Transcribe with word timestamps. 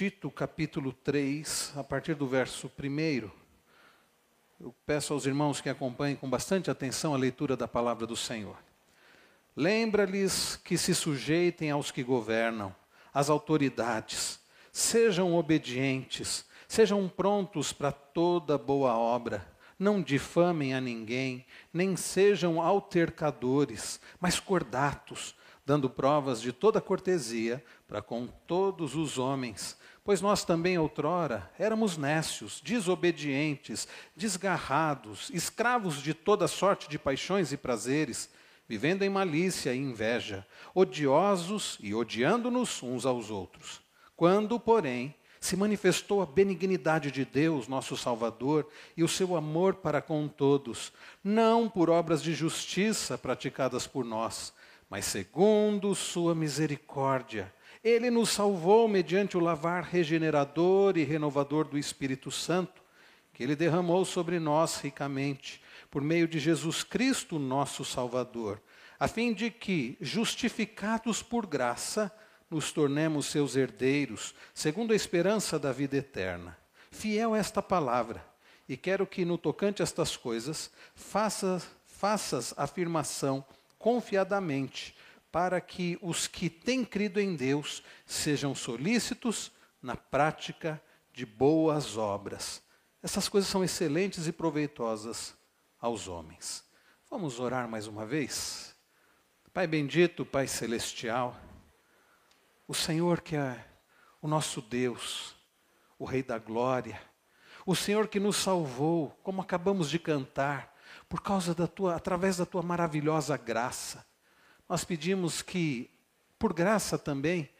Tito, 0.00 0.30
capítulo 0.30 0.94
3, 0.94 1.74
a 1.76 1.84
partir 1.84 2.14
do 2.14 2.26
verso 2.26 2.72
1. 2.82 3.30
Eu 4.58 4.74
peço 4.86 5.12
aos 5.12 5.26
irmãos 5.26 5.60
que 5.60 5.68
acompanhem 5.68 6.16
com 6.16 6.26
bastante 6.26 6.70
atenção 6.70 7.12
a 7.12 7.18
leitura 7.18 7.54
da 7.54 7.68
palavra 7.68 8.06
do 8.06 8.16
Senhor. 8.16 8.56
Lembra-lhes 9.54 10.56
que 10.56 10.78
se 10.78 10.94
sujeitem 10.94 11.70
aos 11.70 11.90
que 11.90 12.02
governam, 12.02 12.74
às 13.12 13.28
autoridades, 13.28 14.40
sejam 14.72 15.34
obedientes, 15.34 16.46
sejam 16.66 17.06
prontos 17.06 17.70
para 17.70 17.92
toda 17.92 18.56
boa 18.56 18.96
obra 18.96 19.46
não 19.80 20.02
difamem 20.02 20.74
a 20.74 20.80
ninguém, 20.80 21.46
nem 21.72 21.96
sejam 21.96 22.60
altercadores, 22.60 23.98
mas 24.20 24.38
cordatos, 24.38 25.34
dando 25.64 25.88
provas 25.88 26.42
de 26.42 26.52
toda 26.52 26.82
cortesia 26.82 27.64
para 27.88 28.02
com 28.02 28.26
todos 28.26 28.94
os 28.94 29.16
homens. 29.16 29.78
Pois 30.02 30.20
nós 30.20 30.44
também 30.44 30.78
outrora 30.78 31.50
éramos 31.58 31.96
nécios, 31.96 32.60
desobedientes, 32.60 33.86
desgarrados, 34.16 35.30
escravos 35.32 36.02
de 36.02 36.14
toda 36.14 36.48
sorte 36.48 36.88
de 36.88 36.98
paixões 36.98 37.52
e 37.52 37.56
prazeres, 37.56 38.30
vivendo 38.68 39.02
em 39.02 39.10
malícia 39.10 39.74
e 39.74 39.78
inveja, 39.78 40.46
odiosos 40.74 41.76
e 41.80 41.94
odiando-nos 41.94 42.82
uns 42.82 43.04
aos 43.04 43.30
outros. 43.30 43.80
Quando, 44.16 44.58
porém, 44.58 45.14
se 45.40 45.56
manifestou 45.56 46.20
a 46.20 46.26
benignidade 46.26 47.10
de 47.10 47.24
Deus, 47.24 47.66
nosso 47.66 47.96
Salvador, 47.96 48.68
e 48.94 49.02
o 49.02 49.08
seu 49.08 49.34
amor 49.34 49.76
para 49.76 50.02
com 50.02 50.28
todos, 50.28 50.92
não 51.24 51.68
por 51.68 51.88
obras 51.88 52.22
de 52.22 52.34
justiça 52.34 53.16
praticadas 53.16 53.86
por 53.86 54.04
nós, 54.04 54.52
mas 54.88 55.06
segundo 55.06 55.94
sua 55.94 56.34
misericórdia. 56.34 57.52
Ele 57.82 58.10
nos 58.10 58.30
salvou 58.30 58.86
mediante 58.86 59.36
o 59.36 59.40
lavar 59.40 59.82
regenerador 59.84 60.98
e 60.98 61.04
renovador 61.04 61.64
do 61.64 61.78
Espírito 61.78 62.30
Santo, 62.30 62.82
que 63.32 63.42
ele 63.42 63.56
derramou 63.56 64.04
sobre 64.04 64.38
nós 64.38 64.80
ricamente, 64.80 65.62
por 65.90 66.02
meio 66.02 66.28
de 66.28 66.38
Jesus 66.38 66.84
Cristo, 66.84 67.38
nosso 67.38 67.84
Salvador, 67.84 68.60
a 68.98 69.08
fim 69.08 69.32
de 69.32 69.50
que, 69.50 69.96
justificados 70.00 71.22
por 71.22 71.46
graça, 71.46 72.12
nos 72.50 72.70
tornemos 72.70 73.26
seus 73.26 73.56
herdeiros, 73.56 74.34
segundo 74.52 74.92
a 74.92 74.96
esperança 74.96 75.58
da 75.58 75.72
vida 75.72 75.96
eterna. 75.96 76.58
Fiel 76.90 77.34
esta 77.34 77.62
palavra, 77.62 78.22
e 78.68 78.76
quero 78.76 79.06
que, 79.06 79.24
no 79.24 79.38
tocante 79.38 79.80
a 79.80 79.84
estas 79.84 80.16
coisas, 80.16 80.70
faças, 80.94 81.66
faças 81.86 82.52
afirmação 82.58 83.42
confiadamente, 83.78 84.94
para 85.30 85.60
que 85.60 85.98
os 86.02 86.26
que 86.26 86.50
têm 86.50 86.84
crido 86.84 87.20
em 87.20 87.36
Deus 87.36 87.82
sejam 88.04 88.54
solícitos 88.54 89.52
na 89.82 89.96
prática 89.96 90.82
de 91.12 91.24
boas 91.24 91.96
obras. 91.96 92.62
Essas 93.02 93.28
coisas 93.28 93.48
são 93.48 93.64
excelentes 93.64 94.26
e 94.26 94.32
proveitosas 94.32 95.34
aos 95.80 96.08
homens. 96.08 96.64
Vamos 97.08 97.40
orar 97.40 97.68
mais 97.68 97.86
uma 97.86 98.04
vez? 98.04 98.74
Pai 99.52 99.66
bendito, 99.66 100.24
Pai 100.24 100.46
celestial, 100.46 101.38
o 102.68 102.74
Senhor 102.74 103.20
que 103.20 103.34
é 103.34 103.64
o 104.22 104.28
nosso 104.28 104.60
Deus, 104.60 105.34
o 105.98 106.04
Rei 106.04 106.22
da 106.22 106.38
Glória, 106.38 107.00
o 107.66 107.74
Senhor 107.74 108.06
que 108.06 108.20
nos 108.20 108.36
salvou, 108.36 109.10
como 109.22 109.42
acabamos 109.42 109.90
de 109.90 109.98
cantar, 109.98 110.76
por 111.08 111.20
causa 111.20 111.54
da 111.54 111.66
tua, 111.66 111.96
através 111.96 112.36
da 112.36 112.46
tua 112.46 112.62
maravilhosa 112.62 113.36
graça. 113.36 114.06
Nós 114.70 114.84
pedimos 114.84 115.42
que, 115.42 115.90
por 116.38 116.52
graça 116.52 116.96
também, 116.96 117.50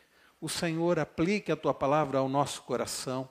o 0.40 0.48
Senhor 0.48 0.96
aplique 0.96 1.50
a 1.50 1.56
tua 1.56 1.74
palavra 1.74 2.20
ao 2.20 2.28
nosso 2.28 2.62
coração. 2.62 3.28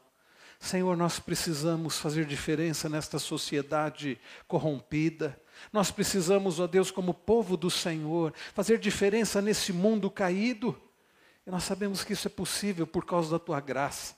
Senhor, 0.59 0.97
nós 0.97 1.17
precisamos 1.17 1.97
fazer 1.97 2.25
diferença 2.25 2.89
nesta 2.89 3.17
sociedade 3.17 4.19
corrompida. 4.49 5.41
Nós 5.71 5.91
precisamos, 5.91 6.59
ó 6.59 6.67
Deus, 6.67 6.91
como 6.91 7.13
povo 7.13 7.55
do 7.55 7.71
Senhor, 7.71 8.33
fazer 8.53 8.79
diferença 8.79 9.41
nesse 9.41 9.71
mundo 9.71 10.11
caído. 10.11 10.77
E 11.47 11.49
nós 11.49 11.63
sabemos 11.63 12.03
que 12.03 12.11
isso 12.11 12.27
é 12.27 12.31
possível 12.31 12.85
por 12.85 13.05
causa 13.05 13.31
da 13.31 13.39
tua 13.39 13.61
graça. 13.61 14.13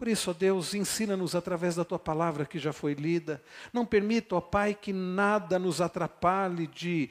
Por 0.00 0.08
isso, 0.08 0.30
ó 0.30 0.32
Deus, 0.32 0.72
ensina-nos 0.72 1.34
através 1.34 1.76
da 1.76 1.84
tua 1.84 1.98
palavra 1.98 2.46
que 2.46 2.58
já 2.58 2.72
foi 2.72 2.94
lida. 2.94 3.42
Não 3.70 3.84
permita, 3.84 4.34
ó 4.34 4.40
Pai, 4.40 4.72
que 4.72 4.94
nada 4.94 5.58
nos 5.58 5.78
atrapalhe 5.78 6.66
de 6.68 7.10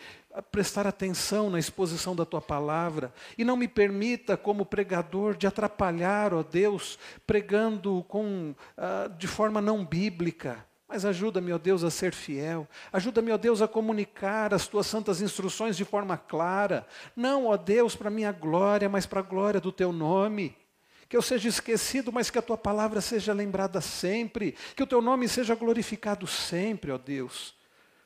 prestar 0.51 0.87
atenção 0.87 1.51
na 1.51 1.59
exposição 1.59 2.15
da 2.15 2.25
tua 2.25 2.41
palavra. 2.41 3.13
E 3.37 3.45
não 3.45 3.55
me 3.55 3.67
permita, 3.67 4.35
como 4.35 4.65
pregador, 4.65 5.37
de 5.37 5.45
atrapalhar, 5.45 6.33
ó 6.33 6.41
Deus, 6.41 6.97
pregando 7.27 8.03
com, 8.07 8.55
uh, 8.75 9.15
de 9.19 9.27
forma 9.27 9.61
não 9.61 9.85
bíblica. 9.85 10.65
Mas 10.87 11.05
ajuda-me, 11.05 11.53
ó 11.53 11.59
Deus, 11.59 11.83
a 11.83 11.91
ser 11.91 12.11
fiel. 12.11 12.67
Ajuda-me, 12.91 13.31
ó 13.31 13.37
Deus, 13.37 13.61
a 13.61 13.67
comunicar 13.67 14.51
as 14.51 14.67
tuas 14.67 14.87
santas 14.87 15.21
instruções 15.21 15.77
de 15.77 15.85
forma 15.85 16.17
clara. 16.17 16.87
Não, 17.15 17.45
ó 17.45 17.55
Deus, 17.55 17.95
para 17.95 18.09
minha 18.09 18.31
glória, 18.31 18.89
mas 18.89 19.05
para 19.05 19.19
a 19.19 19.21
glória 19.21 19.61
do 19.61 19.71
teu 19.71 19.93
nome. 19.93 20.57
Que 21.09 21.17
eu 21.17 21.21
seja 21.23 21.49
esquecido, 21.49 22.13
mas 22.13 22.29
que 22.29 22.37
a 22.37 22.41
tua 22.41 22.57
palavra 22.57 23.01
seja 23.01 23.33
lembrada 23.33 23.81
sempre. 23.81 24.55
Que 24.75 24.83
o 24.83 24.87
teu 24.87 25.01
nome 25.01 25.27
seja 25.27 25.55
glorificado 25.55 26.27
sempre, 26.27 26.91
ó 26.91 26.97
Deus. 26.99 27.55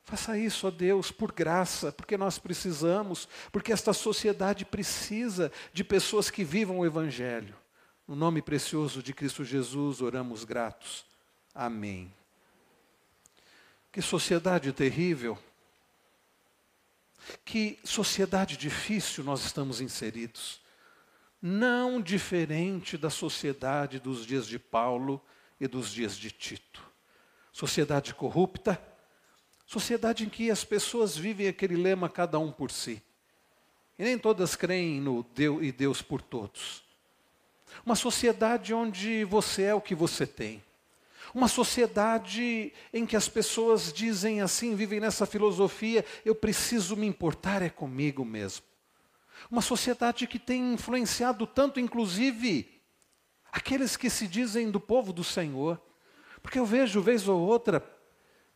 Faça 0.06 0.38
isso, 0.38 0.68
ó 0.68 0.72
Deus, 0.72 1.12
por 1.12 1.32
graça, 1.32 1.92
porque 1.92 2.18
nós 2.18 2.40
precisamos, 2.40 3.28
porque 3.52 3.72
esta 3.72 3.94
sociedade 3.94 4.66
precisa 4.66 5.52
de 5.72 5.84
pessoas 5.84 6.30
que 6.30 6.44
vivam 6.44 6.80
o 6.80 6.86
Evangelho. 6.86 7.56
No 8.08 8.16
nome 8.16 8.42
precioso 8.42 9.04
de 9.04 9.14
Cristo 9.14 9.46
Jesus, 9.46 10.02
oramos 10.02 10.44
gratos. 10.44 11.06
Amém. 11.54 12.14
Que 13.92 14.02
sociedade 14.02 14.74
terrível. 14.74 15.38
Que 17.46 17.80
sociedade 17.84 18.58
difícil 18.58 19.24
nós 19.24 19.46
estamos 19.46 19.80
inseridos. 19.80 20.63
Não 21.46 22.02
diferente 22.02 22.98
da 22.98 23.10
sociedade 23.10 24.00
dos 24.00 24.26
dias 24.26 24.48
de 24.48 24.58
Paulo 24.58 25.22
e 25.60 25.68
dos 25.68 25.92
dias 25.92 26.16
de 26.16 26.32
Tito. 26.32 26.82
Sociedade 27.52 28.14
corrupta, 28.16 28.82
sociedade 29.66 30.24
em 30.24 30.30
que 30.30 30.50
as 30.50 30.64
pessoas 30.64 31.18
vivem 31.18 31.50
aquele 31.50 31.76
lema 31.76 32.08
cada 32.08 32.40
um 32.40 32.50
por 32.50 32.72
si. 32.72 33.04
E 34.00 34.06
nem 34.06 34.18
todas 34.18 34.56
creem 34.56 35.02
no 35.02 35.22
Deus 35.36 35.62
e 35.64 35.74
Deus 35.74 36.02
por 36.02 36.22
todos. 36.22 36.82
Uma 37.86 37.98
sociedade 37.98 38.74
onde 38.74 39.26
você 39.26 39.64
é 39.64 39.76
o 39.76 39.82
que 39.82 39.94
você 39.94 40.26
tem. 40.26 40.64
Uma 41.36 41.50
sociedade 41.50 42.72
em 42.94 43.06
que 43.06 43.18
as 43.18 43.28
pessoas 43.28 43.92
dizem 43.92 44.40
assim, 44.40 44.76
vivem 44.76 45.02
nessa 45.02 45.26
filosofia, 45.26 46.06
eu 46.24 46.36
preciso 46.36 46.96
me 46.96 47.06
importar 47.06 47.62
é 47.62 47.70
comigo 47.70 48.24
mesmo. 48.24 48.64
Uma 49.54 49.62
sociedade 49.62 50.26
que 50.26 50.40
tem 50.40 50.74
influenciado 50.74 51.46
tanto, 51.46 51.80
inclusive, 51.80 52.82
aqueles 53.52 53.96
que 53.96 54.10
se 54.10 54.28
dizem 54.28 54.72
do 54.72 54.80
povo 54.80 55.14
do 55.14 55.24
Senhor. 55.24 55.80
Porque 56.42 56.58
eu 56.58 56.66
vejo, 56.66 57.00
vez 57.04 57.28
ou 57.28 57.40
outra, 57.40 57.80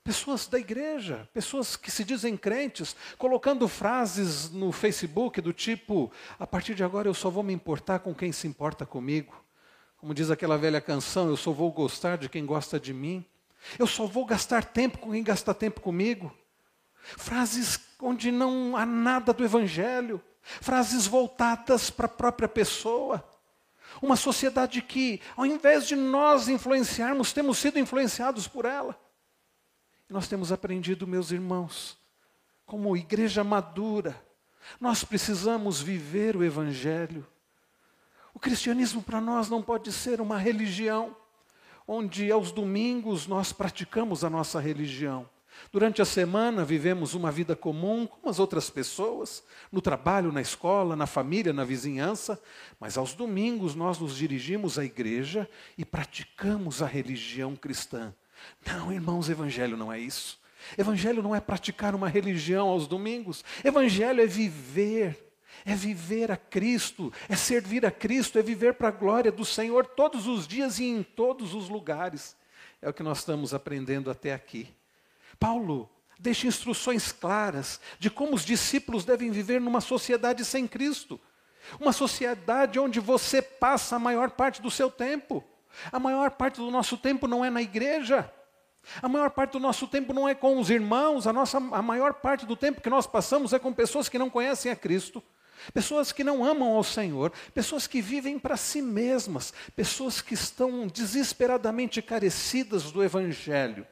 pessoas 0.03 0.47
da 0.47 0.57
igreja, 0.57 1.30
pessoas 1.31 1.75
que 1.75 1.91
se 1.91 2.03
dizem 2.03 2.36
crentes, 2.36 2.96
colocando 3.16 3.68
frases 3.68 4.50
no 4.50 4.72
Facebook 4.72 5.40
do 5.40 5.53
tipo: 5.53 6.12
a 6.40 6.47
partir 6.47 6.74
de 6.74 6.84
agora 6.84 7.07
eu 7.07 7.13
só 7.13 7.30
vou 7.30 7.44
me 7.44 7.53
importar 7.53 8.00
com 8.00 8.12
quem 8.12 8.31
se 8.31 8.47
importa 8.47 8.84
comigo. 8.84 9.40
Como 9.97 10.16
diz 10.16 10.31
aquela 10.31 10.57
velha 10.57 10.81
canção, 10.81 11.30
eu 11.30 11.38
só 11.38 11.52
vou 11.52 11.72
gostar 11.72 12.18
de 12.18 12.28
quem 12.28 12.44
gosta 12.44 12.80
de 12.80 12.91
mim. 12.91 13.24
Eu 13.78 13.86
só 13.86 14.07
vou 14.07 14.25
gastar 14.25 14.66
tempo 14.66 14.97
com 14.97 15.12
quem 15.12 15.24
gasta 15.24 15.53
tempo 15.53 15.80
comigo. 15.80 16.36
Frases 17.03 17.80
onde 18.02 18.31
não 18.31 18.75
há 18.75 18.84
nada 18.84 19.31
do 19.31 19.46
Evangelho. 19.46 20.19
Frases 20.62 21.07
voltadas 21.07 21.89
para 21.89 22.06
a 22.06 22.10
própria 22.10 22.48
pessoa. 22.48 23.24
Uma 24.01 24.16
sociedade 24.16 24.81
que, 24.81 25.22
ao 25.36 25.45
invés 25.45 25.88
de 25.88 25.95
nós 25.95 26.48
influenciarmos, 26.48 27.33
temos 27.33 27.57
sido 27.57 27.80
influenciados 27.80 28.48
por 28.48 28.66
ela. 28.66 29.00
E 30.10 30.13
nós 30.13 30.27
temos 30.27 30.51
aprendido, 30.51 31.07
meus 31.07 31.31
irmãos, 31.31 31.98
como 32.66 32.95
igreja 32.95 33.44
madura, 33.44 34.19
nós 34.80 35.04
precisamos 35.04 35.81
viver 35.81 36.36
o 36.36 36.44
Evangelho 36.44 37.25
o 38.38 38.39
cristianismo 38.39 39.01
para 39.01 39.19
nós 39.19 39.50
não 39.50 39.63
pode 39.63 39.92
ser 39.92 40.22
uma 40.22 40.38
religião 40.38 41.18
onde 41.88 42.31
aos 42.31 42.51
domingos 42.51 43.25
nós 43.25 43.51
praticamos 43.51 44.24
a 44.24 44.30
nossa 44.30 44.60
religião. 44.60 45.27
Durante 45.71 46.01
a 46.01 46.06
semana 46.06 46.63
vivemos 46.63 47.13
uma 47.13 47.31
vida 47.31 47.56
comum 47.56 48.07
como 48.07 48.30
as 48.30 48.39
outras 48.39 48.69
pessoas, 48.69 49.44
no 49.71 49.81
trabalho, 49.81 50.31
na 50.31 50.42
escola, 50.42 50.95
na 50.95 51.06
família, 51.06 51.51
na 51.54 51.63
vizinhança, 51.63 52.42
mas 52.80 52.98
aos 52.98 53.13
domingos 53.13 53.75
nós 53.75 54.00
nos 54.00 54.15
dirigimos 54.15 54.80
à 54.80 54.86
igreja 54.86 55.50
e 55.77 55.83
praticamos 55.83 56.81
a 56.81 56.86
religião 56.86 57.56
cristã. 57.56 58.13
Não, 58.65 58.92
irmãos, 58.94 59.30
evangelho 59.30 59.75
não 59.75 59.92
é 59.92 60.00
isso. 60.00 60.39
Evangelho 60.77 61.21
não 61.21 61.36
é 61.36 61.39
praticar 61.39 61.94
uma 61.95 62.07
religião 62.07 62.68
aos 62.68 62.88
domingos. 62.88 63.44
Evangelho 63.63 64.21
é 64.21 64.25
viver 64.25 65.27
é 65.65 65.75
viver 65.75 66.31
a 66.31 66.38
Cristo, 66.38 67.12
é 67.27 67.36
servir 67.36 67.86
a 67.86 67.92
Cristo, 67.92 68.39
é 68.39 68.42
viver 68.42 68.75
para 68.75 68.89
a 68.89 68.92
glória 68.92 69.31
do 69.31 69.44
Senhor 69.44 69.86
todos 69.86 70.27
os 70.27 70.48
dias 70.48 70.80
e 70.80 70.86
em 70.86 71.03
todos 71.03 71.53
os 71.53 71.68
lugares. 71.68 72.36
É 72.81 72.88
o 72.88 72.94
que 72.94 73.03
nós 73.03 73.19
estamos 73.19 73.53
aprendendo 73.53 74.12
até 74.12 74.33
aqui. 74.33 74.74
Paulo 75.39 75.89
deixa 76.19 76.48
instruções 76.48 77.12
claras 77.12 77.80
de 78.00 78.10
como 78.10 78.36
os 78.36 78.44
discípulos 78.44 79.06
devem 79.06 79.31
viver 79.31 79.62
numa 79.62 79.81
sociedade 79.81 80.44
sem 80.44 80.68
Cristo. 80.68 81.19
Uma 81.80 81.92
sociedade 81.92 82.80
onde 82.80 83.00
você 83.00 83.42
passa 83.42 83.95
a 83.95 84.00
maior 84.00 84.31
parte 84.31 84.62
do 84.62 84.72
seu 84.72 84.89
tempo. 84.89 85.44
A 85.92 86.00
maior 86.00 86.31
parte 86.31 86.57
do 86.57 86.72
nosso 86.72 86.98
tempo 86.98 87.28
não 87.28 87.44
é 87.44 87.50
na 87.50 87.62
igreja. 87.62 88.31
A 89.01 89.10
maior 89.10 89.30
parte 89.30 89.51
do 89.51 89.60
nosso 89.60 89.86
tempo 89.88 90.13
não 90.13 90.28
é 90.28 90.34
com 90.34 90.60
os 90.60 90.69
irmãos, 90.69 91.28
a, 91.28 91.34
nossa, 91.34 91.57
a 91.57 91.81
maior 91.81 92.13
parte 92.13 92.45
do 92.45 92.56
tempo 92.56 92.81
que 92.81 92.89
nós 92.89 93.06
passamos 93.06 93.51
é 93.51 93.60
com 93.60 93.74
pessoas 93.74 94.07
que 94.07 94.18
não 94.18 94.30
conhecem 94.30 94.72
a 94.72 94.78
Cristo, 94.78 95.22
pessoas 95.74 96.13
que 96.13 96.24
não 96.24 96.45
amam 96.45 96.69
ao 96.69 96.84
Senhor, 96.86 97.34
pessoas 97.54 97.86
que 97.86 98.01
vivem 98.01 98.39
para 98.39 98.56
si 98.56 98.81
mesmas, 98.81 99.54
pessoas 99.75 100.22
que 100.22 100.34
estão 100.34 100.88
desesperadamente 100.88 102.01
carecidas 102.01 102.89
do 102.92 103.04
Evangelho. 103.04 103.86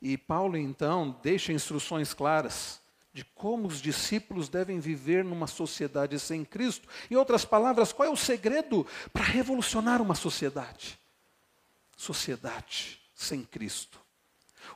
E 0.00 0.16
Paulo, 0.16 0.56
então, 0.56 1.18
deixa 1.22 1.52
instruções 1.52 2.14
claras 2.14 2.80
de 3.12 3.24
como 3.24 3.66
os 3.66 3.80
discípulos 3.80 4.48
devem 4.48 4.78
viver 4.78 5.24
numa 5.24 5.48
sociedade 5.48 6.18
sem 6.20 6.44
Cristo. 6.44 6.88
Em 7.10 7.16
outras 7.16 7.44
palavras, 7.44 7.92
qual 7.92 8.08
é 8.08 8.12
o 8.12 8.16
segredo 8.16 8.86
para 9.12 9.24
revolucionar 9.24 10.00
uma 10.00 10.14
sociedade? 10.14 10.98
Sociedade 11.96 13.00
sem 13.12 13.42
Cristo. 13.42 14.00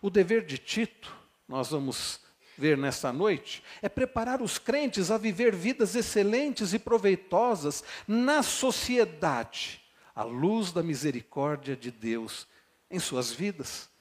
O 0.01 0.11
dever 0.11 0.45
de 0.45 0.59
Tito, 0.59 1.15
nós 1.47 1.71
vamos 1.71 2.19
ver 2.59 2.77
nesta 2.77 3.13
noite, 3.13 3.63
é 3.81 3.89
preparar 3.89 4.43
os 4.43 4.59
crentes 4.59 5.13
a 5.13 5.19
viver 5.19 5.55
vidas 5.55 5.95
excelentes 5.95 6.75
e 6.75 6.81
proveitosas 6.81 7.85
na 8.09 8.43
sociedade, 8.43 9.81
à 10.15 10.25
luz 10.25 10.73
da 10.73 10.83
misericórdia 10.83 11.77
de 11.77 11.93
Deus 11.93 12.49
em 12.91 12.99
suas 12.99 13.31
vidas. 13.31 13.92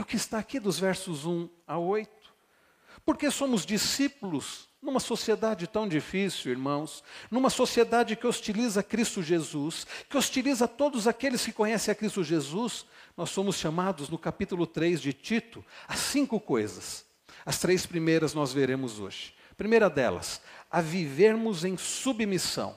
É 0.00 0.02
o 0.02 0.06
que 0.06 0.16
está 0.16 0.38
aqui 0.38 0.58
dos 0.58 0.78
versos 0.78 1.26
1 1.26 1.46
a 1.66 1.76
8. 1.76 2.10
Porque 3.04 3.30
somos 3.30 3.66
discípulos 3.66 4.66
numa 4.80 4.98
sociedade 4.98 5.66
tão 5.66 5.86
difícil, 5.86 6.50
irmãos, 6.50 7.04
numa 7.30 7.50
sociedade 7.50 8.16
que 8.16 8.26
hostiliza 8.26 8.82
Cristo 8.82 9.22
Jesus, 9.22 9.86
que 10.08 10.16
hostiliza 10.16 10.66
todos 10.66 11.06
aqueles 11.06 11.44
que 11.44 11.52
conhecem 11.52 11.92
a 11.92 11.94
Cristo 11.94 12.24
Jesus, 12.24 12.86
nós 13.14 13.28
somos 13.28 13.56
chamados 13.56 14.08
no 14.08 14.16
capítulo 14.16 14.66
3 14.66 15.02
de 15.02 15.12
Tito 15.12 15.62
a 15.86 15.94
cinco 15.94 16.40
coisas. 16.40 17.04
As 17.44 17.58
três 17.58 17.84
primeiras 17.84 18.32
nós 18.32 18.54
veremos 18.54 18.98
hoje. 18.98 19.34
primeira 19.54 19.90
delas, 19.90 20.40
a 20.70 20.80
vivermos 20.80 21.62
em 21.62 21.76
submissão. 21.76 22.74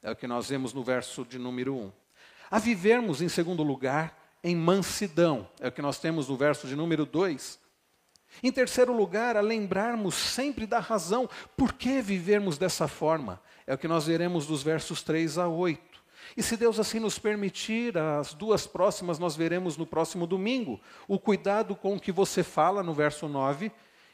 É 0.00 0.12
o 0.12 0.14
que 0.14 0.28
nós 0.28 0.50
vemos 0.50 0.72
no 0.72 0.84
verso 0.84 1.24
de 1.24 1.36
número 1.36 1.74
1. 1.74 1.92
A 2.48 2.60
vivermos, 2.60 3.20
em 3.20 3.28
segundo 3.28 3.64
lugar, 3.64 4.23
em 4.44 4.54
mansidão. 4.54 5.48
É 5.58 5.68
o 5.68 5.72
que 5.72 5.80
nós 5.80 5.98
temos 5.98 6.28
no 6.28 6.36
verso 6.36 6.68
de 6.68 6.76
número 6.76 7.06
2. 7.06 7.58
Em 8.42 8.52
terceiro 8.52 8.94
lugar, 8.94 9.38
a 9.38 9.40
lembrarmos 9.40 10.14
sempre 10.14 10.66
da 10.66 10.78
razão 10.78 11.28
por 11.56 11.72
que 11.72 12.02
vivermos 12.02 12.58
dessa 12.58 12.86
forma. 12.86 13.40
É 13.66 13.72
o 13.72 13.78
que 13.78 13.88
nós 13.88 14.06
veremos 14.06 14.46
dos 14.46 14.62
versos 14.62 15.02
3 15.02 15.38
a 15.38 15.48
8. 15.48 15.82
E 16.36 16.42
se 16.42 16.56
Deus 16.56 16.78
assim 16.78 17.00
nos 17.00 17.18
permitir, 17.18 17.96
as 17.96 18.34
duas 18.34 18.66
próximas 18.66 19.18
nós 19.18 19.34
veremos 19.34 19.78
no 19.78 19.86
próximo 19.86 20.26
domingo. 20.26 20.78
O 21.08 21.18
cuidado 21.18 21.74
com 21.74 21.98
que 21.98 22.12
você 22.12 22.42
fala, 22.42 22.82
no 22.82 22.92
verso 22.92 23.26
9, 23.26 23.72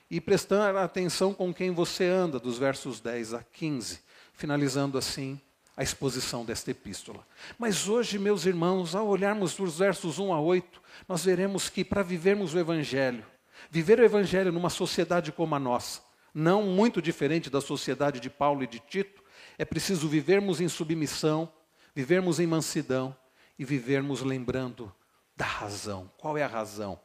e 0.08 0.20
prestar 0.20 0.76
atenção 0.76 1.34
com 1.34 1.52
quem 1.52 1.72
você 1.72 2.04
anda, 2.04 2.38
dos 2.38 2.56
versos 2.56 3.00
10 3.00 3.34
a 3.34 3.42
15. 3.42 4.00
Finalizando 4.32 4.96
assim 4.96 5.40
a 5.80 5.82
exposição 5.82 6.44
desta 6.44 6.72
epístola. 6.72 7.26
Mas 7.58 7.88
hoje, 7.88 8.18
meus 8.18 8.44
irmãos, 8.44 8.94
ao 8.94 9.08
olharmos 9.08 9.58
os 9.58 9.78
versos 9.78 10.18
1 10.18 10.30
a 10.30 10.38
8, 10.38 10.82
nós 11.08 11.24
veremos 11.24 11.70
que 11.70 11.82
para 11.82 12.02
vivermos 12.02 12.52
o 12.52 12.58
Evangelho, 12.58 13.24
viver 13.70 13.98
o 13.98 14.04
Evangelho 14.04 14.52
numa 14.52 14.68
sociedade 14.68 15.32
como 15.32 15.54
a 15.54 15.58
nossa, 15.58 16.02
não 16.34 16.64
muito 16.64 17.00
diferente 17.00 17.48
da 17.48 17.62
sociedade 17.62 18.20
de 18.20 18.28
Paulo 18.28 18.62
e 18.62 18.66
de 18.66 18.78
Tito, 18.78 19.24
é 19.56 19.64
preciso 19.64 20.06
vivermos 20.06 20.60
em 20.60 20.68
submissão, 20.68 21.50
vivermos 21.94 22.38
em 22.38 22.46
mansidão 22.46 23.16
e 23.58 23.64
vivermos 23.64 24.20
lembrando 24.20 24.94
da 25.34 25.46
razão. 25.46 26.12
Qual 26.18 26.36
é 26.36 26.42
a 26.42 26.46
razão? 26.46 27.00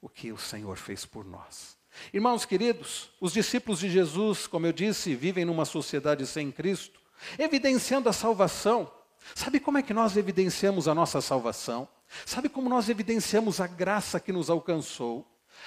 O 0.00 0.08
que 0.08 0.30
o 0.30 0.38
Senhor 0.38 0.76
fez 0.76 1.04
por 1.04 1.24
nós. 1.24 1.76
Irmãos 2.12 2.44
queridos, 2.44 3.10
os 3.20 3.32
discípulos 3.32 3.80
de 3.80 3.90
Jesus, 3.90 4.46
como 4.46 4.64
eu 4.64 4.72
disse, 4.72 5.16
vivem 5.16 5.44
numa 5.44 5.64
sociedade 5.64 6.24
sem 6.24 6.52
Cristo, 6.52 6.97
evidenciando 7.38 8.08
a 8.08 8.12
salvação. 8.12 8.90
Sabe 9.34 9.60
como 9.60 9.78
é 9.78 9.82
que 9.82 9.94
nós 9.94 10.16
evidenciamos 10.16 10.88
a 10.88 10.94
nossa 10.94 11.20
salvação? 11.20 11.88
Sabe 12.24 12.48
como 12.48 12.68
nós 12.68 12.88
evidenciamos 12.88 13.60
a 13.60 13.66
graça 13.66 14.18
que 14.18 14.32
nos 14.32 14.48
alcançou? 14.48 15.26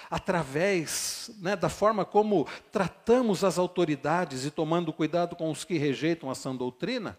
Através 0.10 1.30
né, 1.42 1.56
da 1.56 1.70
forma 1.70 2.06
como 2.06 2.48
tratamos 2.72 3.44
as 3.44 3.58
autoridades 3.58 4.46
e 4.46 4.52
tomando 4.52 4.94
cuidado 4.94 5.36
com 5.36 5.52
os 5.52 5.64
que 5.64 5.78
rejeitam 5.78 6.30
a 6.30 6.36
sã 6.36 6.56
doutrina? 6.56 7.18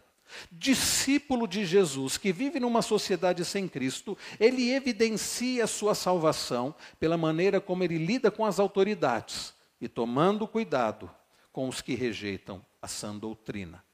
Discípulo 0.51 1.47
de 1.47 1.67
Jesus 1.67 2.17
que 2.17 2.33
vive 2.33 2.59
numa 2.59 2.81
sociedade 2.81 3.45
sem 3.45 3.69
Cristo, 3.69 4.17
ele 4.41 4.73
evidencia 4.73 5.67
sua 5.67 5.95
salvação 5.95 6.75
pela 6.99 7.19
maneira 7.19 7.61
como 7.61 7.85
ele 7.85 7.99
lida 7.99 8.31
com 8.31 8.45
as 8.45 8.59
autoridades 8.59 9.53
e 9.81 9.89
tomando 9.89 10.49
cuidado 10.49 11.11
com 11.53 11.69
os 11.69 11.83
que 11.83 11.95
rejeitam 11.95 12.65
a 12.81 12.89
sã 12.89 13.15
doutrina. 13.15 13.85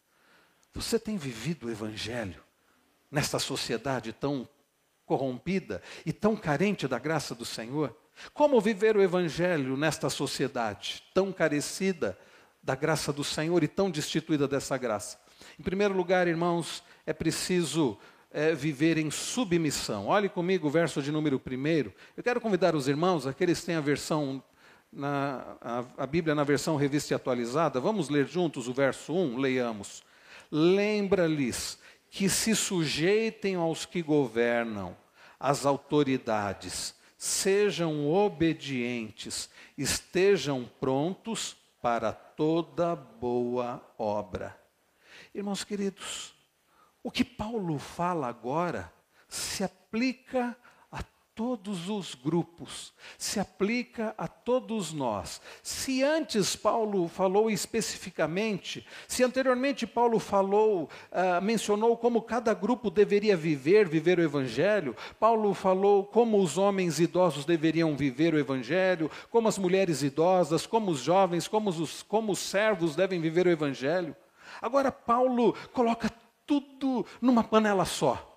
Você 0.75 0.99
tem 0.99 1.17
vivido 1.17 1.67
o 1.67 1.71
Evangelho 1.71 2.43
nesta 3.11 3.39
sociedade 3.39 4.13
tão 4.13 4.49
corrompida 5.05 5.83
e 6.05 6.13
tão 6.13 6.37
carente 6.37 6.87
da 6.87 6.99
graça 6.99 7.35
do 7.35 7.45
Senhor? 7.45 7.97
Como 8.35 8.61
viver 8.61 8.97
o 8.97 9.03
Evangelho 9.03 9.77
nesta 9.77 10.11
sociedade 10.11 11.03
tão 11.15 11.33
carecida 11.33 12.19
da 12.63 12.75
graça 12.75 13.13
do 13.13 13.25
Senhor 13.25 13.63
e 13.63 13.69
tão 13.69 13.91
destituída 13.91 14.47
dessa 14.47 14.77
graça? 14.77 15.19
Em 15.59 15.63
primeiro 15.63 15.95
lugar, 15.95 16.27
irmãos, 16.27 16.83
é 17.07 17.13
preciso 17.13 17.99
é, 18.31 18.55
viver 18.55 18.99
em 18.99 19.11
submissão. 19.11 20.07
Olhe 20.07 20.29
comigo 20.29 20.67
o 20.67 20.71
verso 20.71 21.03
de 21.03 21.11
número 21.11 21.41
1. 21.45 21.93
Eu 22.17 22.23
quero 22.23 22.41
convidar 22.41 22.75
os 22.75 22.89
irmãos, 22.89 23.27
aqueles 23.27 23.61
que 23.61 23.67
têm 23.67 23.77
a 23.77 23.81
versão, 23.81 24.43
na, 24.93 25.57
a, 25.61 25.85
a 25.99 26.07
Bíblia 26.07 26.35
na 26.35 26.45
versão 26.45 26.77
revista 26.77 27.15
e 27.15 27.17
atualizada, 27.17 27.81
vamos 27.81 28.09
ler 28.09 28.27
juntos 28.27 28.69
o 28.69 28.73
verso 28.73 29.13
1, 29.15 29.39
leiamos. 29.39 30.03
Lembra-lhes 30.51 31.79
que 32.11 32.29
se 32.29 32.55
sujeitem 32.57 33.55
aos 33.55 33.85
que 33.85 34.03
governam, 34.03 34.97
às 35.39 35.67
autoridades, 35.67 36.95
sejam 37.17 38.09
obedientes, 38.09 39.51
estejam 39.77 40.69
prontos 40.81 41.57
para 41.83 42.13
toda 42.13 42.97
boa 42.97 43.85
obra. 43.99 44.59
Irmãos 45.35 45.65
queridos, 45.65 46.35
o 47.03 47.11
que 47.11 47.25
Paulo 47.25 47.79
fala 47.79 48.29
agora 48.29 48.93
se 49.29 49.63
aplica 49.63 50.57
todos 51.39 51.89
os 51.89 52.17
grupos, 52.17 52.93
se 53.17 53.39
aplica 53.39 54.13
a 54.19 54.27
todos 54.27 54.93
nós. 54.93 55.41
Se 55.63 56.03
antes 56.03 56.57
Paulo 56.57 57.07
falou 57.07 57.49
especificamente, 57.49 58.85
se 59.07 59.23
anteriormente 59.23 59.87
Paulo 59.87 60.19
falou, 60.19 60.91
uh, 61.13 61.41
mencionou 61.41 61.97
como 61.97 62.23
cada 62.23 62.53
grupo 62.53 62.91
deveria 62.91 63.37
viver, 63.37 63.89
viver 63.89 64.19
o 64.19 64.23
Evangelho, 64.23 64.97
Paulo 65.21 65.55
falou 65.55 66.05
como 66.05 66.43
os 66.43 66.59
homens 66.59 66.99
idosos 66.99 67.45
deveriam 67.45 67.97
viver 67.97 68.35
o 68.35 68.39
Evangelho, 68.41 69.09
como 69.31 69.47
as 69.47 69.59
mulheres 69.59 70.03
idosas, 70.03 70.67
como 70.67 70.91
os 70.91 70.99
jovens, 70.99 71.47
como 71.47 71.71
os, 71.71 72.03
como 72.03 72.33
os 72.33 72.41
servos 72.41 72.97
devem 72.97 73.21
viver 73.21 73.47
o 73.47 73.51
Evangelho. 73.51 74.17
Agora 74.61 74.91
Paulo 74.91 75.55
coloca 75.73 76.11
tudo 76.45 77.07
numa 77.21 77.45
panela 77.45 77.85
só 77.85 78.28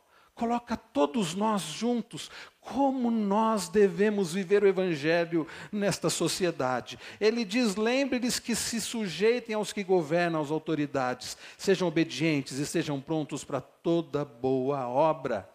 coloca 0.41 0.75
todos 0.75 1.35
nós 1.35 1.61
juntos, 1.61 2.31
como 2.59 3.11
nós 3.11 3.69
devemos 3.69 4.33
viver 4.33 4.63
o 4.63 4.67
Evangelho 4.67 5.45
nesta 5.71 6.09
sociedade. 6.09 6.97
Ele 7.19 7.45
diz: 7.45 7.75
lembre-lhes 7.75 8.39
que 8.39 8.55
se 8.55 8.81
sujeitem 8.81 9.53
aos 9.53 9.71
que 9.71 9.83
governam, 9.83 10.41
às 10.41 10.49
autoridades, 10.49 11.37
sejam 11.59 11.87
obedientes 11.87 12.57
e 12.57 12.65
sejam 12.65 12.99
prontos 12.99 13.43
para 13.43 13.61
toda 13.61 14.25
boa 14.25 14.87
obra. 14.87 15.47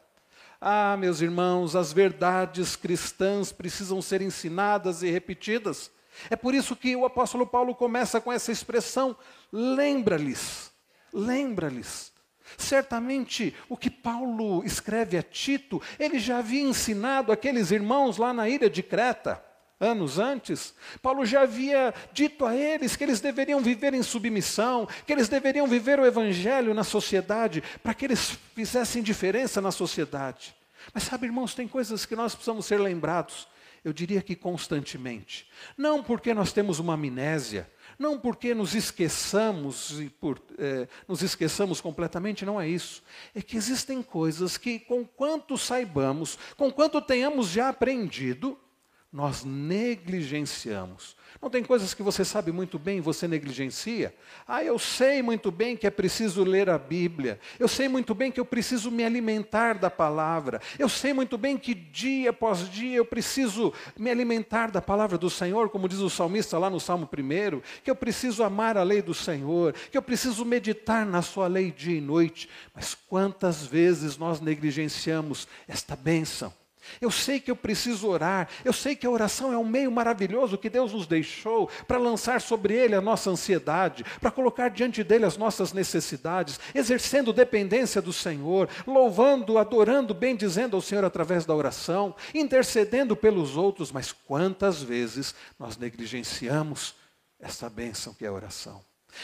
Ah, 0.61 0.97
meus 0.97 1.21
irmãos, 1.21 1.75
as 1.75 1.93
verdades 1.93 2.77
cristãs 2.77 3.51
precisam 3.51 4.01
ser 4.01 4.23
ensinadas 4.23 5.03
e 5.03 5.11
repetidas. 5.11 5.91
É 6.31 6.37
por 6.37 6.55
isso 6.55 6.77
que 6.77 6.95
o 6.95 7.05
apóstolo 7.05 7.45
Paulo 7.45 7.75
começa 7.75 8.21
com 8.21 8.33
essa 8.33 8.53
expressão: 8.53 9.17
lembra-lhes, 9.53 10.71
lembra-lhes. 11.13 12.15
Certamente 12.57 13.55
o 13.69 13.77
que 13.77 13.91
Paulo 13.91 14.65
escreve 14.65 15.19
a 15.19 15.23
Tito, 15.23 15.81
ele 15.99 16.19
já 16.19 16.39
havia 16.39 16.63
ensinado 16.63 17.33
aqueles 17.33 17.71
irmãos 17.71 18.17
lá 18.17 18.33
na 18.33 18.49
ilha 18.49 18.71
de 18.71 18.83
Creta. 18.83 19.43
anos 19.79 20.19
antes, 20.19 20.75
Paulo 21.03 21.27
já 21.27 21.43
havia 21.43 21.93
dito 22.13 22.47
a 22.47 22.57
eles 22.57 22.97
que 22.97 23.05
eles 23.05 23.21
deveriam 23.21 23.61
viver 23.61 23.93
em 23.93 24.03
submissão, 24.03 24.89
que 25.07 25.13
eles 25.13 25.29
deveriam 25.29 25.67
viver 25.67 26.01
o 26.01 26.07
evangelho 26.07 26.73
na 26.73 26.85
sociedade, 26.85 27.63
para 27.83 27.93
que 27.93 28.05
eles 28.07 28.39
fizessem 28.55 29.03
diferença 29.03 29.61
na 29.61 29.71
sociedade. 29.71 30.55
Mas 30.95 31.03
sabe, 31.03 31.27
irmãos, 31.27 31.55
tem 31.55 31.69
coisas 31.69 32.07
que 32.07 32.17
nós 32.17 32.35
precisamos 32.35 32.65
ser 32.65 32.79
lembrados, 32.79 33.49
eu 33.85 33.93
diria 33.93 34.23
que 34.23 34.35
constantemente. 34.35 35.49
Não 35.77 36.03
porque 36.03 36.35
nós 36.35 36.53
temos 36.53 36.79
uma 36.79 36.95
amnésia, 36.95 37.71
não 37.99 38.19
porque 38.19 38.55
nos 38.55 38.75
esqueçamos 38.75 40.01
e 40.01 40.09
por, 40.09 40.41
é, 40.59 40.87
nos 41.09 41.23
esqueçamos 41.23 41.81
completamente, 41.81 42.45
não 42.45 42.61
é 42.61 42.69
isso. 42.69 43.03
É 43.35 43.41
que 43.41 43.57
existem 43.57 44.03
coisas 44.03 44.57
que, 44.57 44.79
com 44.79 45.05
quanto 45.05 45.57
saibamos, 45.57 46.39
com 46.57 46.71
quanto 46.71 47.01
tenhamos 47.01 47.49
já 47.49 47.69
aprendido, 47.69 48.59
nós 49.13 49.45
negligenciamos. 49.45 51.17
Não 51.41 51.51
tem 51.51 51.63
coisas 51.63 51.95
que 51.95 52.03
você 52.03 52.25
sabe 52.25 52.51
muito 52.51 52.79
bem 52.79 52.99
e 52.99 53.01
você 53.01 53.29
negligencia? 53.29 54.15
Ah, 54.47 54.65
eu 54.65 54.79
sei 54.79 55.23
muito 55.23 55.51
bem 55.51 55.77
que 55.77 55.87
é 55.87 55.91
preciso 55.91 56.43
ler 56.43 56.69
a 56.69 56.79
Bíblia. 56.79 57.39
Eu 57.59 57.69
sei 57.69 57.89
muito 57.89 58.15
bem 58.15 58.33
que 58.33 58.41
eu 58.41 58.45
preciso 58.45 58.91
me 58.91 59.05
alimentar 59.05 59.75
da 59.75 59.91
palavra. 59.91 60.61
Eu 60.79 60.89
sei 60.89 61.13
muito 61.13 61.37
bem 61.37 61.57
que 61.57 61.75
dia 61.75 62.31
após 62.31 62.69
dia 62.71 62.97
eu 62.97 63.05
preciso 63.05 63.73
me 63.99 64.11
alimentar 64.11 64.71
da 64.71 64.81
palavra 64.81 65.19
do 65.19 65.31
Senhor, 65.31 65.69
como 65.69 65.89
diz 65.89 65.99
o 65.99 66.11
salmista 66.11 66.59
lá 66.59 66.71
no 66.71 66.81
Salmo 66.81 67.09
1, 67.13 67.61
que 67.83 67.91
eu 67.91 67.97
preciso 67.97 68.43
amar 68.43 68.77
a 68.77 68.83
lei 68.83 69.03
do 69.03 69.15
Senhor, 69.15 69.75
que 69.91 69.97
eu 69.97 70.03
preciso 70.03 70.45
meditar 70.45 71.05
na 71.05 71.23
sua 71.23 71.47
lei 71.47 71.71
dia 71.71 71.99
e 71.99 72.01
noite. 72.01 72.49
Mas 72.75 72.95
quantas 72.95 73.65
vezes 73.65 74.17
nós 74.17 74.41
negligenciamos 74.41 75.47
esta 75.69 75.95
bênção? 75.95 76.53
Eu 77.01 77.11
sei 77.11 77.41
que 77.41 77.51
eu 77.51 77.57
preciso 77.57 78.09
orar, 78.09 78.49
eu 78.65 78.73
sei 78.73 78.97
que 78.97 79.07
a 79.07 79.11
oração 79.11 79.53
é 79.53 79.59
um 79.59 79.67
meio 79.67 79.91
maravilhoso 79.91 80.59
que 80.59 80.71
Deus 80.71 80.93
nos 80.93 81.07
deixou 81.07 81.69
para 81.87 81.99
lançar 81.99 82.41
sobre 82.41 82.75
Ele 82.75 82.95
a 82.95 83.01
nossa 83.01 83.31
ansiedade, 83.31 84.05
para 84.21 84.31
colocar 84.31 84.69
diante 84.69 85.03
dele 85.03 85.25
as 85.25 85.37
nossas 85.37 85.73
necessidades, 85.73 86.59
exercendo 86.75 87.33
dependência 87.33 88.01
do 88.01 88.13
Senhor, 88.13 88.69
louvando, 88.87 89.59
adorando, 89.59 90.15
bendizendo 90.15 90.77
ao 90.77 90.83
Senhor 90.83 91.05
através 91.05 91.45
da 91.45 91.55
oração, 91.55 92.15
intercedendo 92.35 93.17
pelos 93.17 93.57
outros, 93.57 93.93
mas 93.93 94.13
quantas 94.13 94.83
vezes 94.83 95.35
nós 95.59 95.77
negligenciamos 95.77 96.95
essa 97.41 97.69
bênção 97.69 98.15
que 98.15 98.25
é 98.25 98.29
a 98.29 98.33
oração? 98.33 98.83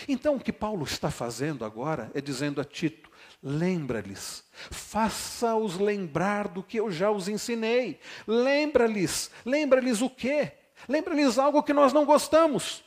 Então, 0.09 0.37
o 0.37 0.40
que 0.40 0.52
Paulo 0.52 0.85
está 0.85 1.11
fazendo 1.11 1.64
agora 1.64 2.11
é 2.14 2.21
dizendo 2.21 2.61
a 2.61 2.64
Tito: 2.64 3.11
Lembra-lhes, 3.42 4.44
faça-os 4.70 5.76
lembrar 5.76 6.46
do 6.46 6.62
que 6.62 6.78
eu 6.78 6.92
já 6.92 7.11
os 7.11 7.26
ensinei. 7.26 7.99
Lembra-lhes, 8.25 9.32
lembra-lhes 9.44 10.00
o 10.00 10.08
quê? 10.08 10.52
Lembra-lhes 10.88 11.38
algo 11.38 11.62
que 11.62 11.72
nós 11.72 11.92
não 11.92 12.04
gostamos, 12.04 12.84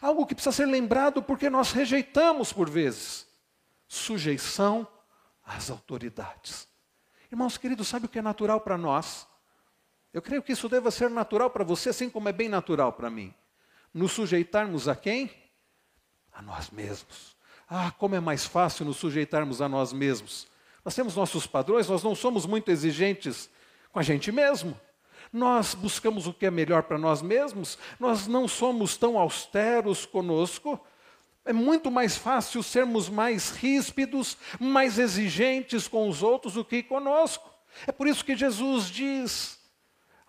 algo 0.00 0.26
que 0.26 0.34
precisa 0.34 0.50
ser 0.54 0.66
lembrado 0.66 1.22
porque 1.22 1.48
nós 1.48 1.70
rejeitamos 1.70 2.52
por 2.52 2.68
vezes. 2.68 3.26
Sujeição 3.86 4.86
às 5.44 5.70
autoridades. 5.70 6.66
Irmãos 7.30 7.56
queridos, 7.56 7.86
sabe 7.86 8.06
o 8.06 8.08
que 8.08 8.18
é 8.18 8.22
natural 8.22 8.60
para 8.60 8.76
nós? 8.76 9.28
Eu 10.12 10.22
creio 10.22 10.42
que 10.42 10.52
isso 10.52 10.68
deva 10.68 10.90
ser 10.90 11.10
natural 11.10 11.50
para 11.50 11.64
você, 11.64 11.90
assim 11.90 12.10
como 12.10 12.28
é 12.28 12.32
bem 12.32 12.48
natural 12.48 12.92
para 12.92 13.10
mim. 13.10 13.32
Nos 13.92 14.12
sujeitarmos 14.12 14.88
a 14.88 14.96
quem? 14.96 15.30
A 16.32 16.42
nós 16.42 16.70
mesmos. 16.70 17.36
Ah, 17.68 17.90
como 17.90 18.14
é 18.14 18.20
mais 18.20 18.44
fácil 18.44 18.84
nos 18.84 18.96
sujeitarmos 18.98 19.60
a 19.60 19.68
nós 19.68 19.92
mesmos. 19.92 20.46
Nós 20.84 20.94
temos 20.94 21.16
nossos 21.16 21.46
padrões, 21.46 21.88
nós 21.88 22.02
não 22.02 22.14
somos 22.14 22.44
muito 22.44 22.70
exigentes 22.70 23.48
com 23.90 23.98
a 23.98 24.02
gente 24.02 24.30
mesmo. 24.30 24.78
Nós 25.32 25.74
buscamos 25.74 26.26
o 26.26 26.34
que 26.34 26.46
é 26.46 26.50
melhor 26.50 26.82
para 26.84 26.98
nós 26.98 27.22
mesmos, 27.22 27.78
nós 27.98 28.26
não 28.26 28.46
somos 28.46 28.96
tão 28.96 29.18
austeros 29.18 30.06
conosco. 30.06 30.78
É 31.44 31.52
muito 31.52 31.90
mais 31.90 32.16
fácil 32.16 32.62
sermos 32.62 33.08
mais 33.08 33.50
ríspidos, 33.50 34.36
mais 34.60 34.98
exigentes 34.98 35.88
com 35.88 36.08
os 36.08 36.22
outros 36.22 36.54
do 36.54 36.64
que 36.64 36.82
conosco. 36.82 37.50
É 37.86 37.92
por 37.92 38.06
isso 38.06 38.24
que 38.24 38.36
Jesus 38.36 38.86
diz: 38.86 39.58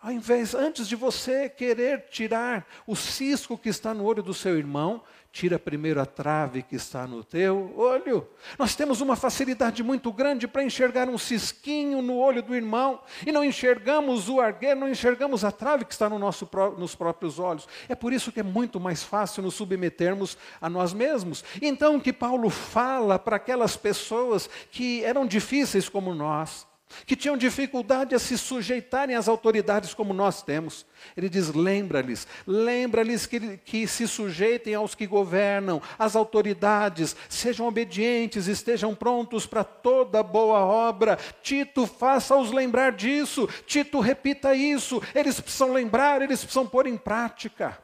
ao 0.06 0.12
invés, 0.12 0.54
antes 0.54 0.88
de 0.88 0.96
você 0.96 1.50
querer 1.50 2.06
tirar 2.12 2.64
o 2.86 2.96
cisco 2.96 3.58
que 3.58 3.70
está 3.70 3.92
no 3.92 4.04
olho 4.04 4.22
do 4.22 4.36
seu 4.36 4.56
irmão, 4.56 5.02
tira 5.32 5.58
primeiro 5.58 6.00
a 6.00 6.06
trave 6.06 6.62
que 6.62 6.76
está 6.76 7.08
no 7.08 7.24
teu 7.24 7.74
olho. 7.76 8.28
Nós 8.60 8.76
temos 8.76 9.02
uma 9.02 9.16
facilidade 9.16 9.82
muito 9.82 10.14
grande 10.14 10.48
para 10.48 10.64
enxergar 10.64 11.10
um 11.10 11.18
cisquinho 11.18 12.04
no 12.04 12.18
olho 12.18 12.44
do 12.44 12.54
irmão 12.54 13.02
e 13.26 13.32
não 13.32 13.44
enxergamos 13.44 14.30
o 14.30 14.40
argueiro, 14.40 14.80
não 14.80 14.88
enxergamos 14.88 15.44
a 15.44 15.52
trave 15.52 15.86
que 15.86 15.94
está 15.94 16.08
no 16.08 16.20
nosso, 16.20 16.48
nos 16.78 16.94
próprios 16.94 17.40
olhos. 17.40 17.68
É 17.90 17.96
por 17.96 18.14
isso 18.14 18.32
que 18.32 18.42
é 18.42 18.44
muito 18.44 18.80
mais 18.80 19.02
fácil 19.02 19.42
nos 19.42 19.56
submetermos 19.56 20.38
a 20.62 20.70
nós 20.70 20.94
mesmos. 20.94 21.44
Então, 21.60 21.96
o 21.96 22.02
que 22.02 22.14
Paulo 22.14 22.52
fala 22.52 23.18
para 23.18 23.38
aquelas 23.38 23.76
pessoas 23.76 24.48
que 24.70 25.04
eram 25.04 25.26
difíceis 25.26 25.90
como 25.90 26.14
nós, 26.14 26.68
que 27.06 27.16
tinham 27.16 27.38
dificuldade 27.38 28.16
a 28.16 28.20
se 28.20 28.38
sujeitarem 28.38 29.16
às 29.16 29.28
autoridades 29.28 29.94
como 29.94 30.14
nós 30.14 30.42
temos. 30.42 30.86
Ele 31.16 31.30
diz: 31.30 31.50
lembra-lhes, 31.54 32.28
lembra-lhes 32.46 33.26
que, 33.26 33.58
que 33.58 33.88
se 33.88 34.08
sujeitem 34.08 34.76
aos 34.76 34.96
que 34.96 35.06
governam, 35.06 35.82
às 35.98 36.16
autoridades, 36.16 37.16
sejam 37.30 37.68
obedientes, 37.68 38.48
estejam 38.48 38.96
prontos 38.96 39.46
para 39.46 39.64
toda 39.64 40.24
boa 40.24 40.60
obra. 40.60 41.18
Tito, 41.42 41.86
faça-os 41.86 42.52
lembrar 42.52 42.92
disso, 42.92 43.48
Tito, 43.66 44.00
repita 44.00 44.56
isso. 44.56 45.02
Eles 45.14 45.40
precisam 45.40 45.74
lembrar, 45.74 46.22
eles 46.22 46.40
precisam 46.40 46.68
pôr 46.68 46.88
em 46.88 46.98
prática. 46.98 47.78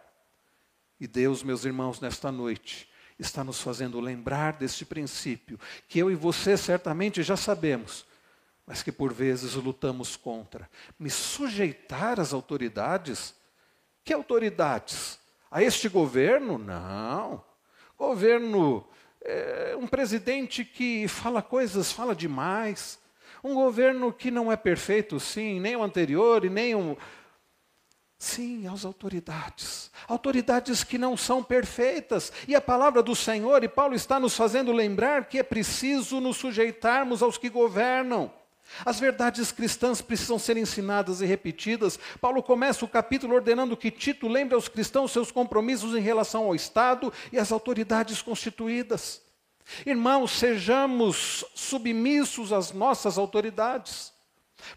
E 0.99 1.07
Deus, 1.07 1.41
meus 1.41 1.65
irmãos, 1.65 1.99
nesta 1.99 2.31
noite, 2.31 2.87
está 3.17 3.43
nos 3.43 3.61
fazendo 3.61 3.99
lembrar 3.99 4.53
deste 4.53 4.85
princípio, 4.85 5.59
que 5.87 5.99
eu 5.99 6.11
e 6.11 6.15
você 6.15 6.57
certamente 6.57 7.23
já 7.23 7.35
sabemos 7.35 8.05
mas 8.71 8.81
que 8.81 8.91
por 8.91 9.11
vezes 9.11 9.55
lutamos 9.55 10.15
contra. 10.15 10.69
Me 10.97 11.09
sujeitar 11.09 12.21
às 12.21 12.31
autoridades? 12.31 13.35
Que 14.01 14.13
autoridades? 14.13 15.19
A 15.51 15.61
este 15.61 15.89
governo? 15.89 16.57
Não. 16.57 17.43
Governo, 17.97 18.87
é, 19.21 19.75
um 19.77 19.85
presidente 19.85 20.63
que 20.63 21.05
fala 21.09 21.41
coisas, 21.41 21.91
fala 21.91 22.15
demais. 22.15 22.97
Um 23.43 23.55
governo 23.55 24.13
que 24.13 24.31
não 24.31 24.49
é 24.49 24.55
perfeito, 24.55 25.19
sim, 25.19 25.59
nem 25.59 25.75
o 25.75 25.83
anterior 25.83 26.45
e 26.45 26.49
nem 26.49 26.73
o. 26.73 26.97
Sim, 28.17 28.69
às 28.69 28.85
autoridades. 28.85 29.91
Autoridades 30.07 30.81
que 30.81 30.97
não 30.97 31.17
são 31.17 31.43
perfeitas. 31.43 32.31
E 32.47 32.55
a 32.55 32.61
palavra 32.61 33.03
do 33.03 33.17
Senhor, 33.17 33.65
e 33.65 33.67
Paulo 33.67 33.95
está 33.95 34.17
nos 34.17 34.33
fazendo 34.33 34.71
lembrar 34.71 35.25
que 35.25 35.39
é 35.39 35.43
preciso 35.43 36.21
nos 36.21 36.37
sujeitarmos 36.37 37.21
aos 37.21 37.37
que 37.37 37.49
governam. 37.49 38.31
As 38.85 38.99
verdades 38.99 39.51
cristãs 39.51 40.01
precisam 40.01 40.39
ser 40.39 40.57
ensinadas 40.57 41.21
e 41.21 41.25
repetidas. 41.25 41.99
Paulo 42.19 42.41
começa 42.41 42.85
o 42.85 42.87
capítulo 42.87 43.35
ordenando 43.35 43.77
que 43.77 43.91
Tito 43.91 44.27
lembre 44.27 44.55
aos 44.55 44.67
cristãos 44.67 45.11
seus 45.11 45.31
compromissos 45.31 45.95
em 45.95 46.01
relação 46.01 46.45
ao 46.45 46.55
Estado 46.55 47.11
e 47.31 47.37
às 47.37 47.51
autoridades 47.51 48.21
constituídas. 48.21 49.21
Irmãos, 49.85 50.31
sejamos 50.31 51.45
submissos 51.53 52.51
às 52.51 52.71
nossas 52.71 53.17
autoridades. 53.17 54.11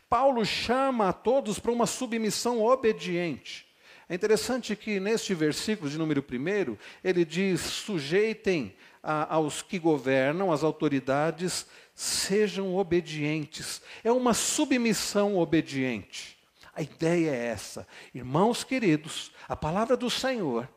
Paulo 0.09 0.45
chama 0.45 1.09
a 1.09 1.13
todos 1.13 1.59
para 1.59 1.73
uma 1.73 1.87
submissão 1.87 2.63
obediente. 2.63 3.67
É 4.09 4.15
interessante 4.15 4.77
que 4.77 5.01
neste 5.01 5.35
versículo 5.35 5.89
de 5.89 5.97
número 5.97 6.23
1, 6.23 6.77
ele 7.03 7.25
diz: 7.25 7.61
sujeitem 7.61 8.75
a, 9.05 9.35
aos 9.35 9.61
que 9.61 9.79
governam, 9.79 10.51
às 10.51 10.65
autoridades, 10.65 11.67
sejam 11.95 12.75
obedientes. 12.75 13.83
É 14.03 14.11
uma 14.11 14.33
submissão 14.33 15.37
obediente. 15.37 16.39
A 16.75 16.83
ideia 16.83 17.31
é 17.31 17.47
essa. 17.47 17.87
Irmãos 18.15 18.65
queridos, 18.65 19.31
a 19.47 19.55
palavra 19.55 19.97
do 19.97 20.09
Senhor 20.09 20.69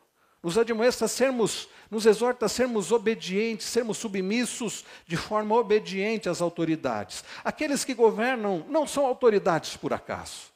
nos 0.43 0.57
admoesta 0.57 1.05
a 1.05 1.07
sermos, 1.07 1.67
nos 1.89 2.05
exorta 2.05 2.45
a 2.45 2.49
sermos 2.49 2.91
obedientes, 2.91 3.65
sermos 3.65 3.97
submissos 3.97 4.85
de 5.05 5.17
forma 5.17 5.55
obediente 5.55 6.29
às 6.29 6.41
autoridades. 6.41 7.23
Aqueles 7.43 7.83
que 7.83 7.93
governam 7.93 8.63
não 8.69 8.85
são 8.85 9.05
autoridades 9.05 9.75
por 9.75 9.93
acaso. 9.93 10.51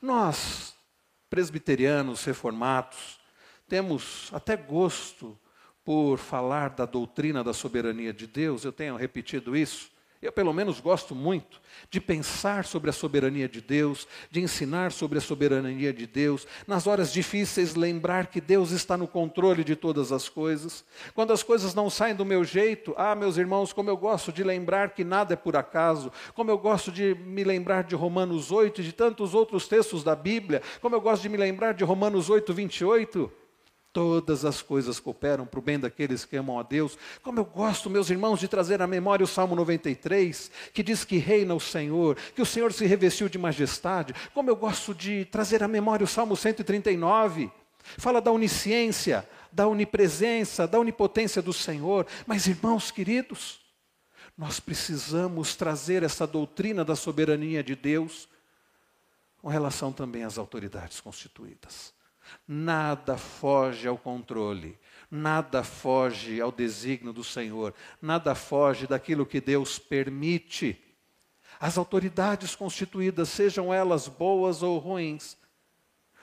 Nós, 0.00 0.74
presbiterianos, 1.28 2.24
reformados, 2.24 3.18
temos 3.68 4.30
até 4.32 4.56
gosto 4.56 5.36
por 5.86 6.18
falar 6.18 6.70
da 6.70 6.84
doutrina 6.84 7.44
da 7.44 7.52
soberania 7.52 8.12
de 8.12 8.26
Deus, 8.26 8.64
eu 8.64 8.72
tenho 8.72 8.96
repetido 8.96 9.56
isso, 9.56 9.88
Eu, 10.20 10.32
pelo 10.32 10.52
menos, 10.52 10.80
gosto 10.80 11.14
muito 11.14 11.60
de 11.90 12.00
pensar 12.00 12.64
sobre 12.64 12.88
a 12.90 12.92
soberania 12.92 13.48
de 13.48 13.60
Deus, 13.60 14.08
de 14.30 14.40
ensinar 14.40 14.90
sobre 14.90 15.18
a 15.18 15.20
soberania 15.20 15.92
de 15.92 16.06
Deus, 16.06 16.46
nas 16.66 16.86
horas 16.86 17.12
difíceis, 17.12 17.76
lembrar 17.76 18.26
que 18.26 18.40
Deus 18.40 18.72
está 18.72 18.96
no 18.96 19.06
controle 19.06 19.62
de 19.62 19.76
todas 19.76 20.10
as 20.10 20.28
coisas. 20.28 20.84
Quando 21.14 21.32
as 21.32 21.44
coisas 21.44 21.74
não 21.74 21.88
saem 21.88 22.16
do 22.16 22.24
meu 22.24 22.42
jeito, 22.42 22.94
ah, 22.96 23.14
meus 23.14 23.36
irmãos, 23.36 23.72
como 23.72 23.90
eu 23.90 23.96
gosto 23.96 24.32
de 24.32 24.42
lembrar 24.42 24.94
que 24.94 25.04
nada 25.04 25.34
é 25.34 25.36
por 25.36 25.54
acaso, 25.54 26.10
como 26.34 26.50
eu 26.50 26.58
gosto 26.58 26.90
de 26.90 27.14
me 27.14 27.44
lembrar 27.44 27.84
de 27.84 27.94
Romanos 27.94 28.50
8 28.50 28.80
e 28.80 28.84
de 28.84 28.92
tantos 28.92 29.34
outros 29.34 29.68
textos 29.68 30.02
da 30.02 30.16
Bíblia, 30.16 30.62
como 30.80 30.96
eu 30.96 31.00
gosto 31.00 31.22
de 31.22 31.28
me 31.28 31.36
lembrar 31.36 31.74
de 31.74 31.84
Romanos 31.84 32.28
8, 32.28 32.52
28. 32.52 33.45
Todas 33.96 34.44
as 34.44 34.60
coisas 34.60 35.00
cooperam 35.00 35.46
para 35.46 35.58
o 35.58 35.62
bem 35.62 35.80
daqueles 35.80 36.22
que 36.22 36.36
amam 36.36 36.58
a 36.58 36.62
Deus. 36.62 36.98
Como 37.22 37.40
eu 37.40 37.46
gosto, 37.46 37.88
meus 37.88 38.10
irmãos, 38.10 38.38
de 38.38 38.46
trazer 38.46 38.82
à 38.82 38.86
memória 38.86 39.24
o 39.24 39.26
Salmo 39.26 39.56
93, 39.56 40.50
que 40.74 40.82
diz 40.82 41.02
que 41.02 41.16
reina 41.16 41.54
o 41.54 41.60
Senhor, 41.60 42.14
que 42.34 42.42
o 42.42 42.44
Senhor 42.44 42.74
se 42.74 42.84
revestiu 42.84 43.26
de 43.26 43.38
majestade. 43.38 44.14
Como 44.34 44.50
eu 44.50 44.54
gosto 44.54 44.94
de 44.94 45.24
trazer 45.24 45.62
à 45.62 45.68
memória 45.68 46.04
o 46.04 46.06
Salmo 46.06 46.36
139, 46.36 47.50
fala 47.96 48.20
da 48.20 48.30
onisciência, 48.30 49.26
da 49.50 49.66
onipresença, 49.66 50.68
da 50.68 50.78
onipotência 50.78 51.40
do 51.40 51.54
Senhor. 51.54 52.06
Mas, 52.26 52.46
irmãos 52.46 52.90
queridos, 52.90 53.62
nós 54.36 54.60
precisamos 54.60 55.56
trazer 55.56 56.02
essa 56.02 56.26
doutrina 56.26 56.84
da 56.84 56.96
soberania 56.96 57.64
de 57.64 57.74
Deus 57.74 58.28
com 59.40 59.48
relação 59.48 59.90
também 59.90 60.22
às 60.22 60.36
autoridades 60.36 61.00
constituídas. 61.00 61.95
Nada 62.46 63.16
foge 63.16 63.88
ao 63.88 63.98
controle, 63.98 64.78
nada 65.10 65.64
foge 65.64 66.40
ao 66.40 66.52
desígnio 66.52 67.12
do 67.12 67.24
Senhor, 67.24 67.74
nada 68.00 68.34
foge 68.34 68.86
daquilo 68.86 69.26
que 69.26 69.40
Deus 69.40 69.78
permite. 69.78 70.80
As 71.58 71.76
autoridades 71.76 72.54
constituídas, 72.54 73.30
sejam 73.30 73.72
elas 73.72 74.06
boas 74.06 74.62
ou 74.62 74.78
ruins, 74.78 75.36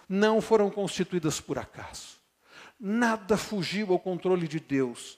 não 0.08 0.42
foram 0.42 0.70
constituídas 0.70 1.42
por 1.42 1.58
acaso. 1.58 2.18
Nada 2.80 3.36
fugiu 3.38 3.92
ao 3.92 4.00
controle 4.00 4.48
de 4.48 4.60
Deus. 4.60 5.18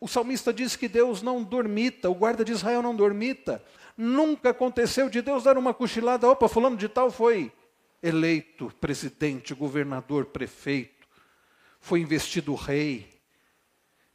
O 0.00 0.08
salmista 0.08 0.52
diz 0.52 0.76
que 0.76 0.88
Deus 0.88 1.22
não 1.22 1.42
dormita, 1.42 2.10
o 2.10 2.14
guarda 2.14 2.44
de 2.44 2.52
Israel 2.52 2.82
não 2.82 2.94
dormita. 2.94 3.62
Nunca 3.96 4.50
aconteceu 4.50 5.08
de 5.08 5.20
Deus 5.22 5.44
dar 5.44 5.58
uma 5.58 5.74
cochilada, 5.74 6.28
opa, 6.28 6.48
fulano 6.48 6.76
de 6.76 6.88
tal 6.88 7.10
foi 7.10 7.52
eleito 8.02 8.72
presidente, 8.80 9.54
governador, 9.54 10.26
prefeito, 10.26 11.06
foi 11.80 12.00
investido 12.00 12.54
rei. 12.54 13.08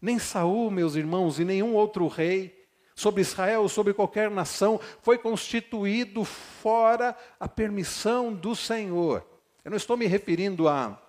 Nem 0.02 0.20
Saul, 0.20 0.70
meus 0.70 0.96
irmãos, 0.96 1.40
e 1.40 1.46
nenhum 1.46 1.74
outro 1.74 2.08
rei 2.08 2.64
sobre 2.96 3.22
Israel, 3.22 3.68
sobre 3.68 3.94
qualquer 3.94 4.30
nação, 4.30 4.80
foi 5.02 5.18
constituído 5.18 6.24
fora 6.24 7.18
a 7.40 7.48
permissão 7.48 8.34
do 8.34 8.56
Senhor. 8.56 9.26
Eu 9.64 9.72
não 9.72 9.78
estou 9.78 9.98
me 9.98 10.06
referindo 10.06 10.68
à, 10.68 11.02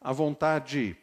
à 0.00 0.12
vontade 0.12 0.96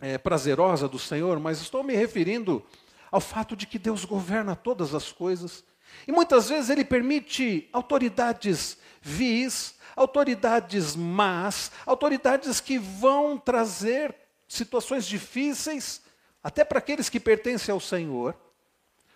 é, 0.00 0.18
prazerosa 0.18 0.88
do 0.88 0.98
Senhor, 0.98 1.40
mas 1.40 1.60
estou 1.60 1.82
me 1.82 1.94
referindo 1.94 2.64
ao 3.10 3.20
fato 3.20 3.56
de 3.56 3.66
que 3.66 3.78
Deus 3.78 4.04
governa 4.04 4.54
todas 4.54 4.94
as 4.94 5.10
coisas. 5.10 5.64
E 6.06 6.12
muitas 6.12 6.48
vezes 6.48 6.70
Ele 6.70 6.84
permite 6.84 7.68
autoridades 7.72 8.78
vis, 9.00 9.74
autoridades 9.98 10.94
más, 10.94 11.72
autoridades 11.84 12.60
que 12.60 12.78
vão 12.78 13.36
trazer 13.36 14.14
situações 14.46 15.06
difíceis, 15.06 16.02
até 16.42 16.64
para 16.64 16.78
aqueles 16.78 17.08
que 17.08 17.20
pertencem 17.20 17.72
ao 17.72 17.80
Senhor, 17.80 18.34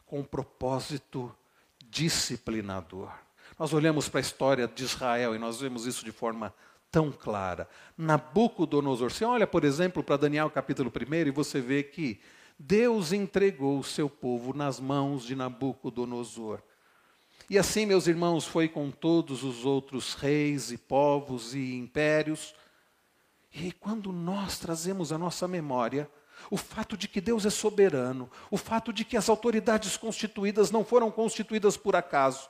com 0.05 0.21
um 0.21 0.25
propósito 0.25 1.35
disciplinador. 1.89 3.11
Nós 3.59 3.73
olhamos 3.73 4.09
para 4.09 4.19
a 4.19 4.23
história 4.23 4.67
de 4.67 4.83
Israel 4.83 5.35
e 5.35 5.39
nós 5.39 5.61
vemos 5.61 5.87
isso 5.87 6.05
de 6.05 6.13
forma 6.13 6.53
tão 6.91 7.11
clara. 7.11 7.69
Nabucodonosor, 7.97 9.11
você 9.11 9.25
olha, 9.25 9.47
por 9.47 9.65
exemplo, 9.65 10.03
para 10.03 10.17
Daniel 10.17 10.51
capítulo 10.51 10.93
1 10.95 11.15
e 11.15 11.31
você 11.31 11.61
vê 11.61 11.83
que 11.83 12.21
Deus 12.59 13.13
entregou 13.13 13.79
o 13.79 13.85
seu 13.85 14.11
povo 14.11 14.53
nas 14.53 14.79
mãos 14.79 15.25
de 15.25 15.35
Nabucodonosor. 15.35 16.61
E 17.51 17.59
assim, 17.59 17.87
meus 17.87 18.07
irmãos, 18.07 18.47
foi 18.47 18.69
com 18.69 18.91
todos 18.91 19.43
os 19.43 19.65
outros 19.65 20.15
reis 20.15 20.71
e 20.71 20.79
povos 20.79 21.55
e 21.55 21.75
impérios. 21.75 22.55
E 23.55 23.73
quando 23.73 24.13
nós 24.13 24.59
trazemos 24.59 25.13
à 25.13 25.19
nossa 25.19 25.47
memória 25.47 26.11
o 26.51 26.57
fato 26.57 26.97
de 26.97 27.07
que 27.07 27.21
Deus 27.21 27.47
é 27.47 27.51
soberano, 27.51 28.31
o 28.51 28.57
fato 28.57 28.93
de 28.93 29.05
que 29.05 29.17
as 29.17 29.29
autoridades 29.29 29.97
constituídas 29.97 30.71
não 30.71 30.85
foram 30.85 31.11
constituídas 31.11 31.77
por 31.77 31.95
acaso, 31.95 32.49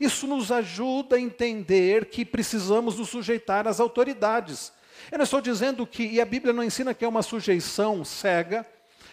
isso 0.00 0.26
nos 0.26 0.50
ajuda 0.50 1.16
a 1.16 1.20
entender 1.20 2.06
que 2.06 2.24
precisamos 2.24 2.98
nos 2.98 3.08
sujeitar 3.08 3.66
às 3.66 3.80
autoridades. 3.80 4.72
Eu 5.10 5.18
não 5.18 5.24
estou 5.24 5.40
dizendo 5.40 5.86
que, 5.86 6.04
e 6.04 6.20
a 6.20 6.24
Bíblia 6.24 6.52
não 6.52 6.62
ensina 6.62 6.94
que 6.94 7.04
é 7.04 7.08
uma 7.08 7.22
sujeição 7.22 8.04
cega, 8.04 8.66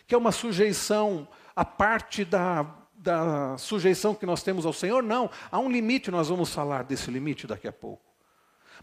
que 0.07 0.15
é 0.15 0.17
uma 0.17 0.31
sujeição 0.31 1.27
à 1.55 1.63
parte 1.65 2.25
da 2.25 2.80
da 3.01 3.57
sujeição 3.57 4.13
que 4.13 4.27
nós 4.27 4.43
temos 4.43 4.65
ao 4.65 4.73
Senhor, 4.73 5.01
não. 5.01 5.29
Há 5.51 5.59
um 5.59 5.69
limite, 5.69 6.11
nós 6.11 6.29
vamos 6.29 6.53
falar 6.53 6.83
desse 6.83 7.09
limite 7.09 7.47
daqui 7.47 7.67
a 7.67 7.73
pouco. 7.73 8.03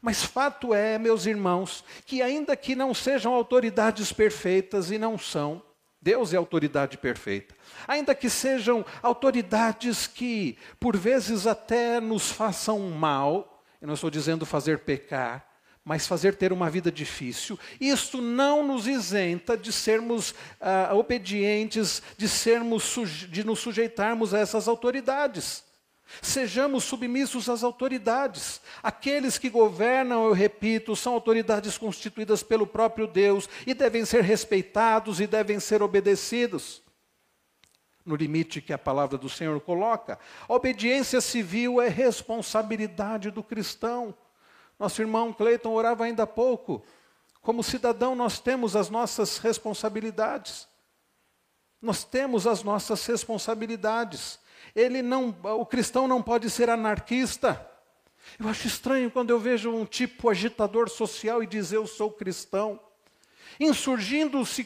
Mas 0.02 0.24
fato 0.24 0.74
é, 0.74 0.98
meus 0.98 1.24
irmãos, 1.24 1.84
que 2.04 2.20
ainda 2.20 2.56
que 2.56 2.74
não 2.74 2.92
sejam 2.92 3.32
autoridades 3.32 4.12
perfeitas, 4.12 4.90
e 4.90 4.98
não 4.98 5.16
são, 5.16 5.62
Deus 6.00 6.32
é 6.32 6.36
autoridade 6.36 6.96
perfeita, 6.98 7.54
ainda 7.86 8.14
que 8.14 8.30
sejam 8.30 8.84
autoridades 9.02 10.06
que, 10.06 10.56
por 10.78 10.96
vezes, 10.96 11.46
até 11.46 12.00
nos 12.00 12.30
façam 12.30 12.78
mal, 12.90 13.62
eu 13.80 13.86
não 13.86 13.94
estou 13.94 14.10
dizendo 14.10 14.46
fazer 14.46 14.80
pecar, 14.80 15.46
mas 15.88 16.06
fazer 16.06 16.36
ter 16.36 16.52
uma 16.52 16.68
vida 16.68 16.92
difícil, 16.92 17.58
isso 17.80 18.20
não 18.20 18.62
nos 18.62 18.86
isenta 18.86 19.56
de 19.56 19.72
sermos 19.72 20.34
ah, 20.60 20.90
obedientes, 20.92 22.02
de 22.14 22.28
sermos 22.28 22.94
de 23.30 23.42
nos 23.42 23.60
sujeitarmos 23.60 24.34
a 24.34 24.38
essas 24.38 24.68
autoridades. 24.68 25.64
Sejamos 26.20 26.84
submissos 26.84 27.48
às 27.48 27.62
autoridades. 27.62 28.60
Aqueles 28.82 29.38
que 29.38 29.48
governam, 29.48 30.26
eu 30.26 30.34
repito, 30.34 30.94
são 30.94 31.14
autoridades 31.14 31.78
constituídas 31.78 32.42
pelo 32.42 32.66
próprio 32.66 33.06
Deus 33.06 33.48
e 33.66 33.72
devem 33.72 34.04
ser 34.04 34.22
respeitados 34.22 35.20
e 35.20 35.26
devem 35.26 35.58
ser 35.58 35.82
obedecidos. 35.82 36.82
No 38.04 38.14
limite 38.14 38.60
que 38.60 38.74
a 38.74 38.78
palavra 38.78 39.16
do 39.16 39.30
Senhor 39.30 39.58
coloca. 39.62 40.18
A 40.46 40.52
obediência 40.52 41.22
civil 41.22 41.80
é 41.80 41.88
responsabilidade 41.88 43.30
do 43.30 43.42
cristão. 43.42 44.14
Nosso 44.78 45.02
irmão 45.02 45.32
Cleiton 45.32 45.72
orava 45.72 46.04
ainda 46.04 46.22
há 46.22 46.26
pouco. 46.26 46.84
Como 47.40 47.62
cidadão, 47.62 48.14
nós 48.14 48.38
temos 48.38 48.76
as 48.76 48.90
nossas 48.90 49.38
responsabilidades. 49.38 50.68
Nós 51.80 52.04
temos 52.04 52.46
as 52.46 52.62
nossas 52.62 53.04
responsabilidades. 53.06 54.38
Ele 54.74 55.02
não, 55.02 55.34
o 55.42 55.64
cristão 55.64 56.06
não 56.06 56.22
pode 56.22 56.50
ser 56.50 56.68
anarquista. 56.70 57.66
Eu 58.38 58.48
acho 58.48 58.66
estranho 58.66 59.10
quando 59.10 59.30
eu 59.30 59.38
vejo 59.38 59.70
um 59.70 59.84
tipo 59.84 60.28
agitador 60.28 60.88
social 60.88 61.42
e 61.42 61.46
dizer 61.46 61.76
eu 61.76 61.86
sou 61.86 62.10
cristão, 62.10 62.78
insurgindo-se 63.58 64.64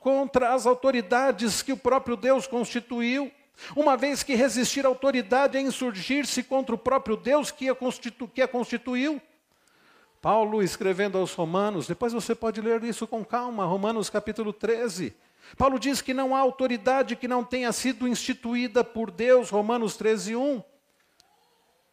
contra 0.00 0.54
as 0.54 0.66
autoridades 0.66 1.62
que 1.62 1.72
o 1.72 1.76
próprio 1.76 2.16
Deus 2.16 2.46
constituiu. 2.46 3.30
Uma 3.74 3.96
vez 3.96 4.22
que 4.22 4.34
resistir 4.34 4.84
à 4.84 4.88
autoridade 4.88 5.56
é 5.56 5.60
insurgir-se 5.60 6.42
contra 6.42 6.74
o 6.74 6.78
próprio 6.78 7.16
Deus 7.16 7.50
que 7.50 7.68
a, 7.68 7.76
que 8.34 8.42
a 8.42 8.48
constituiu. 8.48 9.20
Paulo 10.26 10.60
escrevendo 10.60 11.18
aos 11.18 11.32
Romanos, 11.34 11.86
depois 11.86 12.12
você 12.12 12.34
pode 12.34 12.60
ler 12.60 12.82
isso 12.82 13.06
com 13.06 13.24
calma, 13.24 13.64
Romanos 13.64 14.10
capítulo 14.10 14.52
13. 14.52 15.14
Paulo 15.56 15.78
diz 15.78 16.02
que 16.02 16.12
não 16.12 16.34
há 16.34 16.40
autoridade 16.40 17.14
que 17.14 17.28
não 17.28 17.44
tenha 17.44 17.70
sido 17.70 18.08
instituída 18.08 18.82
por 18.82 19.12
Deus, 19.12 19.50
Romanos 19.50 19.96
13, 19.96 20.34
1. 20.34 20.64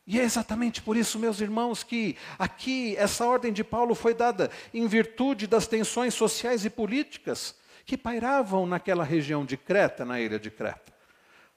E 0.08 0.19
é 0.19 0.24
exatamente 0.24 0.82
por 0.82 0.98
isso, 0.98 1.19
meus 1.19 1.41
irmãos, 1.41 1.84
que 1.84 2.17
aqui 2.39 2.96
essa 2.98 3.24
ordem 3.24 3.54
de 3.54 3.63
Paulo 3.63 3.93
foi 3.93 4.15
dada 4.15 4.50
em 4.74 4.88
virtude 4.88 5.46
das 5.46 5.67
tensões 5.67 6.15
sociais 6.15 6.65
e 6.65 6.72
políticas 6.72 7.54
que 7.86 7.96
pairavam 7.96 8.65
naquela 8.65 9.04
região 9.04 9.46
de 9.46 9.58
Creta, 9.58 10.04
na 10.04 10.19
ilha 10.19 10.39
de 10.39 10.50
Creta. 10.50 10.91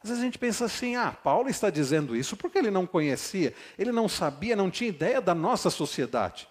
Às 0.03 0.11
vezes 0.11 0.23
a 0.23 0.27
gente 0.27 0.39
pensa 0.39 0.67
assim: 0.67 0.95
ah, 0.95 1.17
Paulo 1.25 1.49
está 1.49 1.71
dizendo 1.71 2.15
isso 2.15 2.37
porque 2.37 2.59
ele 2.59 2.71
não 2.71 2.87
conhecia, 2.87 3.55
ele 3.79 3.93
não 3.93 4.11
sabia, 4.11 4.55
não 4.55 4.71
tinha 4.71 4.91
ideia 4.91 5.23
da 5.23 5.35
nossa 5.35 5.71
sociedade. 5.71 6.47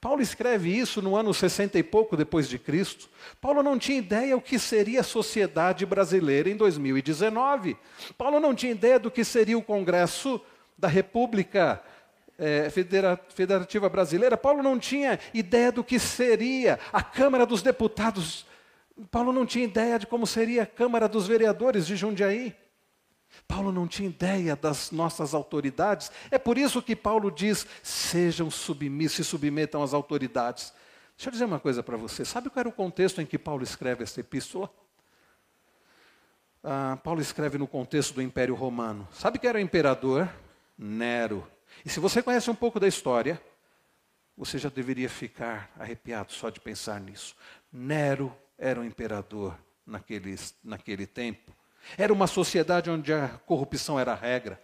Paulo 0.00 0.20
escreve 0.20 0.70
isso 0.70 1.00
no 1.00 1.16
ano 1.16 1.32
60 1.32 1.78
e 1.78 1.82
pouco 1.82 2.16
depois 2.16 2.48
de 2.48 2.58
Cristo. 2.58 3.08
Paulo 3.40 3.62
não 3.62 3.78
tinha 3.78 3.98
ideia 3.98 4.36
o 4.36 4.40
que 4.40 4.58
seria 4.58 5.00
a 5.00 5.04
sociedade 5.04 5.86
brasileira 5.86 6.48
em 6.48 6.56
2019. 6.56 7.76
Paulo 8.16 8.38
não 8.38 8.54
tinha 8.54 8.72
ideia 8.72 8.98
do 8.98 9.10
que 9.10 9.24
seria 9.24 9.56
o 9.56 9.62
Congresso 9.62 10.40
da 10.76 10.88
República 10.88 11.82
é, 12.38 12.70
Federativa 12.70 13.88
Brasileira. 13.88 14.36
Paulo 14.36 14.62
não 14.62 14.78
tinha 14.78 15.18
ideia 15.32 15.72
do 15.72 15.82
que 15.82 15.98
seria 15.98 16.78
a 16.92 17.02
Câmara 17.02 17.46
dos 17.46 17.62
Deputados. 17.62 18.46
Paulo 19.10 19.32
não 19.32 19.46
tinha 19.46 19.64
ideia 19.64 19.98
de 19.98 20.06
como 20.06 20.26
seria 20.26 20.62
a 20.62 20.66
Câmara 20.66 21.08
dos 21.08 21.26
Vereadores 21.26 21.86
de 21.86 21.96
Jundiaí. 21.96 22.54
Paulo 23.48 23.70
não 23.72 23.86
tinha 23.86 24.08
ideia 24.08 24.56
das 24.56 24.90
nossas 24.90 25.34
autoridades. 25.34 26.10
É 26.30 26.38
por 26.38 26.58
isso 26.58 26.82
que 26.82 26.96
Paulo 26.96 27.30
diz: 27.30 27.66
sejam 27.82 28.50
submissos, 28.50 29.16
se 29.16 29.24
submetam 29.24 29.82
às 29.82 29.94
autoridades. 29.94 30.72
Deixa 31.16 31.28
eu 31.28 31.32
dizer 31.32 31.44
uma 31.44 31.60
coisa 31.60 31.82
para 31.82 31.96
você. 31.96 32.24
Sabe 32.24 32.50
qual 32.50 32.60
era 32.60 32.68
o 32.68 32.72
contexto 32.72 33.20
em 33.20 33.26
que 33.26 33.38
Paulo 33.38 33.62
escreve 33.62 34.02
essa 34.02 34.20
epístola? 34.20 34.70
Ah, 36.62 36.98
Paulo 37.02 37.20
escreve 37.20 37.56
no 37.56 37.66
contexto 37.66 38.12
do 38.14 38.20
Império 38.20 38.54
Romano. 38.54 39.08
Sabe 39.12 39.38
quem 39.38 39.48
era 39.48 39.58
o 39.58 39.60
imperador? 39.60 40.28
Nero. 40.76 41.46
E 41.84 41.88
se 41.88 42.00
você 42.00 42.22
conhece 42.22 42.50
um 42.50 42.54
pouco 42.54 42.78
da 42.80 42.88
história, 42.88 43.40
você 44.36 44.58
já 44.58 44.68
deveria 44.68 45.08
ficar 45.08 45.70
arrepiado 45.78 46.32
só 46.32 46.50
de 46.50 46.60
pensar 46.60 47.00
nisso. 47.00 47.34
Nero 47.72 48.36
era 48.58 48.80
o 48.80 48.84
imperador 48.84 49.56
naquele, 49.86 50.36
naquele 50.62 51.06
tempo. 51.06 51.52
Era 51.96 52.12
uma 52.12 52.26
sociedade 52.26 52.90
onde 52.90 53.12
a 53.12 53.28
corrupção 53.46 53.98
era 53.98 54.12
a 54.12 54.16
regra. 54.16 54.60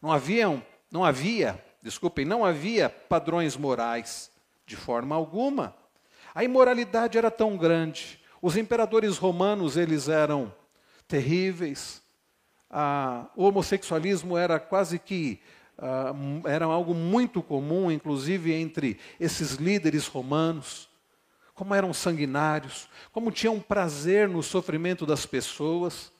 Não 0.00 0.12
havia, 0.12 0.62
não 0.90 1.04
havia, 1.04 1.62
desculpem, 1.82 2.24
não 2.24 2.44
havia 2.44 2.88
padrões 2.88 3.56
morais 3.56 4.30
de 4.66 4.76
forma 4.76 5.14
alguma. 5.14 5.74
A 6.34 6.42
imoralidade 6.42 7.16
era 7.16 7.30
tão 7.30 7.56
grande. 7.56 8.20
Os 8.42 8.56
imperadores 8.56 9.16
romanos, 9.16 9.76
eles 9.76 10.08
eram 10.08 10.52
terríveis. 11.06 12.02
Ah, 12.70 13.26
o 13.36 13.44
homossexualismo 13.44 14.36
era 14.36 14.58
quase 14.58 14.98
que 14.98 15.40
ah, 15.78 16.12
era 16.44 16.64
algo 16.64 16.94
muito 16.94 17.42
comum, 17.42 17.90
inclusive 17.90 18.52
entre 18.52 18.98
esses 19.20 19.52
líderes 19.52 20.06
romanos. 20.06 20.88
Como 21.54 21.74
eram 21.74 21.94
sanguinários, 21.94 22.88
como 23.12 23.30
tinham 23.30 23.60
prazer 23.60 24.28
no 24.28 24.42
sofrimento 24.42 25.06
das 25.06 25.24
pessoas. 25.24 26.12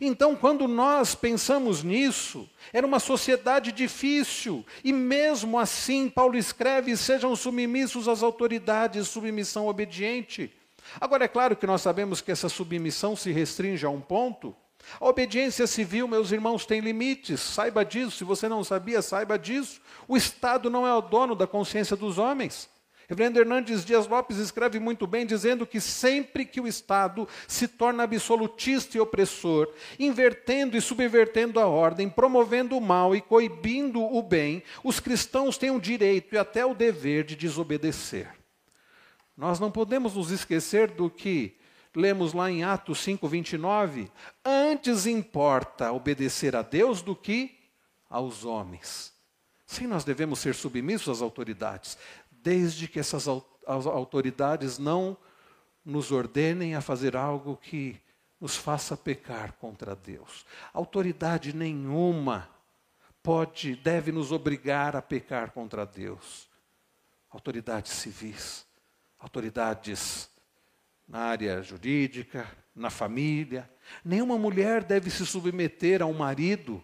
Então, 0.00 0.36
quando 0.36 0.68
nós 0.68 1.14
pensamos 1.14 1.82
nisso, 1.82 2.48
era 2.72 2.86
uma 2.86 2.98
sociedade 2.98 3.72
difícil, 3.72 4.64
e 4.84 4.92
mesmo 4.92 5.58
assim, 5.58 6.08
Paulo 6.08 6.36
escreve: 6.36 6.96
sejam 6.96 7.34
submissos 7.34 8.08
às 8.08 8.22
autoridades, 8.22 9.08
submissão 9.08 9.66
obediente. 9.66 10.52
Agora, 11.00 11.24
é 11.24 11.28
claro 11.28 11.56
que 11.56 11.66
nós 11.66 11.82
sabemos 11.82 12.20
que 12.20 12.30
essa 12.30 12.48
submissão 12.48 13.14
se 13.14 13.30
restringe 13.30 13.84
a 13.84 13.90
um 13.90 14.00
ponto. 14.00 14.54
A 15.00 15.06
obediência 15.06 15.66
civil, 15.66 16.08
meus 16.08 16.32
irmãos, 16.32 16.64
tem 16.64 16.80
limites, 16.80 17.40
saiba 17.40 17.84
disso. 17.84 18.12
Se 18.12 18.24
você 18.24 18.48
não 18.48 18.64
sabia, 18.64 19.02
saiba 19.02 19.38
disso. 19.38 19.80
O 20.06 20.16
Estado 20.16 20.70
não 20.70 20.86
é 20.86 20.94
o 20.94 21.02
dono 21.02 21.34
da 21.34 21.46
consciência 21.46 21.96
dos 21.96 22.16
homens. 22.16 22.68
Reverendo 23.08 23.40
Hernandes 23.40 23.86
Dias 23.86 24.06
Lopes 24.06 24.36
escreve 24.36 24.78
muito 24.78 25.06
bem, 25.06 25.24
dizendo 25.24 25.66
que 25.66 25.80
sempre 25.80 26.44
que 26.44 26.60
o 26.60 26.68
Estado 26.68 27.26
se 27.46 27.66
torna 27.66 28.02
absolutista 28.02 28.98
e 28.98 29.00
opressor, 29.00 29.72
invertendo 29.98 30.76
e 30.76 30.80
subvertendo 30.80 31.58
a 31.58 31.66
ordem, 31.66 32.10
promovendo 32.10 32.76
o 32.76 32.80
mal 32.82 33.16
e 33.16 33.22
coibindo 33.22 34.02
o 34.02 34.22
bem, 34.22 34.62
os 34.84 35.00
cristãos 35.00 35.56
têm 35.56 35.70
o 35.70 35.80
direito 35.80 36.34
e 36.34 36.38
até 36.38 36.66
o 36.66 36.74
dever 36.74 37.24
de 37.24 37.34
desobedecer. 37.34 38.28
Nós 39.34 39.58
não 39.58 39.70
podemos 39.70 40.14
nos 40.14 40.30
esquecer 40.30 40.90
do 40.90 41.08
que 41.08 41.56
lemos 41.96 42.34
lá 42.34 42.50
em 42.50 42.62
Atos 42.62 42.98
5, 42.98 43.26
29. 43.26 44.10
Antes 44.44 45.06
importa 45.06 45.92
obedecer 45.92 46.54
a 46.54 46.60
Deus 46.60 47.00
do 47.00 47.16
que 47.16 47.56
aos 48.10 48.44
homens. 48.44 49.16
Sim, 49.70 49.86
nós 49.86 50.02
devemos 50.02 50.38
ser 50.38 50.54
submissos 50.54 51.08
às 51.10 51.20
autoridades 51.20 51.98
desde 52.42 52.88
que 52.88 52.98
essas 52.98 53.26
autoridades 53.26 54.78
não 54.78 55.16
nos 55.84 56.12
ordenem 56.12 56.74
a 56.74 56.80
fazer 56.80 57.16
algo 57.16 57.56
que 57.56 58.00
nos 58.40 58.56
faça 58.56 58.96
pecar 58.96 59.54
contra 59.54 59.96
Deus. 59.96 60.44
Autoridade 60.72 61.54
nenhuma 61.54 62.48
pode, 63.22 63.74
deve 63.76 64.12
nos 64.12 64.30
obrigar 64.30 64.94
a 64.94 65.02
pecar 65.02 65.50
contra 65.50 65.84
Deus. 65.84 66.48
Autoridades 67.30 67.92
civis, 67.92 68.66
autoridades 69.18 70.30
na 71.06 71.20
área 71.20 71.62
jurídica, 71.62 72.46
na 72.74 72.90
família. 72.90 73.68
Nenhuma 74.04 74.38
mulher 74.38 74.84
deve 74.84 75.10
se 75.10 75.26
submeter 75.26 76.02
a 76.02 76.06
um 76.06 76.14
marido 76.14 76.82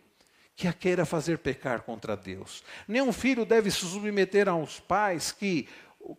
que 0.57 0.69
a 0.69 0.73
queira 0.73 1.05
fazer 1.05 1.38
pecar 1.38 1.83
contra 1.83 2.17
Deus. 2.17 2.62
Nenhum 2.87 3.12
filho 3.12 3.45
deve 3.45 3.71
se 3.71 3.79
submeter 3.79 4.49
aos 4.49 4.79
pais 4.79 5.33
que 5.33 5.69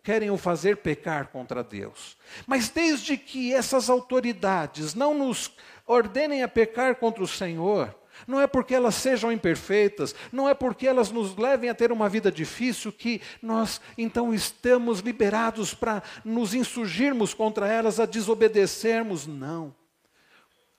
querem 0.02 0.30
o 0.30 0.36
fazer 0.36 0.78
pecar 0.78 1.28
contra 1.28 1.62
Deus. 1.62 2.16
Mas 2.46 2.68
desde 2.68 3.16
que 3.16 3.54
essas 3.54 3.88
autoridades 3.88 4.94
não 4.94 5.14
nos 5.14 5.52
ordenem 5.86 6.42
a 6.42 6.48
pecar 6.48 6.96
contra 6.96 7.22
o 7.22 7.28
Senhor, 7.28 7.94
não 8.26 8.40
é 8.40 8.46
porque 8.46 8.74
elas 8.74 8.94
sejam 8.94 9.30
imperfeitas, 9.30 10.14
não 10.32 10.48
é 10.48 10.54
porque 10.54 10.86
elas 10.86 11.10
nos 11.10 11.36
levem 11.36 11.68
a 11.68 11.74
ter 11.74 11.92
uma 11.92 12.08
vida 12.08 12.30
difícil 12.32 12.92
que 12.92 13.20
nós 13.42 13.80
então 13.96 14.32
estamos 14.32 15.00
liberados 15.00 15.74
para 15.74 16.02
nos 16.24 16.54
insurgirmos 16.54 17.34
contra 17.34 17.68
elas, 17.68 18.00
a 18.00 18.06
desobedecermos. 18.06 19.26
Não. 19.26 19.74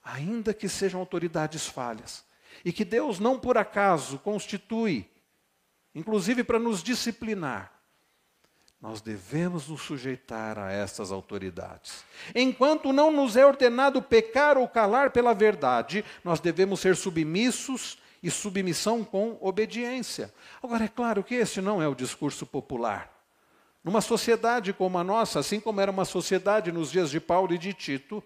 Ainda 0.03 0.53
que 0.53 0.69
sejam 0.69 0.99
autoridades 0.99 1.67
falhas, 1.67 2.23
e 2.67 2.73
que 2.73 2.83
Deus 2.83 3.17
não 3.17 3.39
por 3.39 3.57
acaso 3.57 4.19
constitui, 4.19 5.09
inclusive 5.95 6.43
para 6.43 6.59
nos 6.59 6.83
disciplinar, 6.83 7.71
nós 8.81 8.99
devemos 8.99 9.69
nos 9.69 9.83
sujeitar 9.83 10.59
a 10.59 10.69
essas 10.69 11.09
autoridades. 11.09 12.03
Enquanto 12.35 12.91
não 12.91 13.09
nos 13.09 13.37
é 13.37 13.45
ordenado 13.45 14.01
pecar 14.01 14.57
ou 14.57 14.67
calar 14.67 15.11
pela 15.11 15.33
verdade, 15.33 16.03
nós 16.25 16.41
devemos 16.41 16.81
ser 16.81 16.97
submissos 16.97 17.99
e 18.21 18.29
submissão 18.29 19.01
com 19.01 19.37
obediência. 19.39 20.33
Agora, 20.61 20.83
é 20.83 20.89
claro 20.89 21.23
que 21.23 21.35
esse 21.35 21.61
não 21.61 21.81
é 21.81 21.87
o 21.87 21.95
discurso 21.95 22.45
popular. 22.45 23.09
Numa 23.81 24.01
sociedade 24.01 24.73
como 24.73 24.97
a 24.97 25.05
nossa, 25.05 25.39
assim 25.39 25.61
como 25.61 25.79
era 25.79 25.89
uma 25.89 26.03
sociedade 26.03 26.69
nos 26.69 26.91
dias 26.91 27.09
de 27.11 27.21
Paulo 27.21 27.53
e 27.53 27.57
de 27.57 27.71
Tito, 27.71 28.21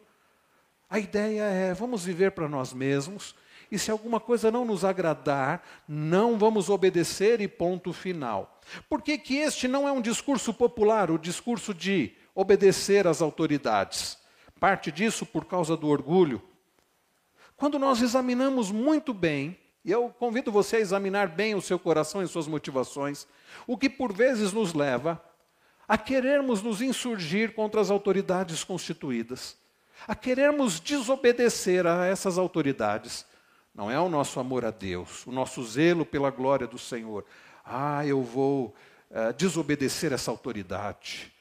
a 0.90 0.98
ideia 0.98 1.44
é: 1.44 1.76
vamos 1.76 2.04
viver 2.04 2.32
para 2.32 2.50
nós 2.50 2.74
mesmos, 2.74 3.36
e 3.72 3.80
se 3.80 3.90
alguma 3.90 4.20
coisa 4.20 4.52
não 4.52 4.66
nos 4.66 4.84
agradar, 4.84 5.64
não 5.88 6.38
vamos 6.38 6.70
obedecer 6.70 7.40
e 7.40 7.48
ponto 7.48 7.94
final. 7.94 8.60
Por 8.90 9.02
que, 9.02 9.18
que 9.18 9.38
este 9.38 9.66
não 9.68 9.88
é 9.88 9.92
um 9.92 10.02
discurso 10.02 10.54
popular, 10.54 11.10
o 11.10 11.18
discurso 11.18 11.74
de 11.74 12.14
obedecer 12.36 13.08
às 13.08 13.22
autoridades? 13.22 14.18
Parte 14.60 14.92
disso 14.92 15.26
por 15.26 15.46
causa 15.46 15.78
do 15.78 15.88
orgulho. 15.88 16.42
Quando 17.56 17.80
nós 17.80 18.02
examinamos 18.02 18.72
muito 18.72 19.14
bem, 19.14 19.58
e 19.86 19.92
eu 19.92 20.10
convido 20.10 20.52
você 20.52 20.76
a 20.76 20.82
examinar 20.82 21.30
bem 21.30 21.56
o 21.56 21.62
seu 21.62 21.80
coração 21.80 22.22
e 22.22 22.28
suas 22.28 22.48
motivações, 22.48 23.26
o 23.66 23.78
que 23.78 23.90
por 23.90 24.12
vezes 24.12 24.52
nos 24.52 24.74
leva 24.74 25.24
a 25.88 25.98
querermos 25.98 26.62
nos 26.62 26.82
insurgir 26.82 27.54
contra 27.54 27.82
as 27.82 27.90
autoridades 27.90 28.64
constituídas, 28.64 29.58
a 30.08 30.16
querermos 30.16 30.80
desobedecer 30.80 31.86
a 31.86 32.06
essas 32.06 32.38
autoridades, 32.38 33.26
não 33.74 33.90
é 33.90 34.00
o 34.00 34.10
nosso 34.10 34.40
amor 34.40 34.66
a 34.66 34.72
Deus, 34.72 35.26
o 35.26 35.32
nosso 35.32 35.64
zelo 35.64 36.06
pela 36.06 36.30
glória 36.30 36.68
do 36.68 36.78
Senhor. 36.78 37.26
Ah, 37.64 38.06
eu 38.06 38.22
vou 38.22 38.76
uh, 39.10 39.34
desobedecer 39.34 40.12
essa 40.12 40.30
autoridade, 40.30 41.32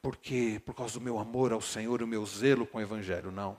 porque 0.00 0.60
por 0.64 0.74
causa 0.74 0.94
do 0.94 1.00
meu 1.00 1.18
amor 1.18 1.52
ao 1.52 1.60
Senhor, 1.60 2.02
o 2.02 2.06
meu 2.06 2.24
zelo 2.24 2.66
com 2.66 2.78
o 2.78 2.80
Evangelho. 2.80 3.30
Não. 3.32 3.56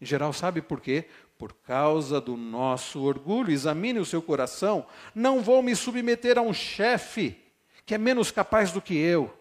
Em 0.00 0.06
geral, 0.06 0.32
sabe 0.32 0.62
por 0.62 0.80
quê? 0.80 1.06
Por 1.36 1.52
causa 1.52 2.20
do 2.20 2.36
nosso 2.36 3.02
orgulho. 3.02 3.50
Examine 3.50 3.98
o 3.98 4.04
seu 4.04 4.22
coração. 4.22 4.86
Não 5.14 5.42
vou 5.42 5.62
me 5.62 5.76
submeter 5.76 6.38
a 6.38 6.42
um 6.42 6.54
chefe 6.54 7.36
que 7.84 7.94
é 7.94 7.98
menos 7.98 8.30
capaz 8.30 8.72
do 8.72 8.80
que 8.80 8.96
eu. 8.96 9.36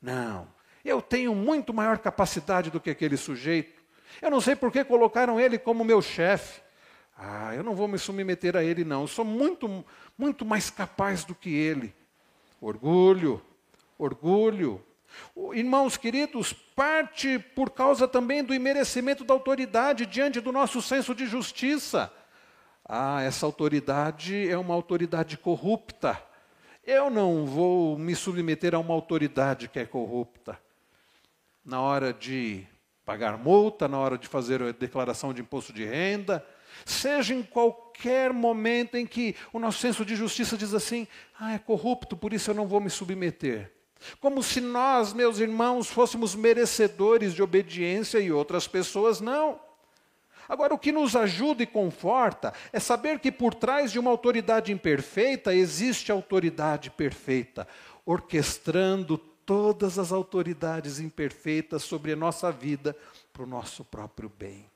Não. 0.00 0.46
Eu 0.84 1.00
tenho 1.02 1.34
muito 1.34 1.72
maior 1.72 1.98
capacidade 1.98 2.70
do 2.70 2.78
que 2.78 2.90
aquele 2.90 3.16
sujeito. 3.16 3.80
Eu 4.20 4.30
não 4.30 4.40
sei 4.40 4.54
por 4.54 4.70
que 4.70 4.84
colocaram 4.84 5.40
ele 5.40 5.58
como 5.58 5.84
meu 5.84 6.00
chefe. 6.02 6.60
Ah, 7.22 7.54
eu 7.54 7.62
não 7.62 7.74
vou 7.74 7.86
me 7.86 7.98
submeter 7.98 8.56
a 8.56 8.64
ele, 8.64 8.82
não. 8.82 9.02
Eu 9.02 9.06
sou 9.06 9.26
muito, 9.26 9.84
muito 10.16 10.42
mais 10.42 10.70
capaz 10.70 11.22
do 11.22 11.34
que 11.34 11.50
ele. 11.50 11.94
Orgulho, 12.58 13.42
orgulho. 13.98 14.82
Irmãos 15.52 15.98
queridos, 15.98 16.54
parte 16.54 17.38
por 17.38 17.68
causa 17.70 18.08
também 18.08 18.42
do 18.42 18.54
imerecimento 18.54 19.22
da 19.22 19.34
autoridade 19.34 20.06
diante 20.06 20.40
do 20.40 20.50
nosso 20.50 20.80
senso 20.80 21.14
de 21.14 21.26
justiça. 21.26 22.10
Ah, 22.82 23.20
essa 23.20 23.44
autoridade 23.44 24.48
é 24.48 24.56
uma 24.56 24.72
autoridade 24.72 25.36
corrupta. 25.36 26.18
Eu 26.86 27.10
não 27.10 27.44
vou 27.44 27.98
me 27.98 28.14
submeter 28.14 28.74
a 28.74 28.78
uma 28.78 28.94
autoridade 28.94 29.68
que 29.68 29.78
é 29.78 29.84
corrupta. 29.84 30.58
Na 31.62 31.82
hora 31.82 32.14
de 32.14 32.66
pagar 33.04 33.36
multa, 33.36 33.86
na 33.86 33.98
hora 33.98 34.16
de 34.16 34.26
fazer 34.26 34.62
a 34.62 34.72
declaração 34.72 35.34
de 35.34 35.42
imposto 35.42 35.70
de 35.70 35.84
renda, 35.84 36.42
Seja 36.84 37.34
em 37.34 37.42
qualquer 37.42 38.32
momento 38.32 38.96
em 38.96 39.06
que 39.06 39.36
o 39.52 39.58
nosso 39.58 39.78
senso 39.78 40.04
de 40.04 40.16
justiça 40.16 40.56
diz 40.56 40.74
assim: 40.74 41.06
ah, 41.38 41.52
é 41.52 41.58
corrupto, 41.58 42.16
por 42.16 42.32
isso 42.32 42.50
eu 42.50 42.54
não 42.54 42.66
vou 42.66 42.80
me 42.80 42.90
submeter. 42.90 43.72
Como 44.20 44.42
se 44.42 44.60
nós, 44.60 45.12
meus 45.12 45.38
irmãos, 45.38 45.88
fôssemos 45.88 46.34
merecedores 46.34 47.34
de 47.34 47.42
obediência 47.42 48.18
e 48.18 48.32
outras 48.32 48.66
pessoas 48.66 49.20
não. 49.20 49.60
Agora, 50.48 50.74
o 50.74 50.78
que 50.78 50.90
nos 50.90 51.14
ajuda 51.14 51.62
e 51.62 51.66
conforta 51.66 52.52
é 52.72 52.80
saber 52.80 53.20
que 53.20 53.30
por 53.30 53.54
trás 53.54 53.92
de 53.92 54.00
uma 54.00 54.10
autoridade 54.10 54.72
imperfeita 54.72 55.54
existe 55.54 56.10
autoridade 56.10 56.90
perfeita, 56.90 57.68
orquestrando 58.04 59.16
todas 59.46 59.98
as 59.98 60.10
autoridades 60.10 60.98
imperfeitas 60.98 61.82
sobre 61.82 62.12
a 62.12 62.16
nossa 62.16 62.50
vida 62.50 62.96
para 63.32 63.44
o 63.44 63.46
nosso 63.46 63.84
próprio 63.84 64.28
bem. 64.28 64.68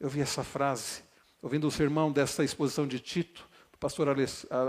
Eu 0.00 0.08
vi 0.08 0.20
essa 0.20 0.42
frase, 0.42 1.02
ouvindo 1.42 1.66
o 1.66 1.70
sermão 1.70 2.12
dessa 2.12 2.44
exposição 2.44 2.86
de 2.86 3.00
Tito, 3.00 3.48
do 3.72 3.78
pastor 3.78 4.06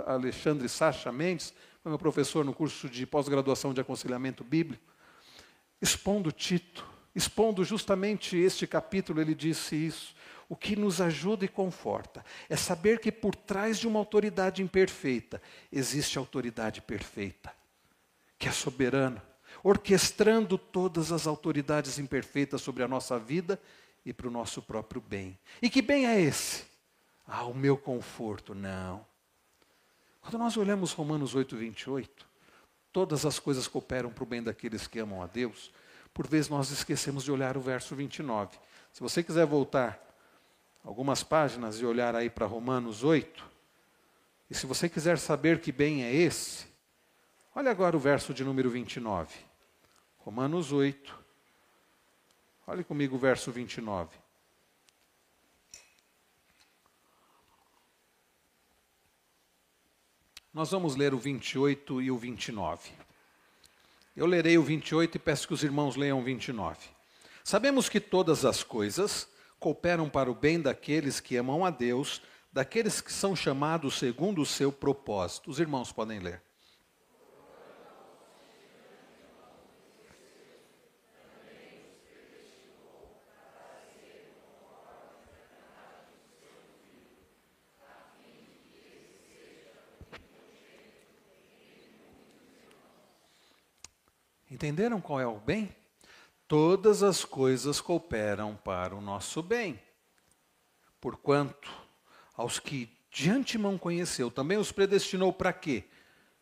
Alexandre 0.07 0.67
Sacha 0.67 1.11
Mendes, 1.11 1.53
meu 1.85 1.99
professor 1.99 2.43
no 2.43 2.53
curso 2.53 2.89
de 2.89 3.05
pós-graduação 3.05 3.73
de 3.73 3.79
aconselhamento 3.79 4.43
bíblico, 4.43 4.91
expondo 5.79 6.31
Tito, 6.31 6.83
expondo 7.15 7.63
justamente 7.63 8.35
este 8.35 8.65
capítulo, 8.65 9.21
ele 9.21 9.35
disse 9.35 9.75
isso. 9.75 10.15
O 10.49 10.55
que 10.55 10.75
nos 10.75 10.99
ajuda 10.99 11.45
e 11.45 11.47
conforta 11.47 12.25
é 12.49 12.55
saber 12.55 12.99
que 12.99 13.11
por 13.11 13.35
trás 13.35 13.77
de 13.77 13.87
uma 13.87 13.99
autoridade 13.99 14.61
imperfeita 14.61 15.41
existe 15.71 16.17
autoridade 16.17 16.81
perfeita, 16.81 17.51
que 18.37 18.47
é 18.47 18.51
soberana, 18.51 19.23
orquestrando 19.63 20.57
todas 20.57 21.11
as 21.11 21.27
autoridades 21.27 21.99
imperfeitas 21.99 22.61
sobre 22.61 22.83
a 22.83 22.87
nossa 22.87 23.19
vida 23.19 23.59
e 24.05 24.13
para 24.13 24.27
o 24.27 24.31
nosso 24.31 24.61
próprio 24.61 25.01
bem. 25.01 25.37
E 25.61 25.69
que 25.69 25.81
bem 25.81 26.07
é 26.07 26.19
esse? 26.19 26.65
Ah, 27.27 27.45
o 27.45 27.53
meu 27.53 27.77
conforto. 27.77 28.53
Não. 28.53 29.05
Quando 30.21 30.37
nós 30.37 30.57
olhamos 30.57 30.93
Romanos 30.93 31.35
8, 31.35 31.55
28, 31.55 32.27
todas 32.91 33.25
as 33.25 33.39
coisas 33.39 33.67
cooperam 33.67 34.11
para 34.11 34.23
o 34.23 34.27
bem 34.27 34.41
daqueles 34.41 34.87
que 34.87 34.99
amam 34.99 35.21
a 35.21 35.27
Deus. 35.27 35.71
Por 36.13 36.27
vezes 36.27 36.49
nós 36.49 36.69
esquecemos 36.69 37.23
de 37.23 37.31
olhar 37.31 37.57
o 37.57 37.61
verso 37.61 37.95
29. 37.95 38.57
Se 38.91 39.01
você 39.01 39.23
quiser 39.23 39.45
voltar 39.45 39.99
algumas 40.83 41.23
páginas 41.23 41.79
e 41.79 41.85
olhar 41.85 42.15
aí 42.15 42.29
para 42.29 42.45
Romanos 42.45 43.03
8, 43.03 43.51
e 44.49 44.55
se 44.55 44.65
você 44.65 44.87
quiser 44.87 45.17
saber 45.17 45.59
que 45.59 45.71
bem 45.71 46.03
é 46.03 46.13
esse, 46.13 46.67
olha 47.55 47.71
agora 47.71 47.97
o 47.97 47.99
verso 47.99 48.33
de 48.33 48.43
número 48.43 48.69
29. 48.69 49.33
Romanos 50.19 50.71
8. 50.71 51.22
Olhe 52.65 52.83
comigo 52.83 53.17
o 53.17 53.19
verso 53.19 53.51
29. 53.51 54.17
Nós 60.53 60.71
vamos 60.71 60.95
ler 60.95 61.13
o 61.13 61.17
28 61.17 62.01
e 62.01 62.09
o 62.09 62.17
29. 62.17 62.91
Eu 64.15 64.25
lerei 64.25 64.57
o 64.57 64.63
28 64.63 65.15
e 65.15 65.19
peço 65.19 65.47
que 65.47 65.53
os 65.53 65.63
irmãos 65.63 65.97
leiam 65.97 66.19
o 66.19 66.23
29. 66.23 66.77
Sabemos 67.43 67.89
que 67.89 67.99
todas 67.99 68.45
as 68.45 68.63
coisas 68.63 69.27
cooperam 69.59 70.09
para 70.09 70.31
o 70.31 70.35
bem 70.35 70.61
daqueles 70.61 71.19
que 71.19 71.35
amam 71.35 71.65
a 71.65 71.69
Deus, 71.69 72.21
daqueles 72.51 73.01
que 73.01 73.11
são 73.11 73.35
chamados 73.35 73.95
segundo 73.95 74.41
o 74.41 74.45
seu 74.45 74.71
propósito. 74.71 75.49
Os 75.49 75.59
irmãos 75.59 75.91
podem 75.91 76.19
ler. 76.19 76.41
Entenderam 94.63 95.01
qual 95.01 95.19
é 95.19 95.27
o 95.27 95.41
bem? 95.41 95.75
Todas 96.47 97.03
as 97.03 97.25
coisas 97.25 97.81
cooperam 97.81 98.55
para 98.63 98.95
o 98.95 99.01
nosso 99.01 99.43
bem. 99.43 99.77
Porquanto, 101.01 101.69
aos 102.33 102.59
que 102.59 102.89
de 103.11 103.29
antemão 103.29 103.77
conheceu, 103.77 104.31
também 104.31 104.57
os 104.57 104.71
predestinou 104.71 105.33
para 105.33 105.51
quê? 105.51 105.83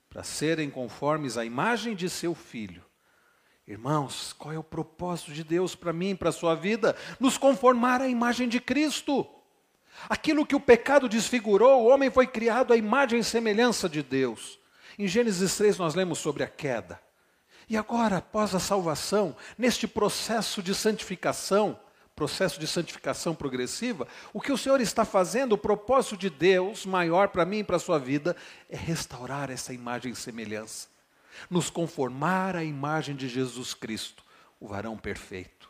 Para 0.08 0.22
serem 0.22 0.70
conformes 0.70 1.36
à 1.36 1.44
imagem 1.44 1.96
de 1.96 2.12
seu 2.12 2.36
filho. 2.36 2.86
Irmãos, 3.68 4.34
qual 4.34 4.54
é 4.54 4.60
o 4.60 4.64
propósito 4.64 5.34
de 5.34 5.44
Deus 5.44 5.74
para 5.74 5.92
mim, 5.92 6.16
para 6.16 6.30
a 6.30 6.32
sua 6.32 6.54
vida? 6.54 6.96
Nos 7.20 7.40
conformar 7.40 8.02
à 8.02 8.08
imagem 8.08 8.48
de 8.48 8.62
Cristo. 8.62 9.28
Aquilo 10.08 10.46
que 10.46 10.56
o 10.56 10.60
pecado 10.60 11.10
desfigurou, 11.10 11.82
o 11.82 11.88
homem 11.88 12.12
foi 12.12 12.28
criado 12.28 12.72
à 12.72 12.78
imagem 12.78 13.18
e 13.18 13.24
semelhança 13.24 13.90
de 13.90 14.04
Deus. 14.04 14.60
Em 15.00 15.08
Gênesis 15.08 15.58
3 15.58 15.80
nós 15.80 15.96
lemos 15.96 16.20
sobre 16.20 16.44
a 16.44 16.48
queda. 16.48 17.02
E 17.72 17.78
agora, 17.78 18.18
após 18.18 18.54
a 18.54 18.60
salvação, 18.60 19.34
neste 19.58 19.88
processo 19.88 20.62
de 20.62 20.76
santificação, 20.76 21.80
processo 22.14 22.60
de 22.60 22.68
santificação 22.68 23.34
progressiva, 23.34 24.06
o 24.34 24.42
que 24.42 24.52
o 24.52 24.58
Senhor 24.58 24.82
está 24.82 25.06
fazendo, 25.06 25.54
o 25.54 25.58
propósito 25.58 26.18
de 26.18 26.30
Deus 26.30 26.86
maior 26.86 27.30
para 27.30 27.46
mim 27.46 27.60
e 27.60 27.64
para 27.64 27.78
a 27.78 27.80
sua 27.80 27.98
vida, 27.98 28.36
é 28.70 28.76
restaurar 28.76 29.50
essa 29.50 29.74
imagem 29.74 30.12
e 30.12 30.16
semelhança, 30.18 30.90
nos 31.50 31.70
conformar 31.70 32.58
à 32.58 32.64
imagem 32.66 33.16
de 33.16 33.30
Jesus 33.30 33.74
Cristo, 33.74 34.22
o 34.60 34.68
varão 34.68 34.98
perfeito, 34.98 35.70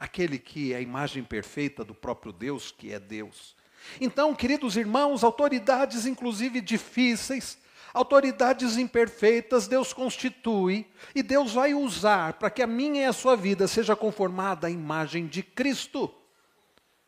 aquele 0.00 0.38
que 0.38 0.72
é 0.72 0.76
a 0.76 0.80
imagem 0.80 1.22
perfeita 1.22 1.84
do 1.84 1.94
próprio 1.94 2.32
Deus, 2.32 2.72
que 2.72 2.90
é 2.90 2.98
Deus. 2.98 3.54
Então, 4.00 4.34
queridos 4.34 4.78
irmãos, 4.78 5.22
autoridades, 5.22 6.06
inclusive 6.06 6.62
difíceis, 6.62 7.58
Autoridades 7.94 8.76
imperfeitas 8.76 9.68
Deus 9.68 9.92
constitui 9.92 10.84
e 11.14 11.22
Deus 11.22 11.52
vai 11.52 11.74
usar 11.74 12.32
para 12.32 12.50
que 12.50 12.60
a 12.60 12.66
minha 12.66 13.02
e 13.02 13.04
a 13.04 13.12
sua 13.12 13.36
vida 13.36 13.68
seja 13.68 13.94
conformada 13.94 14.66
à 14.66 14.70
imagem 14.70 15.28
de 15.28 15.44
Cristo. 15.44 16.12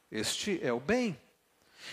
Este 0.09 0.61
é 0.63 0.73
o 0.73 0.79
bem. 0.79 1.19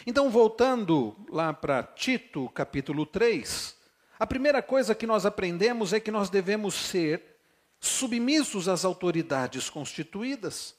Então, 0.05 0.29
voltando 0.29 1.15
lá 1.27 1.51
para 1.51 1.81
Tito, 1.81 2.47
capítulo 2.49 3.03
3, 3.03 3.75
a 4.19 4.27
primeira 4.27 4.61
coisa 4.61 4.93
que 4.93 5.07
nós 5.07 5.25
aprendemos 5.25 5.91
é 5.91 5.99
que 5.99 6.11
nós 6.11 6.29
devemos 6.29 6.75
ser 6.75 7.37
submissos 7.79 8.69
às 8.69 8.85
autoridades 8.85 9.71
constituídas. 9.71 10.75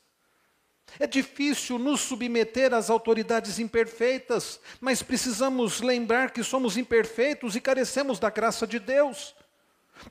É 0.99 1.07
difícil 1.07 1.79
nos 1.79 2.01
submeter 2.01 2.73
às 2.73 2.88
autoridades 2.88 3.59
imperfeitas, 3.59 4.61
mas 4.81 5.03
precisamos 5.03 5.81
lembrar 5.81 6.31
que 6.31 6.44
somos 6.44 6.77
imperfeitos 6.77 7.57
e 7.57 7.61
carecemos 7.61 8.18
da 8.18 8.31
graça 8.31 8.66
de 8.66 8.79
Deus. 8.79 9.35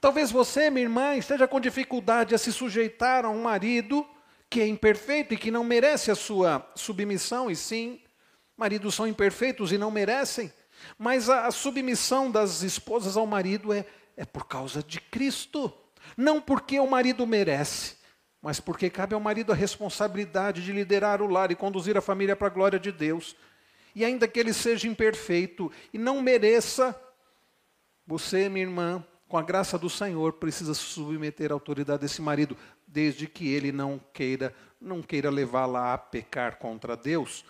Talvez 0.02 0.32
você, 0.32 0.70
minha 0.70 0.84
irmã, 0.84 1.16
esteja 1.16 1.48
com 1.48 1.60
dificuldade 1.60 2.36
a 2.36 2.38
se 2.38 2.52
sujeitar 2.52 3.26
a 3.26 3.30
um 3.30 3.44
marido 3.44 4.06
que 4.50 4.62
é 4.62 4.68
imperfeito 4.68 5.34
e 5.34 5.38
que 5.38 5.52
não 5.52 5.64
merece 5.64 6.12
a 6.12 6.16
sua 6.16 6.70
submissão, 6.76 7.50
e 7.50 7.56
sim, 7.56 8.00
maridos 8.56 8.94
são 8.94 9.08
imperfeitos 9.08 9.72
e 9.72 9.78
não 9.78 9.90
merecem, 9.90 10.52
mas 10.98 11.30
a, 11.30 11.48
a 11.48 11.52
submissão 11.52 12.30
das 12.30 12.62
esposas 12.62 13.18
ao 13.18 13.26
marido 13.26 13.74
é, 13.74 13.86
é 14.16 14.26
por 14.26 14.48
causa 14.48 14.84
de 14.84 15.00
Cristo, 15.00 15.74
não 16.16 16.42
porque 16.42 16.80
o 16.80 16.88
marido 16.88 17.26
merece 17.26 18.03
mas 18.44 18.60
porque 18.60 18.90
cabe 18.90 19.16
ao 19.16 19.22
marido 19.22 19.54
a 19.54 19.56
responsabilidade 19.56 20.66
de 20.66 20.74
liderar 20.74 21.22
o 21.22 21.28
lar 21.28 21.50
e 21.50 21.56
conduzir 21.56 21.98
a 21.98 22.02
família 22.02 22.36
para 22.36 22.48
a 22.48 22.50
glória 22.50 22.78
de 22.78 22.92
Deus. 22.92 23.38
E 23.96 24.04
ainda 24.04 24.28
que 24.28 24.38
ele 24.38 24.52
seja 24.52 24.86
imperfeito 24.86 25.72
e 25.94 25.98
não 25.98 26.22
mereça, 26.22 26.94
você, 28.06 28.50
minha 28.50 28.66
irmã, 28.66 29.02
com 29.30 29.38
a 29.38 29.42
graça 29.42 29.78
do 29.78 29.90
Senhor, 29.90 30.34
precisa 30.34 30.74
se 30.74 30.82
submeter 30.82 31.52
à 31.52 31.54
autoridade 31.54 32.02
desse 32.02 32.22
marido, 32.22 32.58
desde 32.86 33.28
que 33.28 33.48
ele 33.48 33.72
não 33.72 33.98
queira, 34.12 34.54
não 34.80 35.02
queira 35.02 35.30
levá-la 35.30 35.94
a 35.94 35.98
pecar 35.98 36.58
contra 36.58 36.98
Deus. 36.98 37.46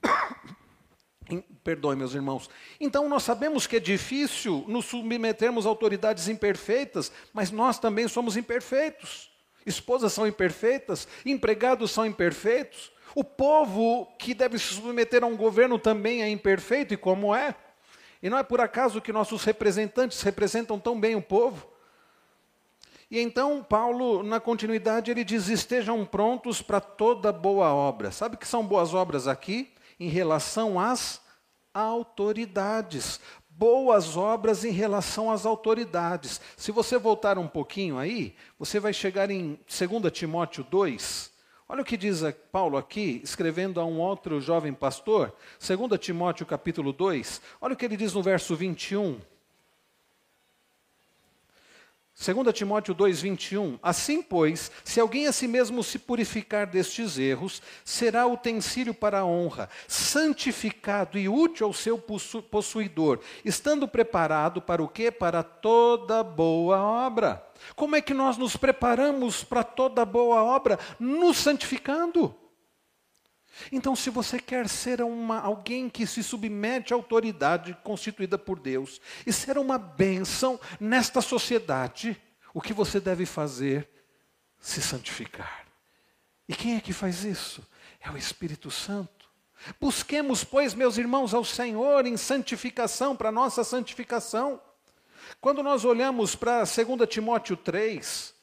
Perdoe, 1.64 1.96
meus 1.96 2.14
irmãos. 2.14 2.48
Então, 2.78 3.08
nós 3.08 3.24
sabemos 3.24 3.66
que 3.66 3.76
é 3.76 3.80
difícil 3.80 4.64
nos 4.68 4.84
submetermos 4.84 5.66
a 5.66 5.68
autoridades 5.68 6.28
imperfeitas, 6.28 7.10
mas 7.32 7.50
nós 7.50 7.80
também 7.80 8.06
somos 8.06 8.36
imperfeitos 8.36 9.29
esposas 9.64 10.12
são 10.12 10.26
imperfeitas, 10.26 11.06
empregados 11.24 11.90
são 11.90 12.06
imperfeitos, 12.06 12.92
o 13.14 13.24
povo 13.24 14.06
que 14.18 14.34
deve 14.34 14.58
se 14.58 14.74
submeter 14.74 15.24
a 15.24 15.26
um 15.26 15.36
governo 15.36 15.78
também 15.78 16.22
é 16.22 16.28
imperfeito, 16.28 16.94
e 16.94 16.96
como 16.96 17.34
é? 17.34 17.54
E 18.22 18.28
não 18.28 18.38
é 18.38 18.42
por 18.42 18.60
acaso 18.60 19.00
que 19.00 19.12
nossos 19.12 19.44
representantes 19.44 20.22
representam 20.22 20.78
tão 20.78 20.98
bem 20.98 21.16
o 21.16 21.22
povo. 21.22 21.66
E 23.10 23.18
então, 23.18 23.64
Paulo, 23.64 24.22
na 24.22 24.38
continuidade, 24.38 25.10
ele 25.10 25.24
diz: 25.24 25.48
estejam 25.48 26.04
prontos 26.04 26.62
para 26.62 26.80
toda 26.80 27.32
boa 27.32 27.72
obra. 27.74 28.12
Sabe 28.12 28.36
que 28.36 28.46
são 28.46 28.64
boas 28.64 28.94
obras 28.94 29.26
aqui? 29.26 29.72
Em 29.98 30.08
relação 30.08 30.78
às 30.78 31.20
autoridades 31.74 33.20
boas 33.60 34.16
obras 34.16 34.64
em 34.64 34.70
relação 34.70 35.30
às 35.30 35.44
autoridades. 35.44 36.40
Se 36.56 36.72
você 36.72 36.96
voltar 36.96 37.36
um 37.36 37.46
pouquinho 37.46 37.98
aí, 37.98 38.34
você 38.58 38.80
vai 38.80 38.94
chegar 38.94 39.30
em 39.30 39.60
2 39.68 40.10
Timóteo 40.10 40.64
2. 40.64 41.30
Olha 41.68 41.82
o 41.82 41.84
que 41.84 41.98
diz 41.98 42.22
Paulo 42.50 42.78
aqui, 42.78 43.20
escrevendo 43.22 43.78
a 43.78 43.84
um 43.84 44.00
outro 44.00 44.40
jovem 44.40 44.72
pastor, 44.72 45.34
2 45.60 46.00
Timóteo 46.00 46.46
capítulo 46.46 46.90
2. 46.90 47.42
Olha 47.60 47.74
o 47.74 47.76
que 47.76 47.84
ele 47.84 47.98
diz 47.98 48.14
no 48.14 48.22
verso 48.22 48.56
21. 48.56 49.20
2 52.20 52.52
Timóteo 52.52 52.94
2,21: 52.94 53.78
Assim, 53.82 54.20
pois, 54.20 54.70
se 54.84 55.00
alguém 55.00 55.26
a 55.26 55.32
si 55.32 55.48
mesmo 55.48 55.82
se 55.82 55.98
purificar 55.98 56.66
destes 56.66 57.18
erros, 57.18 57.62
será 57.82 58.26
utensílio 58.26 58.92
para 58.92 59.20
a 59.20 59.24
honra, 59.24 59.70
santificado 59.88 61.18
e 61.18 61.30
útil 61.30 61.66
ao 61.66 61.72
seu 61.72 61.96
possuidor, 61.98 63.20
estando 63.42 63.88
preparado 63.88 64.60
para 64.60 64.82
o 64.82 64.88
quê? 64.88 65.10
Para 65.10 65.42
toda 65.42 66.22
boa 66.22 66.78
obra. 66.82 67.42
Como 67.74 67.96
é 67.96 68.02
que 68.02 68.12
nós 68.12 68.36
nos 68.36 68.54
preparamos 68.54 69.42
para 69.42 69.64
toda 69.64 70.04
boa 70.04 70.42
obra? 70.42 70.78
Nos 70.98 71.38
santificando. 71.38 72.34
Então, 73.70 73.94
se 73.94 74.10
você 74.10 74.38
quer 74.38 74.68
ser 74.68 75.02
uma, 75.02 75.40
alguém 75.40 75.88
que 75.88 76.06
se 76.06 76.22
submete 76.22 76.92
à 76.92 76.96
autoridade 76.96 77.76
constituída 77.82 78.38
por 78.38 78.58
Deus 78.58 79.00
e 79.26 79.32
ser 79.32 79.58
uma 79.58 79.78
bênção 79.78 80.58
nesta 80.78 81.20
sociedade, 81.20 82.20
o 82.52 82.60
que 82.60 82.72
você 82.72 83.00
deve 83.00 83.26
fazer? 83.26 83.88
Se 84.58 84.82
santificar. 84.82 85.66
E 86.48 86.54
quem 86.54 86.76
é 86.76 86.80
que 86.80 86.92
faz 86.92 87.24
isso? 87.24 87.66
É 88.00 88.10
o 88.10 88.16
Espírito 88.16 88.70
Santo. 88.70 89.28
Busquemos, 89.80 90.42
pois, 90.42 90.74
meus 90.74 90.98
irmãos, 90.98 91.34
ao 91.34 91.44
Senhor 91.44 92.06
em 92.06 92.16
santificação, 92.16 93.14
para 93.14 93.30
nossa 93.30 93.62
santificação. 93.62 94.60
Quando 95.40 95.62
nós 95.62 95.84
olhamos 95.84 96.34
para 96.34 96.64
2 96.64 97.08
Timóteo 97.08 97.56
3, 97.56 98.34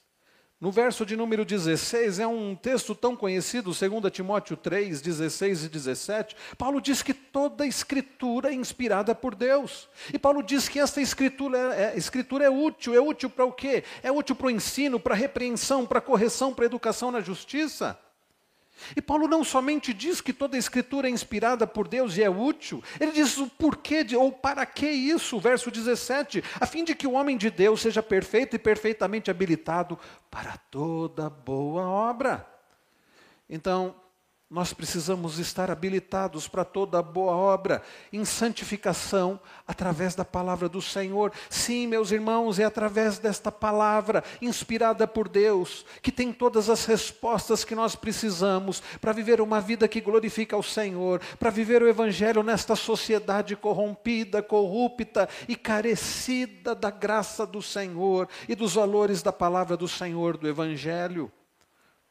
no 0.60 0.72
verso 0.72 1.06
de 1.06 1.16
número 1.16 1.46
16, 1.46 2.18
é 2.18 2.26
um 2.26 2.56
texto 2.56 2.96
tão 2.96 3.16
conhecido, 3.16 3.72
2 3.72 4.12
Timóteo 4.12 4.58
3, 4.58 5.02
16 5.02 5.66
e 5.66 5.70
17. 5.70 6.36
Paulo 6.58 6.82
diz 6.82 7.04
que 7.04 7.14
toda 7.14 7.64
escritura 7.64 8.50
é 8.50 8.54
inspirada 8.54 9.14
por 9.14 9.36
Deus. 9.36 9.88
E 10.12 10.18
Paulo 10.18 10.42
diz 10.42 10.68
que 10.68 10.80
esta 10.80 11.00
escritura 11.00 11.76
é, 11.76 11.94
é 11.94 11.98
escritura 11.98 12.46
é 12.46 12.50
útil. 12.50 12.96
É 12.96 13.00
útil 13.00 13.30
para 13.30 13.46
o 13.46 13.52
quê? 13.52 13.84
É 14.02 14.12
útil 14.12 14.36
para 14.36 14.48
o 14.48 14.52
ensino, 14.52 15.00
para 15.00 15.14
a 15.14 15.18
repreensão, 15.18 15.86
para 15.86 16.00
a 16.00 16.02
correção, 16.02 16.52
para 16.52 16.66
a 16.66 16.68
educação 16.68 17.12
na 17.12 17.22
justiça. 17.22 17.96
E 18.96 19.02
Paulo 19.02 19.28
não 19.28 19.44
somente 19.44 19.94
diz 19.94 20.22
que 20.22 20.34
toda 20.34 20.56
a 20.56 20.60
escritura 20.60 21.08
é 21.08 21.12
inspirada 21.12 21.66
por 21.66 21.88
Deus 21.88 22.18
e 22.18 22.24
é 22.24 22.30
útil, 22.30 22.84
ele 23.00 23.12
diz 23.12 23.38
o 23.38 23.48
porquê 23.48 24.04
de, 24.04 24.16
ou 24.16 24.32
para 24.32 24.66
que 24.66 24.88
isso, 24.88 25.40
verso 25.40 25.72
17, 25.72 26.44
a 26.60 26.66
fim 26.66 26.84
de 26.84 26.96
que 26.96 27.08
o 27.08 27.14
homem 27.14 27.38
de 27.38 27.50
Deus 27.50 27.82
seja 27.82 28.04
perfeito 28.04 28.56
e 28.56 28.60
perfeitamente 28.60 29.32
habilitado 29.32 29.98
para 30.30 30.58
toda 30.70 31.30
boa 31.30 31.88
obra. 31.88 32.48
Então, 33.50 33.96
nós 34.50 34.72
precisamos 34.72 35.40
estar 35.40 35.70
habilitados 35.70 36.48
para 36.48 36.64
toda 36.64 37.02
boa 37.02 37.34
obra, 37.34 37.82
em 38.14 38.24
santificação, 38.24 39.38
através 39.68 40.16
da 40.16 40.24
palavra 40.24 40.70
do 40.70 40.82
Senhor. 40.82 41.34
Sim, 41.50 41.86
meus 41.86 42.12
irmãos, 42.12 42.58
é 42.58 42.64
através 42.64 43.20
desta 43.20 43.52
palavra, 43.52 44.24
inspirada 44.42 45.06
por 45.06 45.28
Deus, 45.28 45.86
que 46.02 46.14
tem 46.14 46.32
todas 46.32 46.70
as 46.70 46.86
respostas 46.86 47.66
que 47.66 47.76
nós 47.76 47.94
precisamos 47.94 48.82
para 49.02 49.12
viver 49.12 49.42
uma 49.42 49.60
vida 49.60 49.86
que 49.86 50.00
glorifica 50.00 50.56
ao 50.56 50.64
Senhor, 50.64 51.20
para 51.38 51.50
viver 51.50 51.84
o 51.84 51.90
Evangelho 51.90 52.42
nesta 52.42 52.74
sociedade 52.74 53.54
corrompida, 53.54 54.42
corrupta 54.42 55.28
e 55.50 55.58
carecida 55.58 56.74
da 56.74 56.90
graça 56.90 57.46
do 57.46 57.62
Senhor 57.62 58.30
e 58.48 58.56
dos 58.56 58.76
valores 58.76 59.22
da 59.22 59.34
palavra 59.34 59.76
do 59.76 59.90
Senhor, 59.90 60.38
do 60.38 60.48
Evangelho 60.48 61.30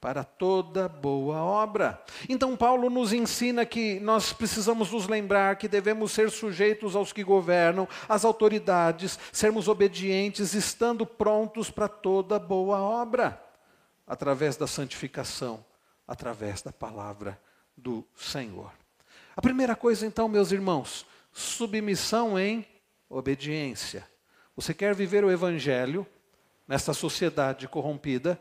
para 0.00 0.22
toda 0.22 0.88
boa 0.88 1.42
obra. 1.42 2.02
Então, 2.28 2.56
Paulo 2.56 2.90
nos 2.90 3.12
ensina 3.12 3.64
que 3.64 3.98
nós 4.00 4.32
precisamos 4.32 4.92
nos 4.92 5.08
lembrar 5.08 5.56
que 5.56 5.68
devemos 5.68 6.12
ser 6.12 6.30
sujeitos 6.30 6.94
aos 6.94 7.12
que 7.12 7.24
governam, 7.24 7.88
às 8.08 8.24
autoridades, 8.24 9.18
sermos 9.32 9.68
obedientes, 9.68 10.54
estando 10.54 11.06
prontos 11.06 11.70
para 11.70 11.88
toda 11.88 12.38
boa 12.38 12.78
obra, 12.78 13.42
através 14.06 14.56
da 14.56 14.66
santificação, 14.66 15.64
através 16.06 16.62
da 16.62 16.72
palavra 16.72 17.40
do 17.76 18.04
Senhor. 18.14 18.70
A 19.34 19.42
primeira 19.42 19.74
coisa, 19.74 20.06
então, 20.06 20.28
meus 20.28 20.52
irmãos, 20.52 21.06
submissão 21.32 22.38
em 22.38 22.66
obediência. 23.08 24.06
Você 24.54 24.72
quer 24.72 24.94
viver 24.94 25.24
o 25.24 25.30
Evangelho 25.30 26.06
nesta 26.66 26.94
sociedade 26.94 27.68
corrompida? 27.68 28.40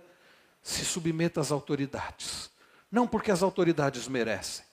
Se 0.65 0.84
submeta 0.84 1.39
às 1.39 1.51
autoridades. 1.51 2.49
Não 2.91 3.08
porque 3.08 3.30
as 3.30 3.43
autoridades 3.43 4.08
merecem, 4.08 4.65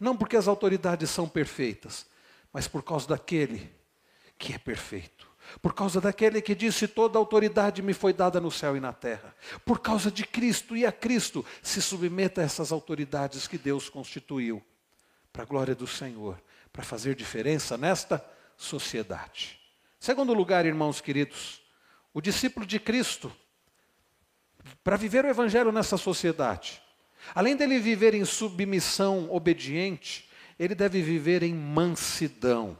não 0.00 0.16
porque 0.16 0.36
as 0.36 0.48
autoridades 0.48 1.08
são 1.08 1.28
perfeitas, 1.28 2.04
mas 2.52 2.66
por 2.66 2.82
causa 2.82 3.06
daquele 3.06 3.72
que 4.36 4.52
é 4.52 4.58
perfeito. 4.58 5.30
Por 5.62 5.72
causa 5.72 6.00
daquele 6.00 6.42
que 6.42 6.52
disse: 6.52 6.88
Toda 6.88 7.16
autoridade 7.16 7.80
me 7.80 7.94
foi 7.94 8.12
dada 8.12 8.40
no 8.40 8.50
céu 8.50 8.76
e 8.76 8.80
na 8.80 8.92
terra. 8.92 9.32
Por 9.64 9.78
causa 9.78 10.10
de 10.10 10.26
Cristo 10.26 10.76
e 10.76 10.84
a 10.84 10.90
Cristo, 10.90 11.46
se 11.62 11.80
submeta 11.80 12.40
a 12.40 12.44
essas 12.44 12.72
autoridades 12.72 13.46
que 13.46 13.56
Deus 13.56 13.88
constituiu, 13.88 14.60
para 15.32 15.44
a 15.44 15.46
glória 15.46 15.76
do 15.76 15.86
Senhor, 15.86 16.42
para 16.72 16.82
fazer 16.82 17.14
diferença 17.14 17.78
nesta 17.78 18.24
sociedade. 18.56 19.60
Segundo 20.00 20.34
lugar, 20.34 20.66
irmãos 20.66 21.00
queridos, 21.00 21.62
o 22.12 22.20
discípulo 22.20 22.66
de 22.66 22.80
Cristo 22.80 23.32
para 24.82 24.96
viver 24.96 25.24
o 25.24 25.28
evangelho 25.28 25.72
nessa 25.72 25.96
sociedade, 25.96 26.82
além 27.34 27.56
dele 27.56 27.78
viver 27.78 28.14
em 28.14 28.24
submissão 28.24 29.28
obediente, 29.30 30.28
ele 30.58 30.74
deve 30.74 31.02
viver 31.02 31.42
em 31.42 31.54
mansidão. 31.54 32.76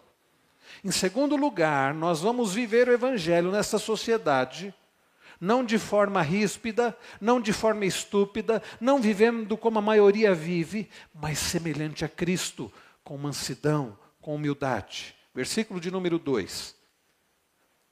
Em 0.84 0.90
segundo 0.90 1.36
lugar, 1.36 1.94
nós 1.94 2.20
vamos 2.20 2.54
viver 2.54 2.88
o 2.88 2.92
evangelho 2.92 3.50
nessa 3.50 3.78
sociedade 3.78 4.74
não 5.40 5.64
de 5.64 5.78
forma 5.78 6.22
ríspida, 6.22 6.96
não 7.20 7.40
de 7.40 7.52
forma 7.52 7.84
estúpida, 7.84 8.62
não 8.80 9.00
vivendo 9.00 9.56
como 9.56 9.78
a 9.78 9.82
maioria 9.82 10.34
vive, 10.34 10.88
mas 11.14 11.38
semelhante 11.38 12.04
a 12.04 12.08
Cristo, 12.08 12.72
com 13.04 13.16
mansidão, 13.18 13.98
com 14.20 14.34
humildade. 14.34 15.14
Versículo 15.34 15.80
de 15.80 15.90
número 15.90 16.18
2: 16.18 16.74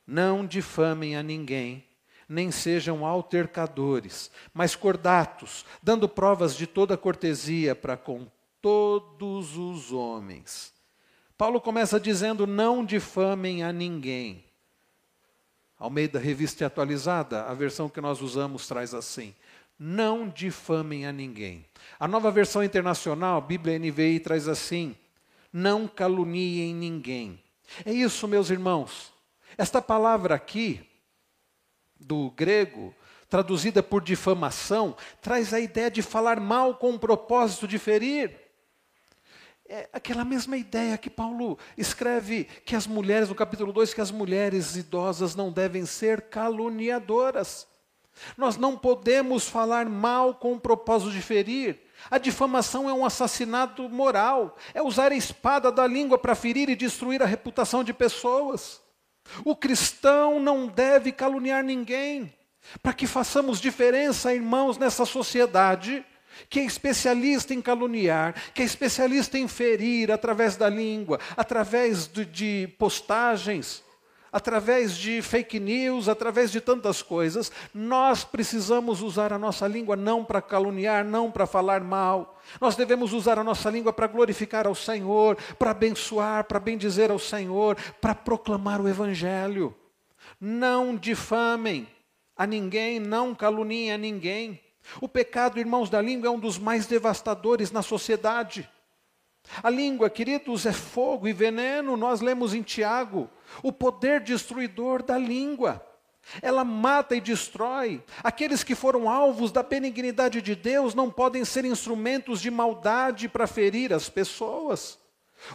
Não 0.07 0.46
difamem 0.46 1.16
a 1.16 1.22
ninguém, 1.22 1.85
nem 2.28 2.50
sejam 2.50 3.04
altercadores, 3.04 4.30
mas 4.52 4.74
cordatos, 4.74 5.64
dando 5.82 6.08
provas 6.08 6.56
de 6.56 6.66
toda 6.66 6.96
cortesia 6.96 7.74
para 7.74 7.96
com 7.96 8.26
todos 8.60 9.56
os 9.56 9.92
homens. 9.92 10.72
Paulo 11.37 11.60
começa 11.60 12.00
dizendo: 12.00 12.46
não 12.46 12.84
difamem 12.84 13.62
a 13.62 13.72
ninguém. 13.72 14.44
Almeida 15.78 16.18
Revista 16.18 16.64
Atualizada, 16.66 17.44
a 17.44 17.54
versão 17.54 17.88
que 17.88 18.00
nós 18.00 18.22
usamos 18.22 18.66
traz 18.66 18.94
assim: 18.94 19.34
não 19.78 20.28
difamem 20.28 21.06
a 21.06 21.12
ninguém. 21.12 21.66
A 21.98 22.06
nova 22.06 22.30
versão 22.30 22.62
internacional, 22.62 23.40
Bíblia 23.40 23.78
NVI, 23.78 24.20
traz 24.20 24.48
assim: 24.48 24.96
não 25.52 25.87
caluniem 25.87 26.74
ninguém. 26.74 27.38
É 27.84 27.92
isso, 27.92 28.26
meus 28.26 28.50
irmãos. 28.50 29.12
Esta 29.56 29.80
palavra 29.80 30.34
aqui, 30.34 30.84
do 32.06 32.30
grego, 32.30 32.94
traduzida 33.28 33.82
por 33.82 34.02
difamação, 34.02 34.96
traz 35.20 35.52
a 35.54 35.60
ideia 35.60 35.90
de 35.90 36.02
falar 36.02 36.38
mal 36.38 36.76
com 36.76 36.90
o 36.92 36.98
propósito 36.98 37.66
de 37.66 37.78
ferir. 37.78 38.44
É 39.66 39.88
aquela 39.92 40.24
mesma 40.24 40.58
ideia 40.58 40.98
que 40.98 41.08
Paulo 41.08 41.58
escreve 41.76 42.44
que 42.66 42.76
as 42.76 42.86
mulheres, 42.86 43.30
no 43.30 43.34
capítulo 43.34 43.72
2, 43.72 43.94
que 43.94 44.00
as 44.00 44.10
mulheres 44.10 44.76
idosas 44.76 45.34
não 45.34 45.50
devem 45.50 45.86
ser 45.86 46.28
caluniadoras. 46.28 47.66
Nós 48.36 48.58
não 48.58 48.76
podemos 48.76 49.48
falar 49.48 49.88
mal 49.88 50.34
com 50.34 50.52
o 50.52 50.60
propósito 50.60 51.10
de 51.10 51.22
ferir. 51.22 51.80
A 52.10 52.18
difamação 52.18 52.88
é 52.90 52.92
um 52.92 53.06
assassinato 53.06 53.88
moral, 53.88 54.56
é 54.74 54.82
usar 54.82 55.10
a 55.10 55.16
espada 55.16 55.72
da 55.72 55.86
língua 55.86 56.18
para 56.18 56.34
ferir 56.34 56.68
e 56.68 56.76
destruir 56.76 57.22
a 57.22 57.26
reputação 57.26 57.82
de 57.82 57.94
pessoas. 57.94 58.84
O 59.44 59.54
cristão 59.54 60.38
não 60.40 60.66
deve 60.66 61.12
caluniar 61.12 61.62
ninguém. 61.62 62.32
Para 62.82 62.94
que 62.94 63.06
façamos 63.06 63.60
diferença, 63.60 64.34
irmãos, 64.34 64.78
nessa 64.78 65.04
sociedade 65.04 66.04
que 66.48 66.58
é 66.58 66.64
especialista 66.64 67.54
em 67.54 67.62
caluniar, 67.62 68.34
que 68.52 68.62
é 68.62 68.64
especialista 68.64 69.38
em 69.38 69.46
ferir 69.46 70.10
através 70.10 70.56
da 70.56 70.68
língua, 70.68 71.20
através 71.37 72.08
de, 72.08 72.24
de 72.24 72.74
postagens, 72.76 73.84
através 74.35 74.97
de 74.97 75.23
fake 75.23 75.61
news, 75.61 76.09
através 76.09 76.51
de 76.51 76.61
tantas 76.61 77.01
coisas, 77.01 77.53
nós 77.73 78.25
precisamos 78.25 79.01
usar 79.01 79.33
a 79.33 79.38
nossa 79.38 79.68
língua 79.68 79.94
não 79.94 80.25
para 80.25 80.42
caluniar, 80.42 81.05
não 81.05 81.31
para 81.31 81.47
falar 81.47 81.85
mal. 81.85 82.40
Nós 82.61 82.75
devemos 82.75 83.12
usar 83.12 83.38
a 83.38 83.44
nossa 83.44 83.70
língua 83.70 83.92
para 83.92 84.09
glorificar 84.09 84.66
ao 84.66 84.75
Senhor, 84.75 85.37
para 85.57 85.70
abençoar, 85.70 86.42
para 86.47 86.59
bendizer 86.59 87.12
ao 87.12 87.18
Senhor, 87.20 87.77
para 88.01 88.12
proclamar 88.12 88.81
o 88.81 88.88
Evangelho. 88.88 89.73
Não 90.40 90.97
difamem 90.97 91.87
a 92.37 92.45
ninguém, 92.45 92.99
não 92.99 93.37
caluniem 93.37 93.93
a 93.93 93.97
ninguém. 93.97 94.61
O 95.01 95.09
pecado, 95.09 95.61
irmãos 95.61 95.89
da 95.89 96.03
língua, 96.03 96.26
é 96.26 96.30
um 96.32 96.41
dos 96.41 96.59
mais 96.59 96.87
devastadores 96.87 97.70
na 97.70 97.82
sociedade. 97.82 98.68
A 99.62 99.70
língua, 99.70 100.11
queridos, 100.11 100.66
é 100.66 100.72
fogo 100.72 101.28
e 101.28 101.32
veneno. 101.32 101.97
Nós 101.97 102.20
lemos 102.20 102.53
em 102.53 102.62
Tiago 102.62 103.30
o 103.62 103.72
poder 103.72 104.20
destruidor 104.20 105.03
da 105.03 105.18
língua. 105.18 105.84
ela 106.40 106.64
mata 106.64 107.14
e 107.14 107.20
destrói. 107.20 108.03
Aqueles 108.22 108.64
que 108.64 108.74
foram 108.74 109.11
alvos 109.11 109.53
da 109.53 109.62
benignidade 109.62 110.40
de 110.40 110.55
Deus 110.55 110.95
não 110.95 111.11
podem 111.11 111.45
ser 111.45 111.64
instrumentos 111.64 112.40
de 112.40 112.51
maldade 112.51 113.28
para 113.28 113.47
ferir 113.47 113.92
as 113.92 114.09
pessoas. 114.09 114.99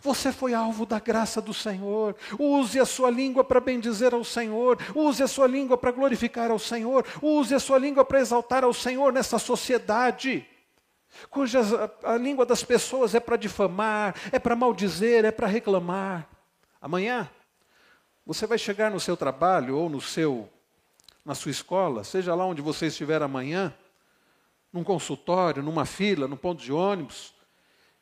Você 0.02 0.32
foi 0.32 0.54
alvo 0.54 0.86
da 0.86 1.00
graça 1.00 1.42
do 1.42 1.54
Senhor. 1.54 2.16
Use 2.38 2.80
a 2.80 2.86
sua 2.86 3.10
língua 3.10 3.44
para 3.44 3.60
bendizer 3.60 4.14
ao 4.14 4.24
Senhor. 4.24 4.78
Use 4.94 5.22
a 5.24 5.28
sua 5.28 5.48
língua 5.48 5.78
para 5.78 5.92
glorificar 5.92 6.52
ao 6.52 6.60
Senhor. 6.60 7.06
Use 7.22 7.54
a 7.54 7.60
sua 7.60 7.78
língua 7.78 8.06
para 8.06 8.20
exaltar 8.20 8.64
ao 8.64 8.74
Senhor 8.74 9.12
nessa 9.12 9.40
sociedade, 9.40 10.46
cuja 11.30 11.60
a, 12.04 12.16
língua 12.18 12.46
das 12.46 12.64
pessoas 12.64 13.16
é 13.16 13.20
para 13.20 13.36
difamar, 13.36 14.16
é 14.32 14.38
para 14.38 14.56
maldizer, 14.56 15.26
é 15.26 15.32
para 15.32 15.48
reclamar. 15.48 16.30
Amanhã, 16.80 17.30
você 18.26 18.46
vai 18.46 18.58
chegar 18.58 18.92
no 18.92 19.00
seu 19.00 19.18
trabalho 19.18 19.78
ou 19.78 19.90
no 19.90 20.02
seu 20.02 20.50
na 21.26 21.36
sua 21.36 21.52
escola, 21.52 22.04
seja 22.04 22.34
lá 22.34 22.46
onde 22.46 22.62
você 22.62 22.88
estiver 22.88 23.22
amanhã, 23.22 23.74
num 24.74 24.84
consultório, 24.84 25.62
numa 25.62 25.86
fila, 25.86 26.28
num 26.28 26.38
ponto 26.38 26.64
de 26.64 26.72
ônibus, 26.72 27.36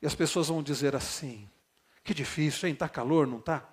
e 0.01 0.07
as 0.07 0.15
pessoas 0.15 0.47
vão 0.47 0.61
dizer 0.63 0.95
assim: 0.95 1.49
que 2.03 2.13
difícil, 2.13 2.68
hein? 2.70 2.74
Está 2.74 2.88
calor, 2.88 3.28
não 3.28 3.39
está? 3.39 3.68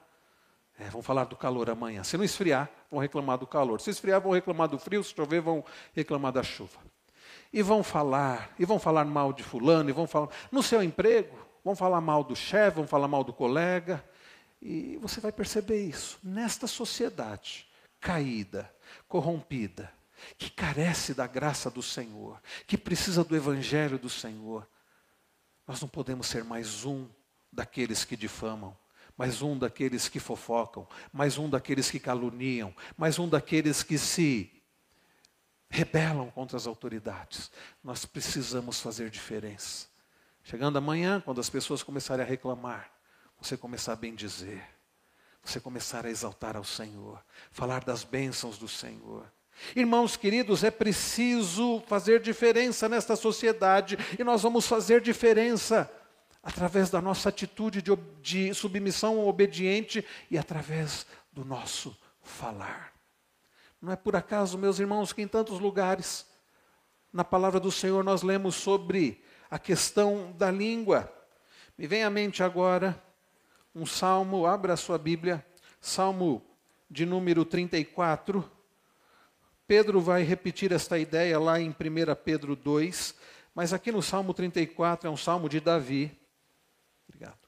É, 0.79 0.91
vão 0.91 1.03
falar 1.03 1.25
do 1.25 1.37
calor 1.37 1.71
amanhã. 1.71 2.03
Se 2.03 2.17
não 2.17 2.25
esfriar, 2.25 2.69
vão 2.91 2.99
reclamar 3.01 3.39
do 3.39 3.47
calor. 3.47 3.81
Se 3.81 3.91
esfriar, 3.91 4.21
vão 4.21 4.33
reclamar 4.33 4.67
do 4.67 4.77
frio. 4.77 5.05
Se 5.05 5.15
chover, 5.15 5.41
vão 5.41 5.65
reclamar 5.95 6.33
da 6.33 6.43
chuva. 6.43 6.81
E 7.53 7.63
vão 7.63 7.85
falar, 7.85 8.53
e 8.59 8.65
vão 8.65 8.81
falar 8.81 9.05
mal 9.05 9.33
de 9.33 9.45
fulano, 9.45 9.89
e 9.89 9.93
vão 9.93 10.09
falar 10.09 10.29
no 10.51 10.65
seu 10.65 10.83
emprego, 10.83 11.39
vão 11.65 11.77
falar 11.77 12.01
mal 12.01 12.25
do 12.25 12.35
chefe, 12.35 12.77
vão 12.77 12.89
falar 12.89 13.07
mal 13.07 13.23
do 13.23 13.33
colega. 13.33 14.05
E 14.65 14.97
você 14.97 15.21
vai 15.21 15.31
perceber 15.31 15.85
isso. 15.85 16.19
Nesta 16.23 16.67
sociedade 16.67 17.69
caída, 18.01 18.75
corrompida, 19.07 19.93
que 20.39 20.49
carece 20.49 21.13
da 21.13 21.27
graça 21.27 21.71
do 21.71 21.83
Senhor, 21.83 22.41
que 22.67 22.79
precisa 22.79 23.23
do 23.23 23.37
Evangelho 23.37 23.99
do 23.99 24.09
Senhor, 24.09 24.67
nós 25.67 25.83
não 25.83 25.89
podemos 25.89 26.27
ser 26.27 26.45
mais 26.45 26.87
um 26.87 27.07
daqueles 27.53 28.07
que 28.07 28.17
difamam, 28.17 28.75
mais 29.19 29.43
um 29.43 29.57
daqueles 29.59 30.09
que 30.09 30.19
fofocam, 30.19 30.89
mais 31.13 31.37
um 31.37 31.49
daqueles 31.49 31.91
que 31.91 32.01
caluniam, 32.01 32.75
mais 32.97 33.19
um 33.19 33.29
daqueles 33.29 33.83
que 33.83 33.99
se 33.99 34.51
rebelam 35.69 36.31
contra 36.31 36.57
as 36.57 36.67
autoridades. 36.67 37.51
Nós 37.83 38.07
precisamos 38.07 38.81
fazer 38.81 39.11
diferença. 39.11 39.89
Chegando 40.43 40.79
amanhã, 40.79 41.21
quando 41.21 41.41
as 41.41 41.51
pessoas 41.51 41.83
começarem 41.83 42.25
a 42.25 42.29
reclamar, 42.29 42.94
você 43.41 43.57
começar 43.57 43.93
a 43.93 43.97
bem 43.97 44.15
dizer, 44.15 44.63
você 45.43 45.61
começar 45.61 46.07
a 46.07 46.11
exaltar 46.11 46.57
ao 46.57 46.65
Senhor, 46.65 47.23
falar 47.51 47.85
das 47.85 48.03
bênçãos 48.05 48.59
do 48.59 48.69
Senhor. 48.69 49.31
Irmãos 49.77 50.17
queridos, 50.17 50.65
é 50.65 50.71
preciso 50.71 51.81
fazer 51.87 52.21
diferença 52.21 52.89
nesta 52.89 53.15
sociedade 53.15 53.97
e 54.19 54.25
nós 54.25 54.43
vamos 54.43 54.67
fazer 54.67 55.01
diferença 55.01 55.91
através 56.43 56.91
da 56.91 57.01
nossa 57.01 57.29
atitude 57.29 57.81
de, 57.81 57.91
de 58.21 58.55
submissão 58.55 59.27
obediente 59.27 60.05
e 60.31 60.37
através 60.37 61.07
do 61.33 61.45
nosso 61.45 61.97
falar. 62.23 62.93
Não 63.81 63.93
é 63.93 63.97
por 63.97 64.17
acaso, 64.17 64.59
meus 64.59 64.79
irmãos, 64.79 65.13
que 65.13 65.23
em 65.23 65.29
tantos 65.29 65.61
lugares, 65.61 66.27
na 67.13 67.23
palavra 67.23 67.61
do 67.61 67.71
Senhor, 67.71 68.03
nós 68.03 68.23
lemos 68.23 68.55
sobre 68.55 69.23
a 69.51 69.59
questão 69.59 70.33
da 70.37 70.51
língua. 70.51 71.13
Me 71.77 71.87
vem 71.87 72.03
à 72.03 72.11
mente 72.11 72.43
agora 72.43 73.01
um 73.75 73.85
salmo, 73.85 74.47
abra 74.47 74.75
a 74.75 74.77
sua 74.77 74.97
Bíblia, 74.97 75.45
salmo 75.81 76.41
de 76.89 77.05
número 77.05 77.45
34. 77.45 78.49
Pedro 79.67 80.01
vai 80.01 80.23
repetir 80.23 80.71
esta 80.73 80.99
ideia 80.99 81.39
lá 81.41 81.61
em 81.61 81.71
1 81.71 81.75
Pedro 82.25 82.55
2, 82.55 83.15
mas 83.55 83.73
aqui 83.73 83.91
no 83.91 84.01
salmo 84.01 84.33
34 84.33 85.09
é 85.09 85.11
um 85.11 85.17
salmo 85.17 85.49
de 85.49 85.59
Davi. 85.59 86.17
Obrigado. 87.09 87.39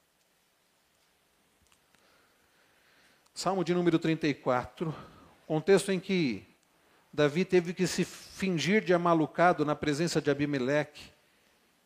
Salmo 3.33 3.63
de 3.63 3.73
número 3.73 3.97
34, 3.97 4.93
contexto 5.45 5.91
em 5.91 5.99
que 5.99 6.43
Davi 7.13 7.45
teve 7.45 7.73
que 7.73 7.87
se 7.87 8.03
fingir 8.03 8.83
de 8.83 8.93
amalucado 8.93 9.63
na 9.63 9.75
presença 9.75 10.19
de 10.19 10.29
Abimeleque, 10.29 11.11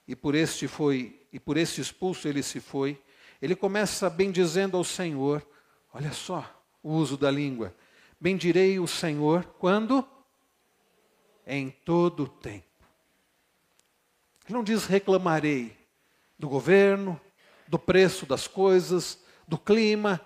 e 0.07 0.15
por 0.15 0.33
este 0.33 0.67
foi, 0.67 1.21
e 1.31 1.39
por 1.39 1.57
este 1.57 1.79
expulso 1.79 2.27
ele 2.27 2.41
se 2.41 2.59
foi. 2.59 2.99
Ele 3.41 3.55
começa 3.55 4.09
bendizendo 4.09 4.77
ao 4.77 4.83
Senhor. 4.83 5.45
Olha 5.93 6.13
só 6.13 6.45
o 6.83 6.93
uso 6.93 7.17
da 7.17 7.31
língua. 7.31 7.75
Bendirei 8.19 8.79
o 8.79 8.87
Senhor 8.87 9.43
quando? 9.57 10.07
Em 11.45 11.69
todo 11.69 12.23
o 12.23 12.27
tempo. 12.27 12.65
Ele 14.45 14.53
não 14.57 14.63
diz 14.63 14.85
reclamarei 14.85 15.75
do 16.37 16.47
governo, 16.47 17.19
do 17.67 17.79
preço 17.79 18.25
das 18.25 18.47
coisas, 18.47 19.19
do 19.47 19.57
clima, 19.57 20.21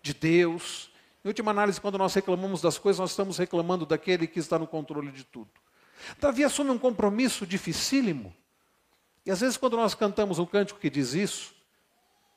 de 0.00 0.14
Deus. 0.14 0.90
Em 1.24 1.28
última 1.28 1.50
análise, 1.50 1.80
quando 1.80 1.98
nós 1.98 2.14
reclamamos 2.14 2.60
das 2.60 2.78
coisas, 2.78 3.00
nós 3.00 3.10
estamos 3.10 3.38
reclamando 3.38 3.86
daquele 3.86 4.26
que 4.26 4.38
está 4.38 4.58
no 4.58 4.66
controle 4.66 5.10
de 5.10 5.24
tudo. 5.24 5.50
Davi 6.18 6.44
assume 6.44 6.70
um 6.70 6.78
compromisso 6.78 7.46
dificílimo. 7.46 8.34
E 9.24 9.30
às 9.30 9.40
vezes, 9.40 9.56
quando 9.56 9.76
nós 9.76 9.94
cantamos 9.94 10.38
um 10.38 10.46
cântico 10.46 10.80
que 10.80 10.90
diz 10.90 11.14
isso, 11.14 11.54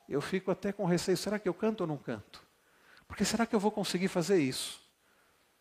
eu 0.08 0.22
fico 0.22 0.52
até 0.52 0.72
com 0.72 0.86
receio: 0.86 1.18
será 1.18 1.40
que 1.40 1.48
eu 1.48 1.54
canto 1.54 1.82
ou 1.82 1.88
não 1.88 1.98
canto? 1.98 2.44
Porque 3.08 3.26
será 3.26 3.46
que 3.46 3.56
eu 3.56 3.60
vou 3.60 3.72
conseguir 3.72 4.08
fazer 4.08 4.40
isso? 4.40 4.84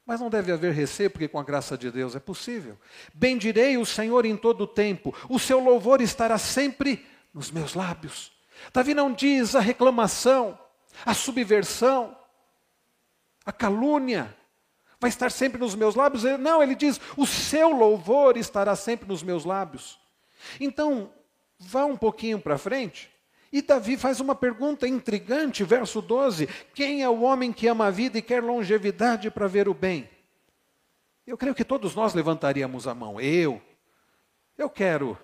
Mas 0.07 0.21
não 0.21 0.29
deve 0.29 0.53
haver 0.53 0.73
receio, 0.73 1.11
porque 1.11 1.29
com 1.29 1.39
a 1.39 1.43
graça 1.43 1.79
de 1.79 1.91
Deus 1.91 2.15
é 2.15 2.21
possível. 2.21 2.79
Bendirei 3.13 3.79
o 3.79 3.87
Senhor 3.87 4.27
em 4.27 4.37
todo 4.37 4.63
o 4.63 4.67
tempo, 4.67 5.15
o 5.29 5.39
seu 5.39 5.61
louvor 5.61 6.01
estará 6.01 6.37
sempre 6.37 7.05
nos 7.33 7.51
meus 7.51 7.75
lábios. 7.75 8.33
Davi 8.73 8.95
não 8.95 9.13
diz 9.13 9.55
a 9.55 9.61
reclamação, 9.61 10.59
a 11.05 11.15
subversão, 11.15 12.17
a 13.45 13.53
calúnia 13.53 14.35
vai 15.01 15.09
estar 15.09 15.31
sempre 15.31 15.59
nos 15.59 15.75
meus 15.75 15.95
lábios. 15.95 16.23
Não, 16.39 16.63
ele 16.63 16.75
diz: 16.75 17.01
o 17.17 17.27
seu 17.27 17.71
louvor 17.71 18.37
estará 18.37 18.77
sempre 18.77 19.09
nos 19.09 19.23
meus 19.23 19.45
lábios. 19.45 19.99
Então, 20.61 21.13
vá 21.59 21.85
um 21.85 21.97
pouquinho 21.97 22.39
para 22.39 22.59
frente. 22.59 23.14
E 23.55 23.63
Davi 23.63 23.97
faz 23.97 24.19
uma 24.19 24.35
pergunta 24.35 24.89
intrigante, 24.89 25.63
verso 25.63 26.03
12: 26.03 26.49
Quem 26.75 27.05
é 27.05 27.09
o 27.09 27.21
homem 27.21 27.53
que 27.53 27.69
ama 27.69 27.87
a 27.87 27.91
vida 27.91 28.19
e 28.19 28.23
quer 28.23 28.43
longevidade 28.43 29.31
para 29.31 29.47
ver 29.47 29.69
o 29.69 29.73
bem? 29.73 30.11
Eu 31.25 31.39
creio 31.39 31.55
que 31.55 31.63
todos 31.63 31.95
nós 31.95 32.15
levantaríamos 32.15 32.89
a 32.89 32.97
mão. 32.97 33.21
Eu, 33.21 33.63
eu 34.59 34.69
quero 34.69 35.17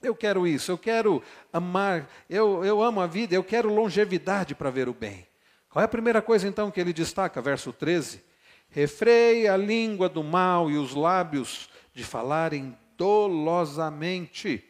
eu 0.00 0.14
quero 0.14 0.46
isso, 0.46 0.70
eu 0.70 0.78
quero 0.78 1.22
amar, 1.52 2.08
eu, 2.30 2.64
eu 2.64 2.80
amo 2.80 3.02
a 3.02 3.06
vida, 3.06 3.34
eu 3.34 3.44
quero 3.44 3.68
longevidade 3.68 4.54
para 4.54 4.70
ver 4.70 4.88
o 4.88 4.94
bem. 4.94 5.26
Qual 5.68 5.82
é 5.82 5.84
a 5.84 5.88
primeira 5.88 6.22
coisa 6.22 6.48
então 6.48 6.70
que 6.70 6.80
ele 6.80 6.94
destaca? 6.94 7.42
Verso 7.42 7.70
13: 7.70 8.24
Refreie 8.70 9.46
a 9.46 9.58
língua 9.58 10.08
do 10.08 10.24
mal 10.24 10.70
e 10.70 10.78
os 10.78 10.94
lábios 10.94 11.68
de 11.92 12.02
falarem 12.02 12.74
dolosamente, 12.96 14.64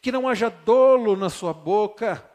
que 0.00 0.12
não 0.12 0.28
haja 0.28 0.48
dolo 0.48 1.16
na 1.16 1.30
sua 1.30 1.52
boca. 1.52 2.28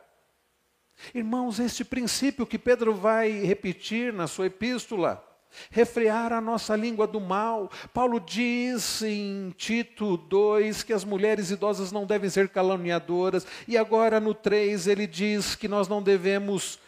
Irmãos, 1.13 1.59
este 1.59 1.83
princípio 1.85 2.45
que 2.45 2.57
Pedro 2.57 2.93
vai 2.93 3.29
repetir 3.31 4.11
na 4.11 4.27
sua 4.27 4.47
epístola, 4.47 5.23
refrear 5.69 6.33
a 6.33 6.41
nossa 6.41 6.75
língua 6.75 7.05
do 7.05 7.19
mal. 7.19 7.69
Paulo 7.93 8.19
diz 8.19 9.01
em 9.01 9.53
Tito 9.57 10.17
2 10.17 10.83
que 10.83 10.93
as 10.93 11.03
mulheres 11.03 11.51
idosas 11.51 11.91
não 11.91 12.05
devem 12.05 12.29
ser 12.29 12.49
caluniadoras, 12.49 13.45
e 13.67 13.77
agora 13.77 14.19
no 14.19 14.33
3 14.33 14.87
ele 14.87 15.07
diz 15.07 15.55
que 15.55 15.67
nós 15.67 15.87
não 15.87 16.01
devemos 16.01 16.79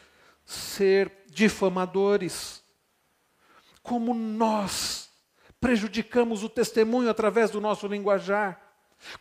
ser 0.45 1.11
difamadores. 1.27 2.63
Como 3.83 4.13
nós 4.13 5.09
prejudicamos 5.59 6.43
o 6.43 6.49
testemunho 6.49 7.09
através 7.09 7.51
do 7.51 7.61
nosso 7.61 7.87
linguajar. 7.87 8.68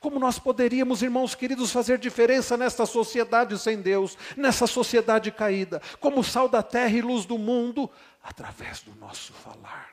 Como 0.00 0.18
nós 0.18 0.38
poderíamos, 0.38 1.02
irmãos 1.02 1.34
queridos, 1.34 1.70
fazer 1.70 1.98
diferença 1.98 2.56
nesta 2.56 2.84
sociedade 2.84 3.58
sem 3.58 3.80
Deus, 3.80 4.16
nessa 4.36 4.66
sociedade 4.66 5.30
caída, 5.30 5.80
como 6.00 6.24
sal 6.24 6.48
da 6.48 6.62
terra 6.62 6.96
e 6.96 7.02
luz 7.02 7.24
do 7.24 7.38
mundo, 7.38 7.90
através 8.22 8.80
do 8.80 8.94
nosso 8.96 9.32
falar. 9.32 9.90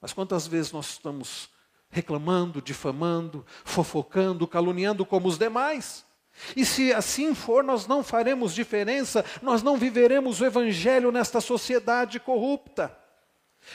Mas 0.00 0.12
quantas 0.12 0.46
vezes 0.46 0.72
nós 0.72 0.90
estamos 0.90 1.50
reclamando, 1.90 2.62
difamando, 2.62 3.44
fofocando, 3.64 4.46
caluniando 4.46 5.04
como 5.04 5.28
os 5.28 5.38
demais? 5.38 6.04
E 6.56 6.64
se 6.64 6.92
assim 6.92 7.34
for, 7.34 7.62
nós 7.62 7.86
não 7.86 8.02
faremos 8.02 8.54
diferença, 8.54 9.24
nós 9.42 9.62
não 9.62 9.76
viveremos 9.76 10.40
o 10.40 10.46
evangelho 10.46 11.10
nesta 11.10 11.40
sociedade 11.40 12.18
corrupta. 12.20 12.96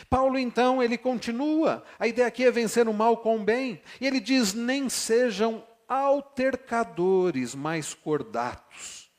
Paulo 0.09 0.37
então, 0.37 0.81
ele 0.81 0.97
continua, 0.97 1.83
a 1.99 2.07
ideia 2.07 2.27
aqui 2.27 2.43
é 2.43 2.51
vencer 2.51 2.87
o 2.87 2.93
mal 2.93 3.17
com 3.17 3.37
o 3.37 3.43
bem, 3.43 3.81
e 3.99 4.07
ele 4.07 4.19
diz: 4.19 4.53
nem 4.53 4.89
sejam 4.89 5.63
altercadores, 5.87 7.53
mais 7.55 7.93
cordatos. 7.93 9.09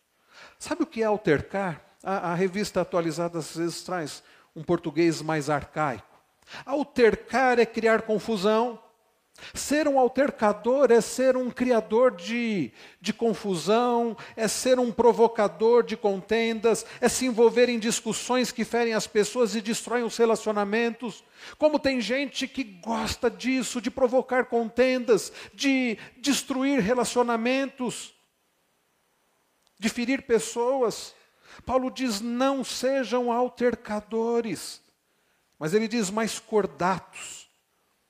Sabe 0.59 0.83
o 0.83 0.87
que 0.87 1.03
é 1.03 1.07
altercar? 1.07 1.83
A, 2.03 2.33
a 2.33 2.35
revista 2.35 2.81
atualizada 2.81 3.39
às 3.39 3.57
vezes 3.57 3.83
traz 3.83 4.23
um 4.55 4.63
português 4.63 5.23
mais 5.23 5.51
arcaico. 5.51 6.17
Altercar 6.65 7.59
é 7.59 7.67
criar 7.67 8.03
confusão. 8.03 8.81
Ser 9.55 9.87
um 9.87 9.99
altercador 9.99 10.91
é 10.91 11.01
ser 11.01 11.37
um 11.37 11.51
criador 11.51 12.17
de, 12.17 12.73
de 13.01 13.13
confusão, 13.13 14.17
é 14.35 14.49
ser 14.49 14.79
um 14.79 14.91
provocador 14.91 15.83
de 15.83 15.97
contendas, 15.97 16.87
é 17.01 17.09
se 17.09 17.27
envolver 17.27 17.69
em 17.69 17.79
discussões 17.79 18.51
que 18.51 18.65
ferem 18.65 18.95
as 18.95 19.07
pessoas 19.07 19.55
e 19.55 19.61
destroem 19.61 20.05
os 20.05 20.17
relacionamentos. 20.17 21.23
Como 21.59 21.79
tem 21.79 22.01
gente 22.01 22.49
que 22.49 22.65
gosta 22.65 23.31
disso, 23.31 23.81
de 23.81 23.91
provocar 23.91 24.47
contendas, 24.47 25.33
de 25.53 25.99
destruir 26.17 26.81
relacionamentos, 26.81 28.15
de 29.79 29.89
ferir 29.89 30.23
pessoas. 30.23 31.15
Paulo 31.65 31.91
diz: 31.91 32.21
não 32.21 32.65
sejam 32.65 33.31
altercadores, 33.31 34.81
mas 35.59 35.75
ele 35.75 35.89
diz 35.89 36.11
mais 36.11 36.39
cordatos 36.39 37.46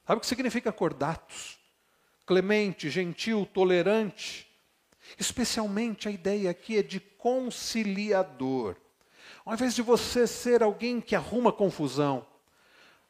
Sabe 0.07 0.19
o 0.19 0.21
que 0.21 0.27
significa 0.27 0.73
cordatos? 0.73 1.59
Clemente, 2.25 2.89
gentil, 2.89 3.45
tolerante. 3.53 4.47
Especialmente 5.19 6.09
a 6.09 6.11
ideia 6.11 6.51
aqui 6.51 6.79
é 6.79 6.83
de 6.83 7.01
conciliador. 7.01 8.77
Ao 9.45 9.55
invés 9.55 9.75
de 9.75 9.83
você 9.83 10.27
ser 10.27 10.63
alguém 10.63 11.01
que 11.01 11.17
arruma 11.17 11.53
confusão, 11.53 12.27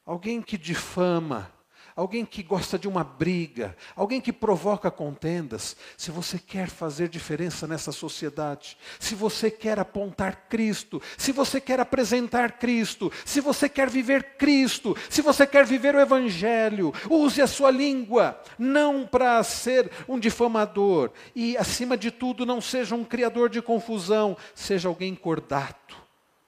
alguém 0.04 0.40
que 0.40 0.56
difama, 0.56 1.52
alguém 1.96 2.26
que 2.26 2.42
gosta 2.42 2.78
de 2.78 2.86
uma 2.86 3.02
briga, 3.02 3.74
alguém 3.96 4.20
que 4.20 4.32
provoca 4.32 4.90
contendas, 4.90 5.74
se 5.96 6.10
você 6.10 6.38
quer 6.38 6.68
fazer 6.68 7.08
diferença 7.08 7.66
nessa 7.66 7.90
sociedade, 7.90 8.76
se 9.00 9.14
você 9.14 9.50
quer 9.50 9.78
apontar 9.78 10.46
Cristo, 10.50 11.00
se 11.16 11.32
você 11.32 11.58
quer 11.58 11.80
apresentar 11.80 12.58
Cristo, 12.58 13.10
se 13.24 13.40
você 13.40 13.66
quer 13.66 13.88
viver 13.88 14.36
Cristo, 14.36 14.94
se 15.08 15.22
você 15.22 15.46
quer 15.46 15.64
viver 15.64 15.94
o 15.94 16.00
Evangelho, 16.00 16.92
use 17.08 17.40
a 17.40 17.46
sua 17.46 17.70
língua, 17.70 18.38
não 18.58 19.06
para 19.06 19.42
ser 19.42 19.90
um 20.06 20.18
difamador, 20.18 21.10
e 21.34 21.56
acima 21.56 21.96
de 21.96 22.10
tudo, 22.10 22.44
não 22.44 22.60
seja 22.60 22.94
um 22.94 23.04
criador 23.04 23.48
de 23.48 23.62
confusão, 23.62 24.36
seja 24.54 24.86
alguém 24.86 25.14
cordato, 25.14 25.96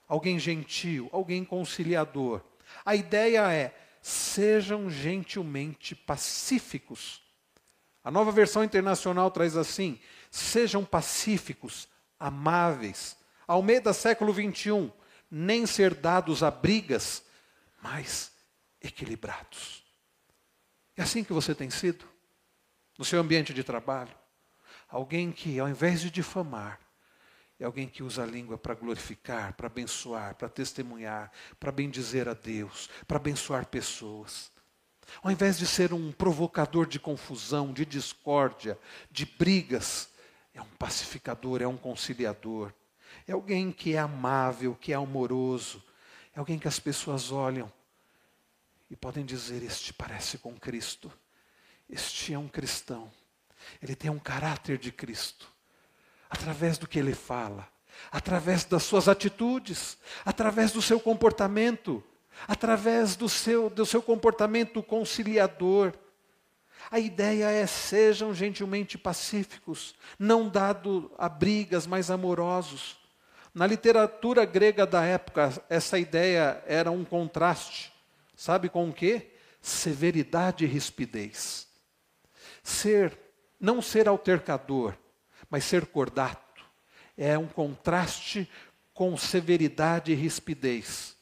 alguém 0.06 0.38
gentil, 0.38 1.08
alguém 1.10 1.42
conciliador. 1.42 2.42
A 2.84 2.94
ideia 2.94 3.50
é 3.50 3.87
sejam 4.08 4.90
gentilmente 4.90 5.94
pacíficos. 5.94 7.22
A 8.02 8.10
nova 8.10 8.32
versão 8.32 8.64
internacional 8.64 9.30
traz 9.30 9.56
assim: 9.56 10.00
sejam 10.30 10.84
pacíficos, 10.84 11.86
amáveis. 12.18 13.16
Ao 13.46 13.62
meio 13.62 13.82
do 13.82 13.92
século 13.92 14.32
21, 14.32 14.90
nem 15.30 15.66
ser 15.66 15.94
dados 15.94 16.42
a 16.42 16.50
brigas, 16.50 17.22
mas 17.82 18.32
equilibrados. 18.80 19.84
É 20.96 21.02
assim 21.02 21.22
que 21.22 21.32
você 21.32 21.54
tem 21.54 21.70
sido 21.70 22.04
no 22.96 23.04
seu 23.04 23.20
ambiente 23.20 23.52
de 23.52 23.62
trabalho. 23.62 24.14
Alguém 24.88 25.30
que, 25.30 25.58
ao 25.58 25.68
invés 25.68 26.00
de 26.00 26.10
difamar, 26.10 26.80
é 27.58 27.64
alguém 27.64 27.88
que 27.88 28.02
usa 28.02 28.22
a 28.22 28.26
língua 28.26 28.56
para 28.56 28.74
glorificar, 28.74 29.52
para 29.54 29.66
abençoar, 29.66 30.36
para 30.36 30.48
testemunhar, 30.48 31.32
para 31.58 31.72
bendizer 31.72 32.28
a 32.28 32.34
Deus, 32.34 32.88
para 33.06 33.16
abençoar 33.16 33.66
pessoas. 33.66 34.52
Ao 35.22 35.30
invés 35.30 35.58
de 35.58 35.66
ser 35.66 35.92
um 35.92 36.12
provocador 36.12 36.86
de 36.86 37.00
confusão, 37.00 37.72
de 37.72 37.84
discórdia, 37.84 38.78
de 39.10 39.26
brigas, 39.26 40.08
é 40.54 40.62
um 40.62 40.68
pacificador, 40.78 41.60
é 41.60 41.66
um 41.66 41.76
conciliador. 41.76 42.72
É 43.26 43.32
alguém 43.32 43.72
que 43.72 43.94
é 43.94 43.98
amável, 43.98 44.76
que 44.76 44.92
é 44.92 44.96
amoroso. 44.96 45.82
É 46.34 46.38
alguém 46.38 46.58
que 46.58 46.68
as 46.68 46.78
pessoas 46.78 47.32
olham 47.32 47.72
e 48.88 48.94
podem 48.94 49.24
dizer: 49.24 49.62
Este 49.62 49.92
parece 49.92 50.38
com 50.38 50.54
Cristo. 50.54 51.10
Este 51.88 52.34
é 52.34 52.38
um 52.38 52.48
cristão. 52.48 53.10
Ele 53.82 53.96
tem 53.96 54.10
um 54.10 54.18
caráter 54.18 54.78
de 54.78 54.92
Cristo 54.92 55.57
através 56.28 56.78
do 56.78 56.86
que 56.86 56.98
ele 56.98 57.14
fala, 57.14 57.66
através 58.10 58.64
das 58.64 58.82
suas 58.82 59.08
atitudes, 59.08 59.96
através 60.24 60.72
do 60.72 60.82
seu 60.82 61.00
comportamento, 61.00 62.02
através 62.46 63.16
do 63.16 63.28
seu, 63.28 63.68
do 63.70 63.84
seu 63.84 64.02
comportamento 64.02 64.82
conciliador. 64.82 65.92
A 66.90 66.98
ideia 66.98 67.50
é 67.50 67.66
sejam 67.66 68.32
gentilmente 68.32 68.96
pacíficos, 68.96 69.94
não 70.18 70.48
dado 70.48 71.10
a 71.18 71.28
brigas, 71.28 71.86
mas 71.86 72.10
amorosos. 72.10 72.98
Na 73.52 73.66
literatura 73.66 74.44
grega 74.44 74.86
da 74.86 75.04
época, 75.04 75.52
essa 75.68 75.98
ideia 75.98 76.62
era 76.66 76.90
um 76.90 77.04
contraste. 77.04 77.92
Sabe 78.36 78.68
com 78.68 78.88
o 78.88 78.92
quê? 78.92 79.32
Severidade 79.60 80.64
e 80.64 80.68
rispidez. 80.68 81.66
Ser, 82.62 83.18
não 83.58 83.82
ser 83.82 84.08
altercador, 84.08 84.94
mas 85.50 85.64
ser 85.64 85.86
cordato 85.86 86.64
é 87.16 87.36
um 87.36 87.48
contraste 87.48 88.48
com 88.94 89.16
severidade 89.16 90.12
e 90.12 90.14
rispidez. 90.14 91.16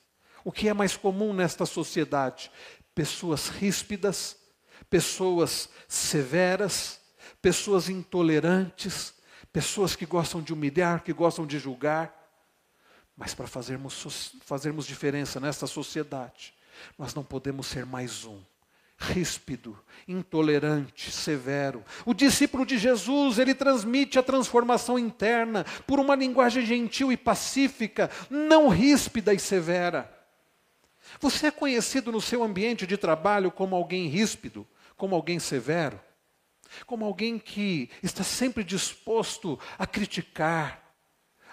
O 0.45 0.53
que 0.53 0.69
é 0.69 0.75
mais 0.75 0.97
comum 0.97 1.33
nesta 1.33 1.67
sociedade? 1.67 2.51
Pessoas 2.95 3.49
ríspidas, 3.49 4.37
pessoas 4.89 5.69
severas, 5.89 7.01
pessoas 7.41 7.89
intolerantes, 7.89 9.15
pessoas 9.53 9.97
que 9.97 10.07
gostam 10.07 10.43
de 10.43 10.53
humilhar, 10.53 11.03
que 11.03 11.13
gostam 11.13 11.47
de 11.47 11.59
julgar. 11.59 12.15
Mas 13.17 13.35
para 13.35 13.47
fazermos, 13.47 14.37
fazermos 14.43 14.87
diferença 14.87 15.41
nesta 15.41 15.67
sociedade, 15.67 16.55
nós 16.99 17.15
não 17.15 17.25
podemos 17.25 17.67
ser 17.67 17.87
mais 17.87 18.25
um 18.25 18.43
ríspido, 18.99 19.79
intolerante, 20.09 21.11
severo. 21.11 21.85
O 22.05 22.15
discípulo 22.15 22.65
de 22.65 22.79
Jesus, 22.79 23.39
ele 23.39 23.55
transmite 23.55 24.19
a 24.19 24.23
transformação 24.23 24.99
interna 24.99 25.65
por 25.87 26.01
uma 26.01 26.15
linguagem 26.15 26.65
gentil 26.65 27.13
e 27.13 27.17
pacífica, 27.17 28.11
não 28.31 28.69
ríspida 28.69 29.35
e 29.35 29.39
severa. 29.39 30.13
Você 31.21 31.49
é 31.49 31.51
conhecido 31.51 32.11
no 32.11 32.21
seu 32.21 32.43
ambiente 32.43 32.87
de 32.87 32.97
trabalho 32.97 33.51
como 33.51 33.77
alguém 33.77 34.09
ríspido, 34.09 34.67
como 34.97 35.15
alguém 35.15 35.39
severo, 35.39 36.01
como 36.87 37.05
alguém 37.05 37.39
que 37.39 37.91
está 38.03 38.25
sempre 38.25 38.65
disposto 38.65 39.59
a 39.79 39.87
criticar, 39.87 40.83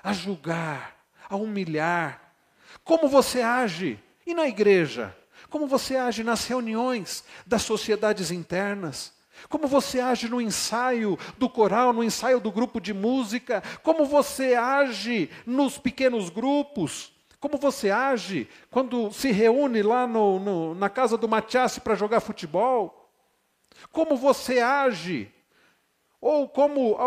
a 0.02 0.14
julgar, 0.14 1.06
a 1.30 1.36
humilhar. 1.36 2.36
Como 2.84 3.08
você 3.08 3.42
age? 3.42 4.00
E 4.26 4.34
na 4.34 4.48
igreja? 4.48 5.16
Como 5.54 5.68
você 5.68 5.96
age 5.96 6.24
nas 6.24 6.48
reuniões 6.48 7.24
das 7.46 7.62
sociedades 7.62 8.32
internas? 8.32 9.14
Como 9.48 9.68
você 9.68 10.00
age 10.00 10.28
no 10.28 10.42
ensaio 10.42 11.16
do 11.38 11.48
coral, 11.48 11.94
no 11.94 12.04
ensaio 12.04 12.40
do 12.40 12.52
grupo 12.52 12.82
de 12.82 12.92
música? 12.92 13.62
Como 13.84 14.04
você 14.04 14.56
age 14.56 15.30
nos 15.46 15.78
pequenos 15.78 16.32
grupos? 16.32 17.14
Como 17.40 17.60
você 17.60 17.92
age 17.92 18.50
quando 18.72 19.14
se 19.14 19.32
reúne 19.32 19.84
lá 19.84 20.08
no, 20.08 20.40
no, 20.40 20.74
na 20.74 20.90
casa 20.90 21.20
do 21.20 21.30
Matias 21.30 21.78
para 21.78 21.94
jogar 21.94 22.20
futebol? 22.20 23.12
Como 23.92 24.16
você 24.16 24.60
age? 24.60 25.32
Ou 26.20 26.50
como 26.50 26.98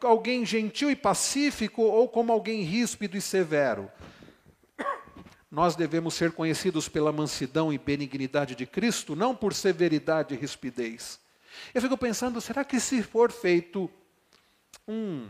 alguém 0.00 0.46
gentil 0.46 0.92
e 0.92 0.94
pacífico, 0.94 1.82
ou 1.82 2.08
como 2.08 2.32
alguém 2.32 2.62
ríspido 2.62 3.16
e 3.16 3.20
severo? 3.20 3.90
Nós 5.50 5.74
devemos 5.74 6.14
ser 6.14 6.32
conhecidos 6.32 6.88
pela 6.88 7.12
mansidão 7.12 7.72
e 7.72 7.78
benignidade 7.78 8.54
de 8.54 8.66
Cristo, 8.66 9.16
não 9.16 9.34
por 9.34 9.54
severidade 9.54 10.34
e 10.34 10.36
rispidez. 10.36 11.18
Eu 11.74 11.80
fico 11.80 11.96
pensando, 11.96 12.40
será 12.40 12.64
que 12.64 12.78
se 12.78 13.02
for 13.02 13.32
feito 13.32 13.90
um, 14.86 15.28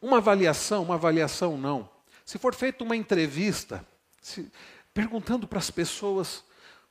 uma 0.00 0.16
avaliação, 0.18 0.82
uma 0.84 0.94
avaliação 0.94 1.58
não, 1.58 1.88
se 2.24 2.38
for 2.38 2.54
feita 2.54 2.82
uma 2.82 2.96
entrevista, 2.96 3.86
se, 4.20 4.50
perguntando 4.94 5.46
para 5.46 5.58
as 5.58 5.70
pessoas, 5.70 6.42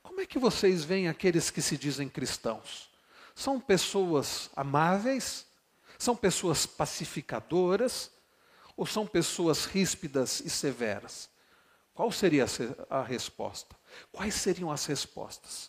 como 0.02 0.20
é 0.20 0.26
que 0.26 0.38
vocês 0.38 0.84
veem 0.84 1.08
aqueles 1.08 1.50
que 1.50 1.60
se 1.60 1.76
dizem 1.76 2.08
cristãos? 2.08 2.88
São 3.34 3.60
pessoas 3.60 4.50
amáveis? 4.56 5.46
São 5.96 6.16
pessoas 6.16 6.66
pacificadoras? 6.66 8.10
Ou 8.76 8.86
são 8.86 9.06
pessoas 9.06 9.64
ríspidas 9.64 10.40
e 10.40 10.50
severas? 10.50 11.28
Qual 11.98 12.12
seria 12.12 12.46
a 12.88 13.02
resposta? 13.02 13.74
Quais 14.12 14.32
seriam 14.32 14.70
as 14.70 14.86
respostas? 14.86 15.68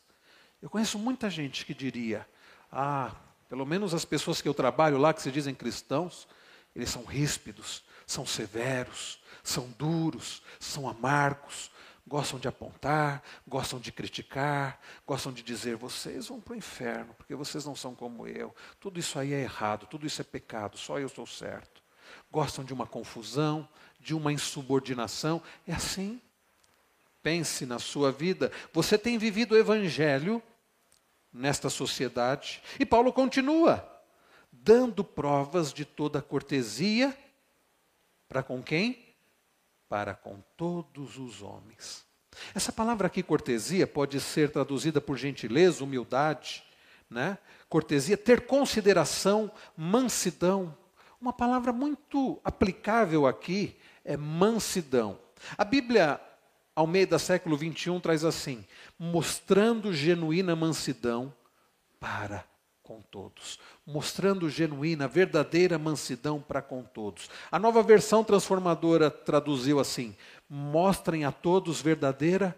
Eu 0.62 0.70
conheço 0.70 1.00
muita 1.00 1.28
gente 1.28 1.66
que 1.66 1.74
diria: 1.74 2.24
ah, 2.72 3.16
pelo 3.50 3.66
menos 3.66 3.96
as 3.96 4.06
pessoas 4.06 4.40
que 4.40 4.48
eu 4.48 4.54
trabalho 4.54 5.00
lá, 5.00 5.12
que 5.12 5.24
se 5.24 5.32
dizem 5.32 5.56
cristãos, 5.56 6.28
eles 6.76 6.92
são 6.92 7.04
ríspidos, 7.04 7.84
são 8.06 8.28
severos, 8.28 9.20
são 9.44 9.72
duros, 9.72 10.44
são 10.60 10.88
amargos, 10.88 11.72
gostam 12.06 12.38
de 12.38 12.48
apontar, 12.48 13.24
gostam 13.48 13.80
de 13.80 13.92
criticar, 13.92 14.80
gostam 15.08 15.34
de 15.34 15.42
dizer: 15.42 15.78
vocês 15.78 16.28
vão 16.28 16.40
para 16.40 16.54
o 16.54 16.58
inferno, 16.58 17.12
porque 17.16 17.34
vocês 17.34 17.66
não 17.66 17.76
são 17.76 17.96
como 17.96 18.28
eu. 18.28 18.56
Tudo 18.80 19.00
isso 19.00 19.18
aí 19.18 19.34
é 19.34 19.42
errado, 19.42 19.88
tudo 19.88 20.06
isso 20.06 20.22
é 20.22 20.24
pecado, 20.24 20.78
só 20.78 21.00
eu 21.00 21.10
sou 21.10 21.26
certo. 21.26 21.82
Gostam 22.32 22.64
de 22.64 22.72
uma 22.72 22.86
confusão, 22.86 23.68
de 24.00 24.14
uma 24.14 24.32
insubordinação. 24.32 25.42
É 25.68 25.74
assim. 25.74 26.22
Pense 27.22 27.66
na 27.66 27.80
sua 27.80 28.12
vida. 28.12 28.52
Você 28.74 28.98
tem 28.98 29.18
vivido 29.18 29.54
o 29.54 29.58
evangelho 29.58 30.42
nesta 31.34 31.70
sociedade. 31.70 32.62
E 32.80 32.86
Paulo 32.86 33.12
continua, 33.12 33.88
dando 34.52 35.04
provas 35.04 35.74
de 35.74 35.86
toda 35.86 36.22
cortesia 36.22 37.16
para 38.28 38.44
com 38.44 38.62
quem? 38.62 39.06
Para 39.88 40.14
com 40.14 40.42
todos 40.56 41.18
os 41.18 41.42
homens. 41.42 42.06
Essa 42.54 42.72
palavra 42.72 43.08
aqui, 43.08 43.24
cortesia, 43.24 43.88
pode 43.88 44.20
ser 44.22 44.52
traduzida 44.52 45.02
por 45.02 45.18
gentileza, 45.18 45.84
humildade, 45.84 46.64
né? 47.10 47.38
cortesia, 47.68 48.16
ter 48.16 48.46
consideração, 48.46 49.52
mansidão. 49.76 50.76
Uma 51.20 51.34
palavra 51.34 51.74
muito 51.74 52.40
aplicável 52.44 53.28
aqui 53.28 53.76
é 54.10 54.18
mansidão. 54.18 55.20
A 55.56 55.64
Bíblia, 55.64 56.20
ao 56.76 56.88
meio 56.88 57.06
do 57.06 57.20
século 57.20 57.56
21, 57.56 58.00
traz 58.00 58.26
assim: 58.26 58.66
mostrando 58.98 59.94
genuína 59.94 60.56
mansidão 60.56 61.32
para 62.00 62.44
com 62.82 63.02
todos, 63.02 63.60
mostrando 63.86 64.50
genuína, 64.50 65.08
verdadeira 65.08 65.78
mansidão 65.78 66.42
para 66.42 66.60
com 66.60 66.82
todos. 66.82 67.30
A 67.52 67.60
nova 67.60 67.84
versão 67.84 68.24
transformadora 68.24 69.12
traduziu 69.12 69.80
assim: 69.80 70.18
mostrem 70.50 71.24
a 71.24 71.32
todos 71.32 71.80
verdadeira 71.80 72.58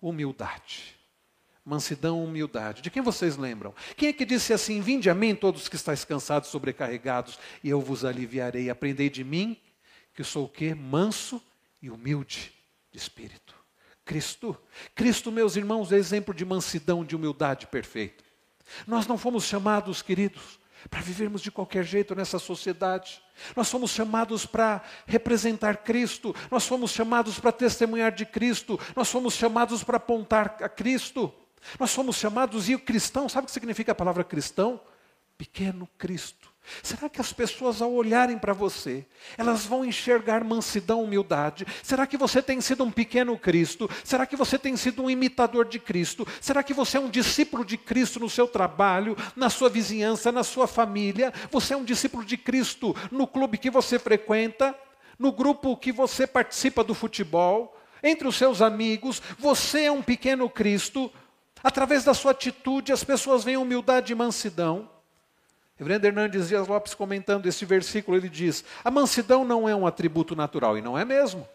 humildade. 0.00 0.94
Mansidão, 1.64 2.22
humildade. 2.22 2.82
De 2.82 2.90
quem 2.90 3.02
vocês 3.02 3.36
lembram? 3.36 3.74
Quem 3.96 4.10
é 4.10 4.12
que 4.12 4.24
disse 4.24 4.52
assim: 4.52 4.80
Vinde 4.80 5.10
a 5.10 5.14
mim, 5.14 5.34
todos 5.34 5.68
que 5.68 5.74
estáis 5.74 6.04
cansados, 6.04 6.50
sobrecarregados, 6.50 7.36
e 7.64 7.70
eu 7.70 7.80
vos 7.80 8.04
aliviarei. 8.04 8.70
Aprendei 8.70 9.10
de 9.10 9.24
mim, 9.24 9.58
que 10.14 10.22
sou 10.24 10.44
o 10.44 10.48
quê? 10.48 10.74
Manso 10.74 11.42
e 11.82 11.90
humilde 11.90 12.52
de 12.90 12.98
espírito. 12.98 13.54
Cristo. 14.04 14.56
Cristo, 14.94 15.32
meus 15.32 15.56
irmãos, 15.56 15.90
é 15.90 15.96
exemplo 15.96 16.32
de 16.34 16.44
mansidão, 16.44 17.04
de 17.04 17.16
humildade 17.16 17.66
perfeita. 17.66 18.22
Nós 18.86 19.06
não 19.06 19.18
fomos 19.18 19.44
chamados, 19.44 20.02
queridos, 20.02 20.58
para 20.88 21.00
vivermos 21.00 21.40
de 21.40 21.50
qualquer 21.50 21.84
jeito 21.84 22.14
nessa 22.14 22.38
sociedade. 22.38 23.22
Nós 23.56 23.70
fomos 23.70 23.90
chamados 23.90 24.46
para 24.46 24.82
representar 25.06 25.78
Cristo, 25.78 26.34
nós 26.50 26.66
fomos 26.66 26.92
chamados 26.92 27.40
para 27.40 27.52
testemunhar 27.52 28.12
de 28.12 28.26
Cristo, 28.26 28.78
nós 28.94 29.10
fomos 29.10 29.34
chamados 29.34 29.82
para 29.82 29.96
apontar 29.96 30.56
a 30.60 30.68
Cristo. 30.68 31.32
Nós 31.80 31.90
somos 31.90 32.16
chamados, 32.16 32.68
e 32.68 32.74
o 32.74 32.78
cristão, 32.78 33.26
sabe 33.26 33.44
o 33.44 33.46
que 33.46 33.52
significa 33.52 33.92
a 33.92 33.94
palavra 33.94 34.22
cristão? 34.22 34.78
Pequeno 35.38 35.88
Cristo. 35.96 36.53
Será 36.82 37.08
que 37.08 37.20
as 37.20 37.32
pessoas, 37.32 37.82
ao 37.82 37.92
olharem 37.92 38.38
para 38.38 38.52
você, 38.52 39.04
elas 39.36 39.66
vão 39.66 39.84
enxergar 39.84 40.42
mansidão, 40.42 41.02
humildade? 41.02 41.66
Será 41.82 42.06
que 42.06 42.16
você 42.16 42.40
tem 42.40 42.60
sido 42.60 42.84
um 42.84 42.90
pequeno 42.90 43.38
Cristo? 43.38 43.88
Será 44.02 44.24
que 44.24 44.36
você 44.36 44.58
tem 44.58 44.76
sido 44.76 45.02
um 45.02 45.10
imitador 45.10 45.66
de 45.66 45.78
Cristo? 45.78 46.26
Será 46.40 46.62
que 46.62 46.72
você 46.72 46.96
é 46.96 47.00
um 47.00 47.10
discípulo 47.10 47.64
de 47.64 47.76
Cristo 47.76 48.18
no 48.18 48.30
seu 48.30 48.48
trabalho, 48.48 49.16
na 49.36 49.50
sua 49.50 49.68
vizinhança, 49.68 50.32
na 50.32 50.42
sua 50.42 50.66
família? 50.66 51.32
Você 51.50 51.74
é 51.74 51.76
um 51.76 51.84
discípulo 51.84 52.24
de 52.24 52.36
Cristo 52.36 52.96
no 53.10 53.26
clube 53.26 53.58
que 53.58 53.70
você 53.70 53.98
frequenta, 53.98 54.74
no 55.18 55.32
grupo 55.32 55.76
que 55.76 55.92
você 55.92 56.26
participa 56.26 56.82
do 56.82 56.94
futebol, 56.94 57.78
entre 58.02 58.26
os 58.26 58.36
seus 58.36 58.62
amigos? 58.62 59.20
Você 59.38 59.82
é 59.82 59.92
um 59.92 60.02
pequeno 60.02 60.48
Cristo? 60.48 61.12
Através 61.62 62.04
da 62.04 62.14
sua 62.14 62.32
atitude, 62.32 62.92
as 62.92 63.04
pessoas 63.04 63.44
veem 63.44 63.56
humildade 63.58 64.12
e 64.12 64.16
mansidão. 64.16 64.93
Reverendo 65.76 66.06
Hernandes 66.06 66.48
Dias 66.48 66.68
Lopes, 66.68 66.94
comentando 66.94 67.46
esse 67.46 67.64
versículo, 67.64 68.16
ele 68.16 68.28
diz: 68.28 68.64
A 68.84 68.90
mansidão 68.90 69.44
não 69.44 69.68
é 69.68 69.74
um 69.74 69.86
atributo 69.86 70.36
natural, 70.36 70.78
e 70.78 70.82
não 70.82 70.98
é 70.98 71.04
mesmo. 71.04 71.48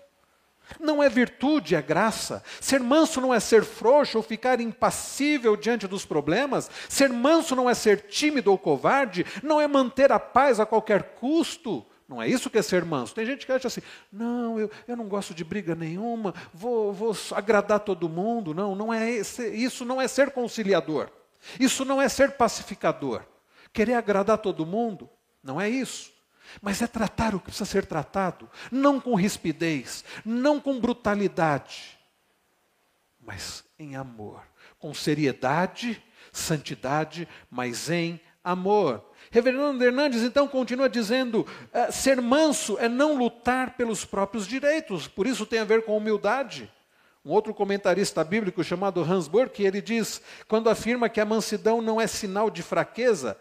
Não 0.79 1.01
é 1.01 1.09
virtude, 1.09 1.75
é 1.75 1.81
graça. 1.81 2.43
Ser 2.59 2.79
manso 2.79 3.19
não 3.21 3.33
é 3.33 3.39
ser 3.39 3.63
frouxo 3.63 4.17
ou 4.17 4.23
ficar 4.23 4.59
impassível 4.59 5.55
diante 5.55 5.87
dos 5.87 6.05
problemas. 6.05 6.69
Ser 6.87 7.09
manso 7.09 7.55
não 7.55 7.69
é 7.69 7.73
ser 7.73 8.01
tímido 8.01 8.51
ou 8.51 8.57
covarde. 8.57 9.25
Não 9.41 9.59
é 9.59 9.67
manter 9.67 10.11
a 10.11 10.19
paz 10.19 10.59
a 10.59 10.65
qualquer 10.65 11.15
custo. 11.15 11.85
Não 12.07 12.21
é 12.21 12.27
isso 12.27 12.49
que 12.49 12.57
é 12.57 12.61
ser 12.61 12.83
manso. 12.83 13.15
Tem 13.15 13.25
gente 13.25 13.45
que 13.45 13.51
acha 13.51 13.67
assim: 13.67 13.81
não, 14.11 14.59
eu, 14.59 14.69
eu 14.87 14.97
não 14.97 15.07
gosto 15.07 15.33
de 15.33 15.43
briga 15.43 15.75
nenhuma, 15.75 16.33
vou, 16.53 16.91
vou 16.91 17.15
agradar 17.31 17.79
todo 17.79 18.09
mundo. 18.09 18.53
Não, 18.53 18.75
não 18.75 18.93
é 18.93 19.09
esse, 19.11 19.47
isso 19.49 19.85
não 19.85 20.01
é 20.01 20.07
ser 20.07 20.31
conciliador. 20.31 21.09
Isso 21.59 21.85
não 21.85 22.01
é 22.01 22.09
ser 22.09 22.31
pacificador. 22.31 23.21
Querer 23.73 23.93
agradar 23.93 24.37
todo 24.37 24.65
mundo, 24.65 25.09
não 25.43 25.59
é 25.59 25.69
isso. 25.69 26.11
Mas 26.61 26.81
é 26.81 26.87
tratar 26.87 27.35
o 27.35 27.39
que 27.39 27.45
precisa 27.45 27.65
ser 27.65 27.85
tratado, 27.85 28.49
não 28.71 28.99
com 28.99 29.13
rispidez, 29.15 30.03
não 30.25 30.59
com 30.59 30.79
brutalidade, 30.79 31.99
mas 33.19 33.63
em 33.77 33.95
amor, 33.95 34.41
com 34.79 34.93
seriedade, 34.93 36.03
santidade, 36.31 37.27
mas 37.49 37.89
em 37.89 38.19
amor. 38.43 39.05
Reverendo 39.29 39.83
Hernandes 39.83 40.23
então 40.23 40.47
continua 40.47 40.89
dizendo: 40.89 41.45
é, 41.71 41.91
ser 41.91 42.19
manso 42.21 42.77
é 42.79 42.89
não 42.89 43.15
lutar 43.15 43.75
pelos 43.77 44.03
próprios 44.03 44.47
direitos, 44.47 45.07
por 45.07 45.27
isso 45.27 45.45
tem 45.45 45.59
a 45.59 45.65
ver 45.65 45.83
com 45.85 45.95
humildade. 45.95 46.71
Um 47.23 47.31
outro 47.31 47.53
comentarista 47.53 48.23
bíblico 48.23 48.63
chamado 48.63 49.03
Hans 49.03 49.27
Burke, 49.27 49.61
ele 49.61 49.81
diz, 49.81 50.21
quando 50.47 50.69
afirma 50.69 51.09
que 51.09 51.19
a 51.19 51.25
mansidão 51.25 51.81
não 51.81 51.99
é 51.99 52.07
sinal 52.07 52.49
de 52.49 52.63
fraqueza, 52.63 53.37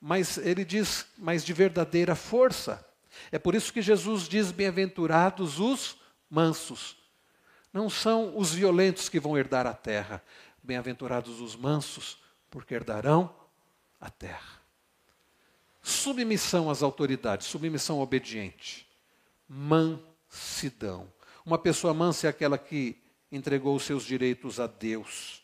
mas 0.00 0.38
ele 0.38 0.64
diz, 0.64 1.06
mas 1.18 1.44
de 1.44 1.52
verdadeira 1.52 2.14
força. 2.14 2.84
É 3.30 3.38
por 3.38 3.54
isso 3.54 3.72
que 3.72 3.82
Jesus 3.82 4.28
diz: 4.28 4.50
bem-aventurados 4.50 5.58
os 5.58 5.96
mansos. 6.28 6.96
Não 7.72 7.90
são 7.90 8.36
os 8.36 8.52
violentos 8.52 9.08
que 9.08 9.20
vão 9.20 9.36
herdar 9.36 9.66
a 9.66 9.74
terra. 9.74 10.22
Bem-aventurados 10.62 11.40
os 11.40 11.54
mansos, 11.54 12.18
porque 12.50 12.74
herdarão 12.74 13.34
a 14.00 14.10
terra. 14.10 14.60
Submissão 15.82 16.70
às 16.70 16.82
autoridades, 16.82 17.46
submissão 17.46 18.00
obediente. 18.00 18.86
Mansidão. 19.48 21.12
Uma 21.44 21.58
pessoa 21.58 21.94
mansa 21.94 22.26
é 22.26 22.30
aquela 22.30 22.58
que 22.58 22.96
entregou 23.32 23.74
os 23.76 23.84
seus 23.84 24.04
direitos 24.04 24.60
a 24.60 24.66
Deus. 24.66 25.42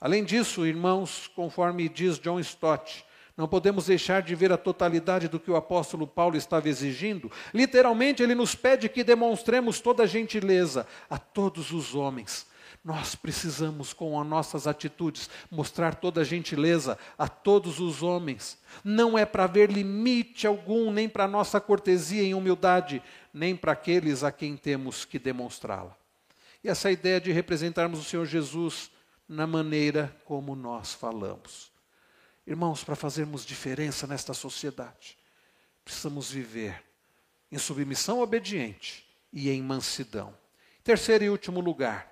Além 0.00 0.24
disso, 0.24 0.66
irmãos, 0.66 1.26
conforme 1.28 1.88
diz 1.88 2.18
John 2.18 2.40
Stott, 2.40 3.04
não 3.38 3.46
podemos 3.46 3.86
deixar 3.86 4.20
de 4.20 4.34
ver 4.34 4.50
a 4.50 4.58
totalidade 4.58 5.28
do 5.28 5.38
que 5.38 5.48
o 5.48 5.54
apóstolo 5.54 6.08
Paulo 6.08 6.36
estava 6.36 6.68
exigindo. 6.68 7.30
Literalmente, 7.54 8.20
ele 8.20 8.34
nos 8.34 8.56
pede 8.56 8.88
que 8.88 9.04
demonstremos 9.04 9.80
toda 9.80 10.02
a 10.02 10.06
gentileza 10.06 10.84
a 11.08 11.16
todos 11.18 11.70
os 11.70 11.94
homens, 11.94 12.48
nós 12.84 13.14
precisamos, 13.14 13.92
com 13.92 14.20
as 14.20 14.26
nossas 14.26 14.66
atitudes, 14.66 15.28
mostrar 15.50 15.94
toda 15.94 16.22
a 16.22 16.24
gentileza 16.24 16.98
a 17.18 17.28
todos 17.28 17.80
os 17.80 18.02
homens. 18.02 18.58
Não 18.82 19.18
é 19.18 19.24
para 19.24 19.46
ver 19.46 19.70
limite 19.70 20.46
algum, 20.46 20.90
nem 20.90 21.08
para 21.08 21.28
nossa 21.28 21.60
cortesia 21.60 22.22
e 22.22 22.34
humildade, 22.34 23.02
nem 23.32 23.54
para 23.54 23.72
aqueles 23.72 24.24
a 24.24 24.32
quem 24.32 24.56
temos 24.56 25.04
que 25.04 25.18
demonstrá-la. 25.18 25.96
E 26.62 26.68
essa 26.68 26.90
ideia 26.90 27.20
de 27.20 27.30
representarmos 27.30 28.00
o 28.00 28.04
Senhor 28.04 28.26
Jesus 28.26 28.90
na 29.28 29.46
maneira 29.46 30.16
como 30.24 30.56
nós 30.56 30.94
falamos. 30.94 31.67
Irmãos, 32.48 32.82
para 32.82 32.96
fazermos 32.96 33.44
diferença 33.44 34.06
nesta 34.06 34.32
sociedade, 34.32 35.18
precisamos 35.84 36.30
viver 36.30 36.82
em 37.52 37.58
submissão 37.58 38.20
obediente 38.22 39.06
e 39.30 39.50
em 39.50 39.60
mansidão. 39.60 40.34
Terceiro 40.82 41.24
e 41.24 41.28
último 41.28 41.60
lugar, 41.60 42.10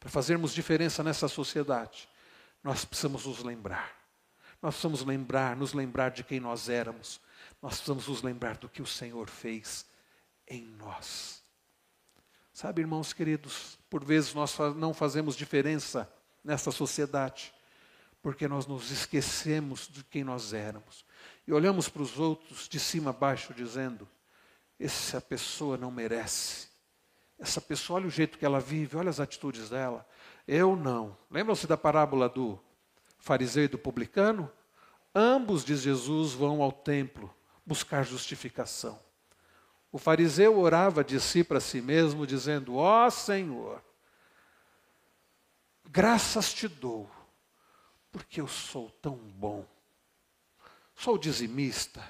para 0.00 0.10
fazermos 0.10 0.52
diferença 0.52 1.04
nessa 1.04 1.28
sociedade, 1.28 2.08
nós 2.60 2.84
precisamos 2.84 3.24
nos 3.24 3.44
lembrar. 3.44 3.96
Nós 4.60 4.74
precisamos 4.74 5.04
lembrar, 5.04 5.54
nos 5.54 5.72
lembrar 5.72 6.10
de 6.10 6.24
quem 6.24 6.40
nós 6.40 6.68
éramos. 6.68 7.20
Nós 7.62 7.74
precisamos 7.74 8.08
nos 8.08 8.20
lembrar 8.20 8.56
do 8.56 8.68
que 8.68 8.82
o 8.82 8.86
Senhor 8.86 9.30
fez 9.30 9.86
em 10.48 10.64
nós. 10.76 11.40
Sabe, 12.52 12.80
irmãos 12.80 13.12
queridos, 13.12 13.78
por 13.88 14.04
vezes 14.04 14.34
nós 14.34 14.58
não 14.74 14.92
fazemos 14.92 15.36
diferença 15.36 16.12
nessa 16.42 16.72
sociedade, 16.72 17.54
porque 18.22 18.48
nós 18.48 18.66
nos 18.66 18.90
esquecemos 18.90 19.88
de 19.88 20.02
quem 20.04 20.24
nós 20.24 20.52
éramos. 20.52 21.04
E 21.46 21.52
olhamos 21.52 21.88
para 21.88 22.02
os 22.02 22.18
outros 22.18 22.68
de 22.68 22.78
cima 22.78 23.10
a 23.10 23.12
baixo, 23.12 23.54
dizendo: 23.54 24.08
essa 24.78 25.20
pessoa 25.20 25.76
não 25.76 25.90
merece. 25.90 26.68
Essa 27.38 27.60
pessoa, 27.60 27.98
olha 27.98 28.08
o 28.08 28.10
jeito 28.10 28.38
que 28.38 28.44
ela 28.44 28.60
vive, 28.60 28.96
olha 28.96 29.10
as 29.10 29.20
atitudes 29.20 29.70
dela. 29.70 30.06
Eu 30.46 30.76
não. 30.76 31.16
Lembram-se 31.30 31.66
da 31.66 31.76
parábola 31.76 32.28
do 32.28 32.58
fariseu 33.18 33.64
e 33.64 33.68
do 33.68 33.78
publicano? 33.78 34.50
Ambos, 35.14 35.64
diz 35.64 35.80
Jesus, 35.80 36.32
vão 36.32 36.62
ao 36.62 36.72
templo 36.72 37.32
buscar 37.64 38.04
justificação. 38.04 38.98
O 39.90 39.98
fariseu 39.98 40.58
orava 40.58 41.02
de 41.02 41.20
si 41.20 41.42
para 41.42 41.60
si 41.60 41.80
mesmo, 41.80 42.26
dizendo: 42.26 42.76
Ó 42.76 43.06
oh, 43.06 43.10
Senhor, 43.10 43.82
graças 45.88 46.52
te 46.52 46.68
dou, 46.68 47.10
porque 48.18 48.40
eu 48.40 48.48
sou 48.48 48.90
tão 49.00 49.14
bom. 49.14 49.64
Sou 50.96 51.16
dizimista, 51.16 52.04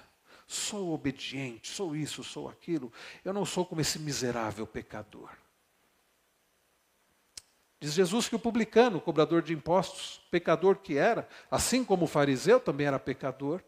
sou 0.47 0.95
obediente, 0.95 1.69
sou 1.69 1.95
isso, 1.95 2.25
sou 2.25 2.49
aquilo. 2.49 2.91
Eu 3.23 3.35
não 3.35 3.45
sou 3.45 3.67
como 3.67 3.83
esse 3.83 3.99
miserável 3.99 4.67
pecador. 4.67 5.29
Diz 7.79 7.93
Jesus 7.93 8.27
que 8.27 8.35
o 8.35 8.39
publicano, 8.39 9.03
cobrador 9.03 9.43
de 9.43 9.53
impostos, 9.53 10.23
pecador 10.31 10.77
que 10.77 10.97
era, 10.97 11.29
assim 11.51 11.85
como 11.85 12.07
o 12.07 12.09
fariseu 12.09 12.59
também 12.59 12.87
era 12.87 12.99
pecador, 12.99 13.63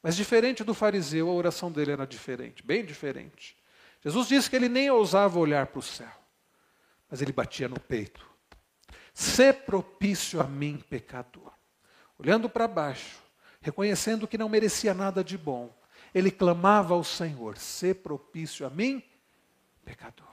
mas 0.00 0.14
diferente 0.14 0.62
do 0.62 0.72
fariseu, 0.72 1.28
a 1.28 1.32
oração 1.32 1.72
dele 1.72 1.90
era 1.90 2.06
diferente, 2.06 2.62
bem 2.62 2.84
diferente. 2.84 3.56
Jesus 4.02 4.28
disse 4.28 4.48
que 4.48 4.54
ele 4.54 4.68
nem 4.68 4.88
ousava 4.90 5.40
olhar 5.40 5.66
para 5.66 5.80
o 5.80 5.82
céu, 5.82 6.12
mas 7.10 7.20
ele 7.20 7.32
batia 7.32 7.68
no 7.68 7.80
peito. 7.80 8.24
Sê 9.12 9.52
propício 9.52 10.40
a 10.40 10.44
mim, 10.44 10.82
pecador. 10.88 11.59
Olhando 12.22 12.50
para 12.50 12.68
baixo, 12.68 13.18
reconhecendo 13.62 14.28
que 14.28 14.36
não 14.36 14.46
merecia 14.46 14.92
nada 14.92 15.24
de 15.24 15.38
bom, 15.38 15.74
ele 16.14 16.30
clamava 16.30 16.92
ao 16.92 17.02
Senhor: 17.02 17.56
Sê 17.56 17.94
propício 17.94 18.66
a 18.66 18.70
mim, 18.70 19.02
pecador. 19.86 20.26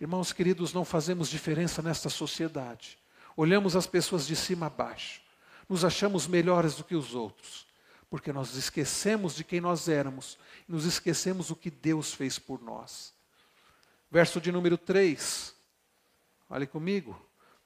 Irmãos 0.00 0.32
queridos, 0.32 0.72
não 0.72 0.86
fazemos 0.86 1.28
diferença 1.28 1.82
nesta 1.82 2.08
sociedade. 2.08 2.98
Olhamos 3.36 3.76
as 3.76 3.86
pessoas 3.86 4.26
de 4.26 4.34
cima 4.34 4.66
a 4.66 4.70
baixo, 4.70 5.20
nos 5.68 5.84
achamos 5.84 6.26
melhores 6.26 6.76
do 6.76 6.84
que 6.84 6.94
os 6.94 7.14
outros, 7.14 7.66
porque 8.08 8.32
nós 8.32 8.54
esquecemos 8.54 9.34
de 9.34 9.44
quem 9.44 9.60
nós 9.60 9.90
éramos, 9.90 10.38
nos 10.66 10.86
esquecemos 10.86 11.50
o 11.50 11.56
que 11.56 11.70
Deus 11.70 12.14
fez 12.14 12.38
por 12.38 12.62
nós. 12.62 13.12
Verso 14.10 14.40
de 14.40 14.50
número 14.50 14.78
3, 14.78 15.54
olhe 16.48 16.66
comigo. 16.66 17.20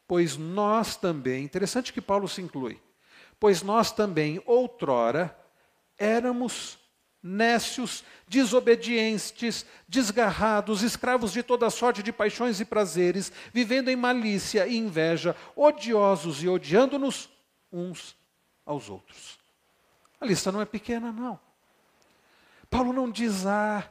Pois 0.09 0.37
nós 0.37 0.97
também, 0.97 1.45
interessante 1.45 1.93
que 1.93 2.01
Paulo 2.01 2.27
se 2.27 2.43
inclui, 2.43 2.83
pois 3.43 3.61
nós 3.61 3.90
também, 3.90 4.40
outrora, 4.47 5.36
éramos 5.99 6.78
nécios, 7.20 8.05
desobedientes, 8.28 9.66
desgarrados, 9.88 10.80
escravos 10.80 11.32
de 11.32 11.43
toda 11.43 11.68
sorte 11.68 12.05
de 12.05 12.12
paixões 12.12 12.61
e 12.61 12.64
prazeres, 12.64 13.32
vivendo 13.53 13.88
em 13.88 13.97
malícia 13.97 14.64
e 14.68 14.76
inveja, 14.76 15.34
odiosos 15.57 16.40
e 16.45 16.49
odiando-nos 16.49 17.28
uns 17.72 18.16
aos 18.64 18.88
outros. 18.88 19.40
A 20.20 20.24
lista 20.24 20.53
não 20.53 20.61
é 20.61 20.64
pequena, 20.64 21.11
não. 21.11 21.36
Paulo 22.70 22.93
não 22.93 23.11
diz, 23.11 23.45
ah, 23.45 23.82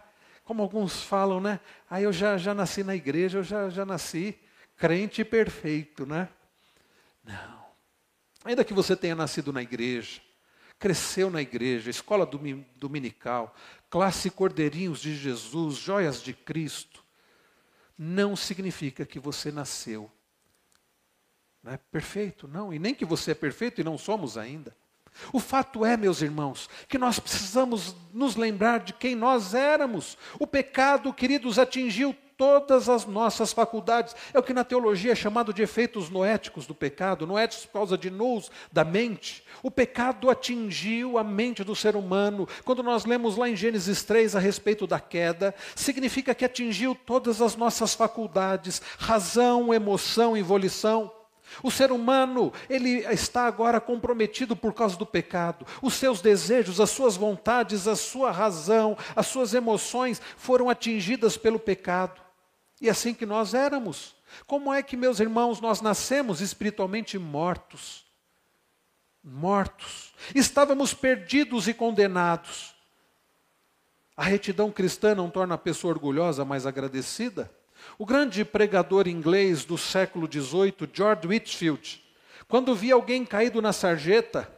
como 0.46 0.62
alguns 0.62 1.04
falam, 1.04 1.42
né? 1.42 1.60
Ah, 1.90 2.00
eu 2.00 2.14
já, 2.14 2.38
já 2.38 2.54
nasci 2.54 2.86
na 2.86 2.96
igreja, 2.96 3.40
eu 3.40 3.44
já, 3.44 3.70
já 3.70 3.86
nasci 3.86 4.40
crente 4.78 5.26
perfeito, 5.26 6.06
né? 6.06 6.30
Não. 7.26 7.61
Ainda 8.44 8.64
que 8.64 8.74
você 8.74 8.96
tenha 8.96 9.16
nascido 9.16 9.54
na 9.54 9.62
igreja, 9.62 10.22
cresceu 10.80 11.30
na 11.30 11.42
igreja, 11.42 11.90
escola 11.90 12.30
dominical, 12.76 13.56
classe 13.90 14.30
Cordeirinhos 14.30 15.00
de 15.00 15.16
Jesus, 15.16 15.78
joias 15.78 16.22
de 16.24 16.34
Cristo, 16.34 17.04
não 17.98 18.36
significa 18.36 19.06
que 19.06 19.20
você 19.20 19.52
nasceu 19.52 20.12
não 21.64 21.74
é 21.74 21.78
perfeito, 21.78 22.48
não, 22.48 22.74
e 22.74 22.80
nem 22.80 22.94
que 22.94 23.06
você 23.06 23.32
é 23.32 23.36
perfeito 23.36 23.80
e 23.80 23.84
não 23.84 23.98
somos 23.98 24.38
ainda. 24.38 24.76
O 25.32 25.40
fato 25.40 25.86
é, 25.86 25.96
meus 25.98 26.22
irmãos, 26.22 26.70
que 26.88 26.98
nós 26.98 27.20
precisamos 27.20 27.96
nos 28.14 28.36
lembrar 28.36 28.80
de 28.80 28.94
quem 28.94 29.14
nós 29.14 29.54
éramos. 29.54 30.18
O 30.40 30.48
pecado, 30.48 31.14
queridos, 31.14 31.60
atingiu 31.60 32.16
todas 32.42 32.90
as 32.90 33.06
nossas 33.06 33.54
faculdades. 33.54 34.16
É 34.34 34.40
o 34.40 34.42
que 34.42 34.52
na 34.52 34.64
teologia 34.64 35.12
é 35.12 35.16
chamado 35.16 35.54
de 35.54 35.62
efeitos 35.62 36.10
noéticos 36.10 36.66
do 36.66 36.74
pecado, 36.74 37.28
noéticos 37.28 37.68
por 37.68 37.74
causa 37.74 37.96
de 37.96 38.10
nous 38.10 38.50
da 38.72 38.84
mente. 38.84 39.44
O 39.62 39.70
pecado 39.70 40.28
atingiu 40.28 41.20
a 41.20 41.24
mente 41.24 41.64
do 41.64 41.76
ser 41.76 41.96
humano. 41.96 42.48
Quando 42.66 42.82
nós 42.82 43.06
lemos 43.06 43.38
lá 43.38 43.48
em 43.48 43.56
Gênesis 43.56 44.02
3 44.02 44.36
a 44.36 44.40
respeito 44.40 44.88
da 44.88 45.00
queda, 45.00 45.54
significa 45.76 46.34
que 46.34 46.44
atingiu 46.44 46.96
todas 46.96 47.44
as 47.44 47.56
nossas 47.56 47.94
faculdades, 47.94 48.82
razão, 48.98 49.72
emoção 49.72 50.36
e 50.36 50.42
volição. 50.42 51.12
O 51.62 51.70
ser 51.70 51.92
humano, 51.92 52.52
ele 52.70 53.06
está 53.12 53.46
agora 53.46 53.80
comprometido 53.80 54.56
por 54.56 54.74
causa 54.74 54.98
do 54.98 55.06
pecado. 55.06 55.66
Os 55.80 55.94
seus 55.94 56.22
desejos, 56.22 56.80
as 56.80 56.90
suas 56.90 57.16
vontades, 57.16 57.88
a 57.88 57.96
sua 57.96 58.32
razão, 58.32 58.98
as 59.16 59.28
suas 59.28 59.54
emoções 59.54 60.20
foram 60.38 60.72
atingidas 60.72 61.38
pelo 61.38 61.60
pecado. 61.60 62.21
E 62.82 62.90
assim 62.90 63.14
que 63.14 63.28
nós 63.28 63.54
éramos. 63.54 64.16
Como 64.48 64.74
é 64.74 64.82
que, 64.82 64.98
meus 64.98 65.20
irmãos, 65.20 65.62
nós 65.62 65.82
nascemos 65.82 66.42
espiritualmente 66.42 67.20
mortos? 67.20 68.04
Mortos. 69.24 70.14
Estávamos 70.34 70.92
perdidos 70.92 71.68
e 71.68 71.76
condenados. 71.76 72.74
A 74.18 74.24
retidão 74.24 74.72
cristã 74.72 75.14
não 75.14 75.30
torna 75.30 75.54
a 75.54 75.60
pessoa 75.60 75.94
orgulhosa, 75.94 76.44
mas 76.44 76.66
agradecida? 76.66 77.52
O 77.98 78.06
grande 78.06 78.44
pregador 78.44 79.08
inglês 79.08 79.64
do 79.64 79.78
século 79.78 80.28
XVIII, 80.32 80.90
George 80.92 81.28
Whitfield, 81.28 82.04
quando 82.48 82.76
via 82.76 82.96
alguém 82.96 83.26
caído 83.26 83.62
na 83.62 83.72
sarjeta, 83.72 84.52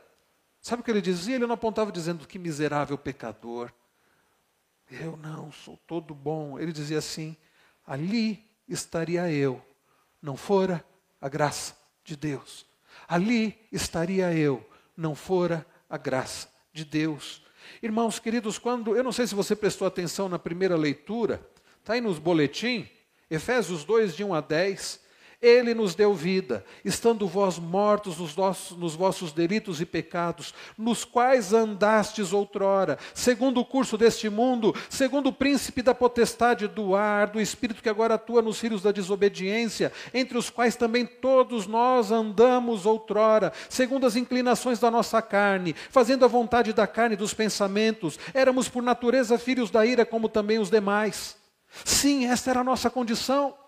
sabe 0.62 0.82
o 0.82 0.84
que 0.86 0.92
ele 0.92 1.02
dizia? 1.02 1.36
Ele 1.36 1.46
não 1.46 1.56
apontava 1.56 1.92
dizendo 1.92 2.28
que 2.28 2.40
miserável 2.40 2.98
pecador. 2.98 3.72
Eu 4.90 5.18
não, 5.18 5.52
sou 5.52 5.78
todo 5.86 6.14
bom. 6.14 6.58
Ele 6.60 6.72
dizia 6.72 6.98
assim: 6.98 7.38
ali 7.86 8.44
estaria 8.68 9.32
eu, 9.32 9.62
não 10.22 10.38
fora 10.38 10.84
a 11.20 11.28
graça 11.28 11.76
de 12.04 12.16
Deus. 12.16 12.66
Ali 13.08 13.58
estaria 13.72 14.34
eu, 14.34 14.68
não 14.96 15.16
fora 15.16 15.66
a 15.90 15.98
graça 15.98 16.48
de 16.72 16.86
Deus. 16.86 17.42
Irmãos 17.82 18.20
queridos, 18.20 18.58
quando, 18.58 18.96
eu 18.96 19.04
não 19.04 19.12
sei 19.12 19.28
se 19.28 19.36
você 19.36 19.56
prestou 19.56 19.88
atenção 19.88 20.28
na 20.28 20.40
primeira 20.40 20.76
leitura, 20.76 21.46
está 21.80 21.94
aí 21.94 22.02
nos 22.02 22.20
boletim, 22.20 22.90
Efésios 23.30 23.84
2, 23.84 24.16
de 24.16 24.24
1 24.24 24.34
a 24.34 24.42
10, 24.42 25.00
ele 25.44 25.74
nos 25.74 25.94
deu 25.94 26.14
vida, 26.14 26.64
estando 26.86 27.28
vós 27.28 27.60
mortos 27.60 28.18
nos, 28.18 28.34
nossos, 28.34 28.78
nos 28.78 28.96
vossos 28.96 29.34
delitos 29.34 29.82
e 29.82 29.86
pecados, 29.86 30.54
nos 30.78 31.04
quais 31.04 31.52
andastes 31.52 32.32
outrora, 32.32 32.98
segundo 33.14 33.60
o 33.60 33.66
curso 33.66 33.98
deste 33.98 34.30
mundo, 34.30 34.74
segundo 34.90 35.28
o 35.28 35.34
príncipe 35.34 35.82
da 35.82 35.94
potestade 35.94 36.66
do 36.68 36.96
ar, 36.96 37.28
do 37.28 37.42
espírito 37.42 37.84
que 37.84 37.90
agora 37.90 38.14
atua 38.14 38.42
nos 38.42 38.58
filhos 38.58 38.82
da 38.82 38.94
desobediência, 38.94 39.92
entre 40.14 40.38
os 40.38 40.50
quais 40.50 40.78
também 40.78 41.06
todos 41.06 41.68
nós 41.68 42.10
andamos 42.10 42.86
outrora, 42.86 43.52
segundo 43.68 44.06
as 44.06 44.16
inclinações 44.16 44.80
da 44.80 44.90
nossa 44.90 45.22
carne, 45.22 45.76
fazendo 45.90 46.24
a 46.24 46.30
vontade 46.30 46.72
da 46.72 46.88
carne 46.88 47.16
e 47.16 47.18
dos 47.18 47.34
pensamentos, 47.34 48.18
éramos 48.34 48.70
por 48.70 48.82
natureza 48.82 49.38
filhos 49.38 49.70
da 49.70 49.86
ira, 49.86 50.06
como 50.06 50.30
também 50.30 50.58
os 50.58 50.70
demais. 50.70 51.36
Sim, 51.84 52.28
esta 52.28 52.52
era 52.52 52.62
a 52.62 52.64
nossa 52.64 52.90
condição. 52.90 53.63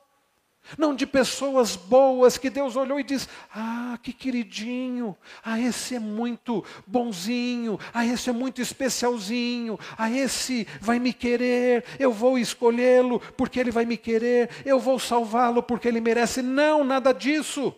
Não 0.78 0.96
de 0.96 1.06
pessoas 1.06 1.76
boas 1.76 2.38
que 2.38 2.50
Deus 2.50 2.76
olhou 2.76 3.00
e 3.00 3.04
disse: 3.04 3.28
Ah, 3.54 3.98
que 4.02 4.12
queridinho, 4.12 5.16
ah, 5.44 5.60
esse 5.60 5.96
é 5.96 6.00
muito 6.00 6.66
bonzinho, 6.88 7.80
ah, 7.94 8.06
esse 8.06 8.30
é 8.30 8.34
muito 8.34 8.62
especialzinho, 8.62 9.80
ah, 9.98 10.10
esse 10.10 10.68
vai 10.82 10.98
me 10.98 11.14
querer, 11.14 11.86
eu 12.00 12.12
vou 12.12 12.38
escolhê-lo 12.38 13.20
porque 13.38 13.60
ele 13.60 13.72
vai 13.72 13.86
me 13.86 13.96
querer, 13.96 14.50
eu 14.66 14.80
vou 14.80 14.98
salvá-lo 14.98 15.62
porque 15.62 15.88
ele 15.88 16.02
merece. 16.02 16.42
Não, 16.42 16.84
nada 16.84 17.14
disso. 17.14 17.74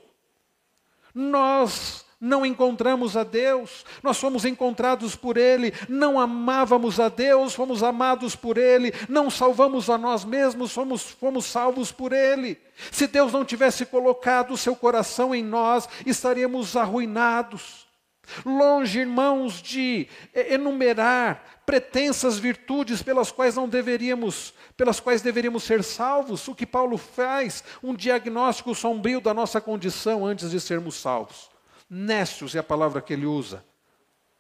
Nós 1.14 2.07
não 2.20 2.46
encontramos 2.46 3.16
a 3.16 3.24
Deus, 3.24 3.86
nós 4.02 4.18
fomos 4.18 4.44
encontrados 4.44 5.16
por 5.16 5.38
Ele, 5.38 5.74
não 5.88 6.20
amávamos 6.20 7.00
a 7.00 7.10
Deus, 7.10 7.54
fomos 7.54 7.84
amados 7.84 8.36
por 8.36 8.58
Ele, 8.58 8.92
não 9.08 9.30
salvamos 9.30 9.90
a 9.90 9.98
nós 9.98 10.26
mesmos, 10.26 10.72
fomos, 10.72 11.04
fomos 11.04 11.46
salvos 11.46 11.92
por 11.92 12.12
Ele. 12.12 12.60
Se 12.92 13.06
Deus 13.06 13.32
não 13.32 13.46
tivesse 13.46 13.86
colocado 13.86 14.54
o 14.54 14.58
seu 14.58 14.76
coração 14.76 15.34
em 15.34 15.44
nós, 15.44 15.88
estaríamos 16.06 16.76
arruinados. 16.76 17.86
Longe, 18.46 19.00
irmãos, 19.00 19.62
de 19.62 20.08
enumerar 20.34 21.62
pretensas 21.66 22.38
virtudes 22.38 23.02
pelas 23.02 23.32
quais 23.32 23.56
não 23.56 23.70
deveríamos, 23.70 24.54
pelas 24.76 25.00
quais 25.00 25.22
deveríamos 25.22 25.64
ser 25.64 25.84
salvos, 25.84 26.48
o 26.48 26.56
que 26.56 26.66
Paulo 26.66 26.98
faz, 26.98 27.64
um 27.82 27.94
diagnóstico 27.94 28.76
sombrio 28.76 29.22
da 29.22 29.34
nossa 29.34 29.62
condição 29.62 30.26
antes 30.26 30.52
de 30.52 30.60
sermos 30.60 30.96
salvos. 30.96 31.57
Nécios 31.90 32.56
é 32.56 32.60
a 32.60 32.64
palavra 32.64 33.02
que 33.02 33.14
ele 33.14 33.26
usa. 33.26 33.64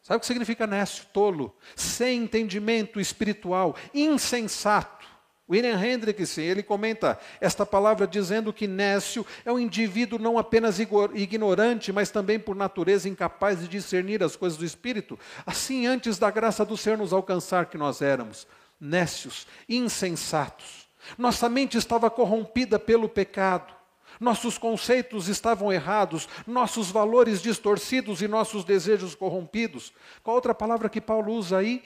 Sabe 0.01 0.17
o 0.17 0.19
que 0.19 0.25
significa 0.25 0.65
nécio? 0.65 1.05
Tolo, 1.11 1.55
sem 1.75 2.23
entendimento 2.23 2.99
espiritual, 2.99 3.75
insensato. 3.93 5.05
William 5.49 5.81
Hendrickson, 5.81 6.41
ele 6.41 6.61
comenta 6.61 7.17
esta 7.39 7.65
palavra 7.65 8.05
dizendo 8.05 8.51
que 8.51 8.67
nécio 8.67 9.25
é 9.45 9.51
um 9.51 9.57
indivíduo 9.57 10.19
não 10.19 10.37
apenas 10.37 10.77
ignorante, 10.79 11.93
mas 11.93 12.11
também 12.11 12.37
por 12.37 12.53
natureza 12.55 13.07
incapaz 13.07 13.61
de 13.61 13.67
discernir 13.67 14.21
as 14.21 14.35
coisas 14.35 14.57
do 14.57 14.65
espírito. 14.65 15.17
Assim, 15.45 15.87
antes 15.87 16.17
da 16.17 16.29
graça 16.29 16.65
do 16.65 16.75
Senhor 16.75 16.97
nos 16.97 17.13
alcançar 17.13 17.67
que 17.67 17.77
nós 17.77 18.01
éramos 18.01 18.45
nécios, 18.79 19.47
insensatos. 19.69 20.87
Nossa 21.17 21.47
mente 21.47 21.77
estava 21.77 22.09
corrompida 22.09 22.77
pelo 22.77 23.07
pecado. 23.07 23.76
Nossos 24.19 24.57
conceitos 24.57 25.27
estavam 25.27 25.71
errados, 25.71 26.27
nossos 26.45 26.89
valores 26.91 27.41
distorcidos 27.41 28.21
e 28.21 28.27
nossos 28.27 28.63
desejos 28.63 29.13
corrompidos. 29.13 29.93
Qual 30.23 30.35
outra 30.35 30.55
palavra 30.55 30.89
que 30.89 31.01
Paulo 31.01 31.33
usa 31.33 31.57
aí? 31.57 31.83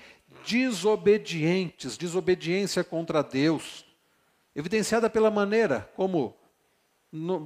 Desobedientes, 0.48 1.98
desobediência 1.98 2.84
contra 2.84 3.22
Deus, 3.22 3.86
evidenciada 4.56 5.10
pela 5.10 5.30
maneira 5.30 5.90
como 5.96 6.36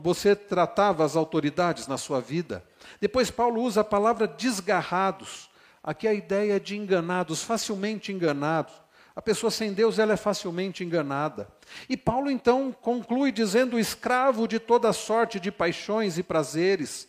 você 0.03 0.35
tratava 0.35 1.03
as 1.03 1.15
autoridades 1.15 1.87
na 1.87 1.97
sua 1.97 2.21
vida. 2.21 2.63
Depois, 3.01 3.31
Paulo 3.31 3.63
usa 3.63 3.81
a 3.81 3.83
palavra 3.83 4.27
desgarrados. 4.27 5.49
Aqui 5.83 6.07
a 6.07 6.13
ideia 6.13 6.59
de 6.59 6.77
enganados, 6.77 7.43
facilmente 7.43 8.11
enganados. 8.11 8.73
A 9.15 9.21
pessoa 9.21 9.49
sem 9.49 9.71
Deus 9.71 9.97
ela 9.97 10.13
é 10.13 10.17
facilmente 10.17 10.83
enganada. 10.83 11.47
E 11.87 11.95
Paulo 11.95 12.29
então 12.29 12.71
conclui 12.71 13.31
dizendo: 13.31 13.79
escravo 13.79 14.47
de 14.47 14.59
toda 14.59 14.91
sorte 14.91 15.39
de 15.39 15.51
paixões 15.51 16.17
e 16.17 16.23
prazeres 16.23 17.07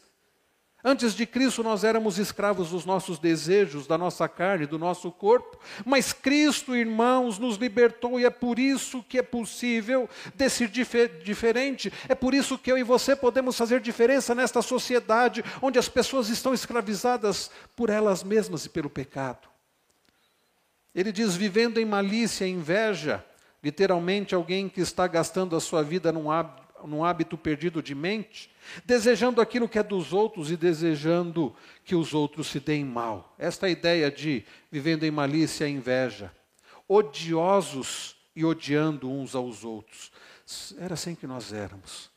Antes 0.89 1.15
de 1.15 1.27
Cristo, 1.27 1.65
nós 1.65 1.83
éramos 1.83 2.17
escravos 2.17 2.71
dos 2.71 2.85
nossos 2.85 3.19
desejos, 3.19 3.89
da 3.89 3.99
nossa 3.99 4.29
carne, 4.29 4.67
do 4.67 4.79
nosso 4.79 5.11
corpo, 5.11 5.59
mas 5.85 6.13
Cristo, 6.13 6.77
irmãos, 6.77 7.41
nos 7.41 7.57
libertou 7.57 8.21
e 8.21 8.25
é 8.25 8.31
por 8.31 8.57
isso 8.57 9.03
que 9.03 9.19
é 9.19 9.23
possível 9.23 10.09
decidir 10.37 10.87
diferente. 11.25 11.93
É 12.09 12.15
por 12.15 12.33
isso 12.35 12.57
que 12.57 12.71
eu 12.71 12.79
e 12.79 12.85
você 12.85 13.17
podemos 13.17 13.59
fazer 13.59 13.81
diferença 13.81 14.33
nesta 14.33 14.63
sociedade 14.63 15.45
onde 15.61 15.77
as 15.77 15.89
pessoas 15.89 16.29
estão 16.29 16.55
escravizadas 16.55 17.51
por 17.75 17.91
elas 17.91 18.23
mesmas 18.23 18.65
e 18.65 18.69
pelo 18.69 18.89
pecado. 18.89 19.56
Ele 20.97 21.13
diz: 21.13 21.37
vivendo 21.37 21.79
em 21.79 21.85
malícia 21.85 22.49
inveja, 22.49 23.25
literalmente 23.63 24.35
alguém 24.35 24.69
que 24.69 24.81
está 24.81 25.07
gastando 25.07 25.55
a 25.55 25.61
sua 25.61 25.83
vida 25.83 26.11
num 26.11 26.31
hábito 26.31 26.67
num 26.85 27.05
hábito 27.05 27.39
perdido 27.39 27.83
de 27.83 27.95
mente, 27.95 28.51
desejando 28.85 29.41
aquilo 29.41 29.69
que 29.69 29.79
é 29.79 29.83
dos 29.83 30.13
outros 30.13 30.51
e 30.51 30.57
desejando 30.57 31.55
que 31.85 31.95
os 31.95 32.15
outros 32.15 32.49
se 32.49 32.61
deem 32.61 32.85
mal. 32.85 33.35
Esta 33.39 33.67
é 33.67 33.71
ideia 33.71 34.11
de 34.11 34.45
vivendo 34.71 35.05
em 35.05 35.11
malícia 35.11 35.67
e 35.67 35.73
inveja, 35.73 36.33
odiosos 36.87 38.17
e 38.35 38.45
odiando 38.45 39.11
uns 39.11 39.35
aos 39.35 39.65
outros. 39.65 40.13
Era 40.79 40.95
assim 40.95 41.15
que 41.15 41.27
nós 41.27 41.53
éramos. 41.53 42.11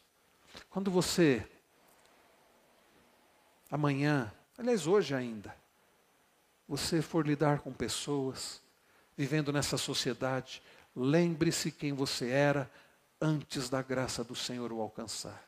Quando 0.69 0.91
você, 0.91 1.43
amanhã, 3.71 4.32
aliás, 4.57 4.86
hoje 4.86 5.15
ainda, 5.15 5.55
você 6.67 7.01
for 7.01 7.25
lidar 7.25 7.61
com 7.61 7.73
pessoas, 7.73 8.61
vivendo 9.20 9.51
nessa 9.51 9.76
sociedade, 9.76 10.63
lembre-se 10.95 11.74
quem 11.74 11.91
você 11.91 12.30
era 12.30 12.72
antes 13.20 13.70
da 13.70 13.82
graça 13.82 14.24
do 14.24 14.34
Senhor 14.34 14.72
o 14.72 14.80
alcançar. 14.80 15.45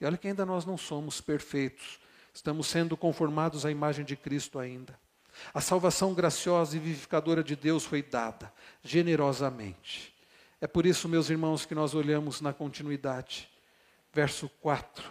E 0.00 0.04
olha 0.04 0.18
que 0.18 0.26
ainda 0.26 0.44
nós 0.44 0.64
não 0.64 0.76
somos 0.76 1.20
perfeitos, 1.20 2.00
estamos 2.34 2.66
sendo 2.66 2.96
conformados 2.96 3.64
à 3.64 3.70
imagem 3.70 4.04
de 4.04 4.16
Cristo 4.16 4.58
ainda. 4.58 4.98
A 5.54 5.60
salvação 5.60 6.12
graciosa 6.12 6.76
e 6.76 6.80
vivificadora 6.80 7.44
de 7.44 7.54
Deus 7.54 7.84
foi 7.84 8.02
dada 8.02 8.52
generosamente. 8.82 10.12
É 10.60 10.66
por 10.66 10.84
isso, 10.84 11.08
meus 11.08 11.30
irmãos, 11.30 11.64
que 11.64 11.74
nós 11.74 11.94
olhamos 11.94 12.40
na 12.40 12.52
continuidade. 12.52 13.48
Verso 14.12 14.48
4. 14.60 15.08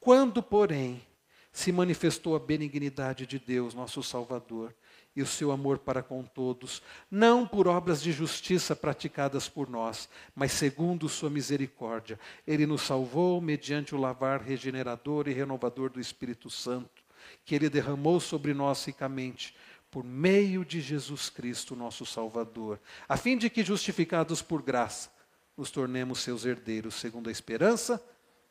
Quando, 0.00 0.42
porém, 0.42 1.06
se 1.52 1.70
manifestou 1.70 2.34
a 2.34 2.40
benignidade 2.40 3.28
de 3.28 3.38
Deus, 3.38 3.74
nosso 3.74 4.02
Salvador, 4.02 4.74
e 5.16 5.22
o 5.22 5.26
seu 5.26 5.52
amor 5.52 5.78
para 5.78 6.02
com 6.02 6.22
todos, 6.22 6.82
não 7.10 7.46
por 7.46 7.68
obras 7.68 8.02
de 8.02 8.10
justiça 8.10 8.74
praticadas 8.74 9.48
por 9.48 9.68
nós, 9.68 10.08
mas 10.34 10.52
segundo 10.52 11.08
sua 11.08 11.30
misericórdia. 11.30 12.18
Ele 12.46 12.66
nos 12.66 12.82
salvou 12.82 13.40
mediante 13.40 13.94
o 13.94 13.98
lavar 13.98 14.40
regenerador 14.40 15.28
e 15.28 15.32
renovador 15.32 15.90
do 15.90 16.00
Espírito 16.00 16.50
Santo, 16.50 17.02
que 17.44 17.54
ele 17.54 17.70
derramou 17.70 18.18
sobre 18.18 18.52
nós 18.52 18.84
ricamente, 18.84 19.54
por 19.90 20.02
meio 20.02 20.64
de 20.64 20.80
Jesus 20.80 21.30
Cristo, 21.30 21.76
nosso 21.76 22.04
Salvador, 22.04 22.80
a 23.08 23.16
fim 23.16 23.38
de 23.38 23.48
que, 23.48 23.62
justificados 23.62 24.42
por 24.42 24.60
graça, 24.60 25.08
nos 25.56 25.70
tornemos 25.70 26.18
seus 26.18 26.44
herdeiros, 26.44 26.96
segundo 26.96 27.28
a 27.28 27.32
esperança 27.32 28.04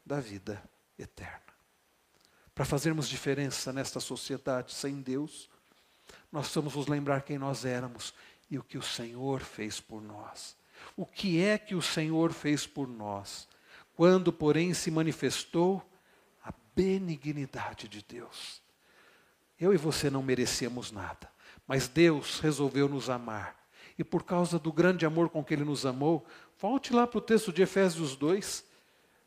da 0.06 0.22
vida 0.22 0.64
eterna. 0.98 1.42
Para 2.56 2.64
fazermos 2.64 3.10
diferença 3.10 3.74
nesta 3.74 4.00
sociedade 4.00 4.74
sem 4.74 5.02
Deus, 5.02 5.50
nós 6.34 6.46
precisamos 6.46 6.74
nos 6.74 6.88
lembrar 6.88 7.22
quem 7.22 7.38
nós 7.38 7.64
éramos 7.64 8.12
e 8.50 8.58
o 8.58 8.64
que 8.64 8.76
o 8.76 8.82
Senhor 8.82 9.40
fez 9.42 9.80
por 9.80 10.02
nós. 10.02 10.58
O 10.98 11.06
que 11.06 11.40
é 11.40 11.60
que 11.60 11.76
o 11.76 11.82
Senhor 11.82 12.34
fez 12.34 12.66
por 12.66 12.88
nós? 12.88 13.48
Quando, 13.96 14.34
porém, 14.34 14.74
se 14.74 14.90
manifestou 14.90 15.88
a 16.44 16.52
benignidade 16.76 17.88
de 17.88 18.04
Deus. 18.04 18.64
Eu 19.60 19.76
e 19.76 19.78
você 19.78 20.10
não 20.10 20.24
merecíamos 20.24 20.92
nada, 20.92 21.32
mas 21.68 21.88
Deus 21.88 22.40
resolveu 22.40 22.90
nos 22.90 23.12
amar. 23.12 23.56
E 23.96 24.04
por 24.04 24.24
causa 24.24 24.58
do 24.58 24.74
grande 24.74 25.06
amor 25.06 25.30
com 25.30 25.44
que 25.44 25.54
Ele 25.54 25.64
nos 25.64 25.86
amou, 25.86 26.26
volte 26.60 26.92
lá 26.92 27.06
para 27.06 27.20
o 27.20 27.22
texto 27.22 27.54
de 27.54 27.62
Efésios 27.62 28.16
2, 28.16 28.66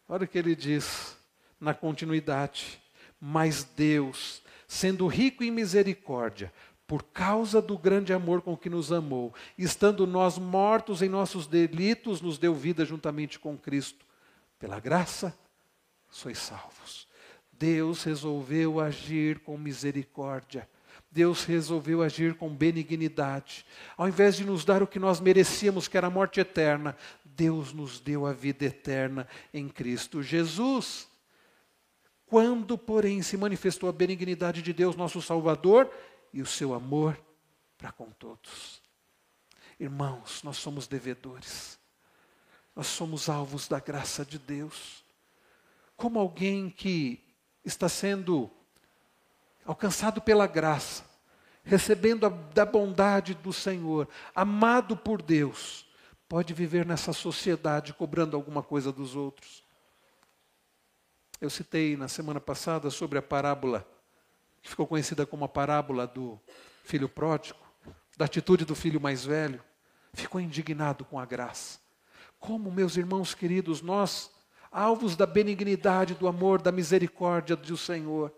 olha 0.08 0.24
o 0.24 0.28
que 0.28 0.38
ele 0.38 0.56
diz 0.56 1.16
na 1.60 1.72
continuidade. 1.72 2.82
Mas 3.20 3.62
Deus, 3.62 4.42
sendo 4.66 5.06
rico 5.06 5.44
em 5.44 5.52
misericórdia, 5.52 6.52
por 6.86 7.02
causa 7.02 7.60
do 7.60 7.76
grande 7.76 8.12
amor 8.12 8.42
com 8.42 8.56
que 8.56 8.70
nos 8.70 8.92
amou, 8.92 9.34
estando 9.58 10.06
nós 10.06 10.38
mortos 10.38 11.02
em 11.02 11.08
nossos 11.08 11.46
delitos, 11.46 12.20
nos 12.20 12.38
deu 12.38 12.54
vida 12.54 12.84
juntamente 12.84 13.38
com 13.38 13.56
Cristo. 13.56 14.06
Pela 14.58 14.78
graça, 14.78 15.36
sois 16.08 16.38
salvos. 16.38 17.08
Deus 17.52 18.04
resolveu 18.04 18.78
agir 18.78 19.40
com 19.40 19.58
misericórdia. 19.58 20.68
Deus 21.10 21.44
resolveu 21.44 22.02
agir 22.02 22.34
com 22.34 22.48
benignidade. 22.54 23.66
Ao 23.96 24.06
invés 24.06 24.36
de 24.36 24.44
nos 24.44 24.64
dar 24.64 24.82
o 24.82 24.86
que 24.86 24.98
nós 24.98 25.20
merecíamos, 25.20 25.88
que 25.88 25.96
era 25.96 26.06
a 26.06 26.10
morte 26.10 26.40
eterna, 26.40 26.96
Deus 27.24 27.72
nos 27.72 28.00
deu 28.00 28.26
a 28.26 28.32
vida 28.32 28.64
eterna 28.64 29.26
em 29.52 29.68
Cristo 29.68 30.22
Jesus. 30.22 31.08
Quando, 32.26 32.76
porém, 32.76 33.22
se 33.22 33.36
manifestou 33.36 33.88
a 33.88 33.92
benignidade 33.92 34.60
de 34.62 34.72
Deus, 34.72 34.96
nosso 34.96 35.22
Salvador, 35.22 35.90
e 36.36 36.42
o 36.42 36.46
seu 36.46 36.74
amor 36.74 37.18
para 37.78 37.90
com 37.90 38.10
todos. 38.10 38.82
Irmãos, 39.80 40.42
nós 40.42 40.58
somos 40.58 40.86
devedores, 40.86 41.78
nós 42.74 42.88
somos 42.88 43.30
alvos 43.30 43.66
da 43.66 43.80
graça 43.80 44.22
de 44.22 44.38
Deus. 44.38 45.02
Como 45.96 46.18
alguém 46.18 46.68
que 46.68 47.24
está 47.64 47.88
sendo 47.88 48.50
alcançado 49.64 50.20
pela 50.20 50.46
graça, 50.46 51.04
recebendo 51.64 52.26
a, 52.26 52.28
da 52.28 52.66
bondade 52.66 53.32
do 53.32 53.50
Senhor, 53.50 54.06
amado 54.34 54.94
por 54.94 55.22
Deus, 55.22 55.86
pode 56.28 56.52
viver 56.52 56.84
nessa 56.84 57.14
sociedade 57.14 57.94
cobrando 57.94 58.36
alguma 58.36 58.62
coisa 58.62 58.92
dos 58.92 59.16
outros. 59.16 59.64
Eu 61.40 61.48
citei 61.48 61.96
na 61.96 62.08
semana 62.08 62.42
passada 62.42 62.90
sobre 62.90 63.18
a 63.18 63.22
parábola 63.22 63.95
que 64.66 64.70
ficou 64.70 64.84
conhecida 64.84 65.24
como 65.24 65.44
a 65.44 65.48
parábola 65.48 66.08
do 66.08 66.40
filho 66.82 67.08
pródigo, 67.08 67.56
da 68.16 68.24
atitude 68.24 68.64
do 68.64 68.74
filho 68.74 69.00
mais 69.00 69.24
velho, 69.24 69.62
ficou 70.12 70.40
indignado 70.40 71.04
com 71.04 71.20
a 71.20 71.24
graça. 71.24 71.78
Como, 72.40 72.68
meus 72.72 72.96
irmãos 72.96 73.32
queridos, 73.32 73.80
nós, 73.80 74.28
alvos 74.72 75.14
da 75.14 75.24
benignidade, 75.24 76.14
do 76.14 76.26
amor, 76.26 76.60
da 76.60 76.72
misericórdia 76.72 77.54
do 77.54 77.76
Senhor, 77.76 78.34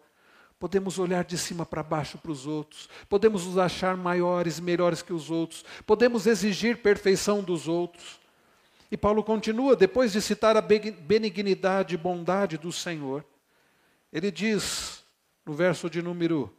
podemos 0.58 0.98
olhar 0.98 1.24
de 1.24 1.38
cima 1.38 1.64
para 1.64 1.82
baixo 1.82 2.18
para 2.18 2.30
os 2.30 2.46
outros, 2.46 2.90
podemos 3.08 3.46
nos 3.46 3.56
achar 3.56 3.96
maiores, 3.96 4.60
melhores 4.60 5.00
que 5.00 5.14
os 5.14 5.30
outros, 5.30 5.64
podemos 5.86 6.26
exigir 6.26 6.82
perfeição 6.82 7.42
dos 7.42 7.66
outros. 7.66 8.20
E 8.90 8.98
Paulo 8.98 9.24
continua, 9.24 9.74
depois 9.74 10.12
de 10.12 10.20
citar 10.20 10.58
a 10.58 10.60
benignidade 10.60 11.94
e 11.94 11.98
bondade 11.98 12.58
do 12.58 12.70
Senhor, 12.70 13.24
ele 14.12 14.30
diz: 14.30 14.97
no 15.48 15.54
verso 15.54 15.88
de 15.88 16.02
número 16.02 16.54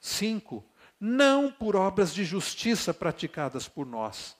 5, 0.00 0.64
não 0.98 1.52
por 1.52 1.76
obras 1.76 2.12
de 2.12 2.24
justiça 2.24 2.92
praticadas 2.92 3.68
por 3.68 3.86
nós, 3.86 4.34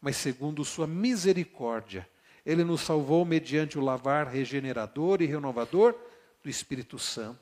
mas 0.00 0.16
segundo 0.16 0.64
sua 0.64 0.86
misericórdia. 0.86 2.08
Ele 2.46 2.64
nos 2.64 2.80
salvou 2.80 3.22
mediante 3.22 3.78
o 3.78 3.82
lavar 3.82 4.28
regenerador 4.28 5.20
e 5.20 5.26
renovador 5.26 5.94
do 6.42 6.48
Espírito 6.48 6.98
Santo. 6.98 7.38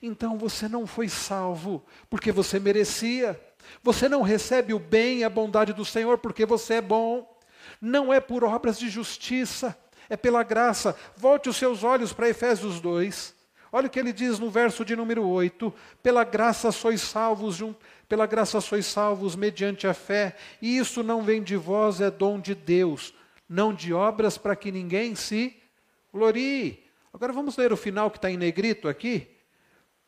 Então 0.00 0.38
você 0.38 0.68
não 0.68 0.86
foi 0.86 1.08
salvo 1.08 1.84
porque 2.08 2.30
você 2.30 2.60
merecia. 2.60 3.40
Você 3.82 4.08
não 4.08 4.22
recebe 4.22 4.72
o 4.72 4.78
bem 4.78 5.18
e 5.18 5.24
a 5.24 5.28
bondade 5.28 5.72
do 5.72 5.84
Senhor 5.84 6.18
porque 6.18 6.46
você 6.46 6.74
é 6.74 6.80
bom. 6.80 7.28
Não 7.80 8.12
é 8.12 8.20
por 8.20 8.44
obras 8.44 8.78
de 8.78 8.88
justiça, 8.88 9.76
é 10.08 10.16
pela 10.16 10.44
graça. 10.44 10.96
Volte 11.16 11.48
os 11.48 11.56
seus 11.56 11.82
olhos 11.82 12.12
para 12.12 12.28
Efésios 12.28 12.80
2. 12.80 13.39
Olha 13.72 13.86
o 13.86 13.90
que 13.90 14.00
ele 14.00 14.12
diz 14.12 14.38
no 14.38 14.50
verso 14.50 14.84
de 14.84 14.96
número 14.96 15.26
8: 15.26 15.72
pela 16.02 16.24
graça 16.24 16.72
sois 16.72 17.00
salvos, 17.00 17.62
pela 18.08 18.26
graça 18.26 18.60
sois 18.60 18.86
salvos 18.86 19.36
mediante 19.36 19.86
a 19.86 19.94
fé, 19.94 20.36
e 20.60 20.76
isso 20.76 21.02
não 21.02 21.22
vem 21.22 21.42
de 21.42 21.56
vós, 21.56 22.00
é 22.00 22.10
dom 22.10 22.40
de 22.40 22.54
Deus, 22.54 23.14
não 23.48 23.72
de 23.72 23.92
obras 23.92 24.36
para 24.36 24.56
que 24.56 24.72
ninguém 24.72 25.14
se 25.14 25.56
glorie. 26.12 26.84
Agora 27.12 27.32
vamos 27.32 27.56
ler 27.56 27.72
o 27.72 27.76
final 27.76 28.10
que 28.10 28.18
está 28.18 28.30
em 28.30 28.36
negrito 28.36 28.88
aqui. 28.88 29.28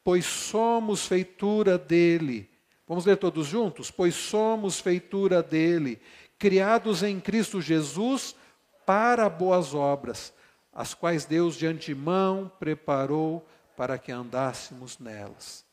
Pois 0.04 0.24
somos 0.24 1.06
feitura 1.06 1.78
dele. 1.78 2.50
Vamos 2.86 3.06
ler 3.06 3.16
todos 3.16 3.46
juntos? 3.46 3.90
Pois 3.90 4.14
somos 4.14 4.80
feitura 4.80 5.42
dele, 5.42 6.00
criados 6.38 7.04
em 7.04 7.20
Cristo 7.20 7.60
Jesus 7.60 8.34
para 8.84 9.28
boas 9.28 9.74
obras 9.74 10.34
as 10.72 10.94
quais 10.94 11.24
Deus 11.24 11.56
de 11.56 11.66
antemão 11.66 12.50
preparou 12.58 13.46
para 13.76 13.98
que 13.98 14.10
andássemos 14.10 14.98
nelas. 14.98 15.64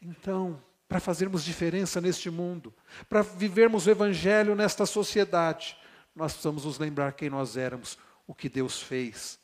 Então, 0.00 0.62
para 0.88 1.00
fazermos 1.00 1.44
diferença 1.44 2.00
neste 2.00 2.30
mundo, 2.30 2.72
para 3.08 3.22
vivermos 3.22 3.86
o 3.86 3.90
Evangelho 3.90 4.54
nesta 4.54 4.86
sociedade, 4.86 5.76
nós 6.14 6.32
precisamos 6.32 6.64
nos 6.64 6.78
lembrar 6.78 7.12
quem 7.12 7.28
nós 7.28 7.56
éramos, 7.56 7.98
o 8.26 8.34
que 8.34 8.48
Deus 8.48 8.80
fez. 8.80 9.38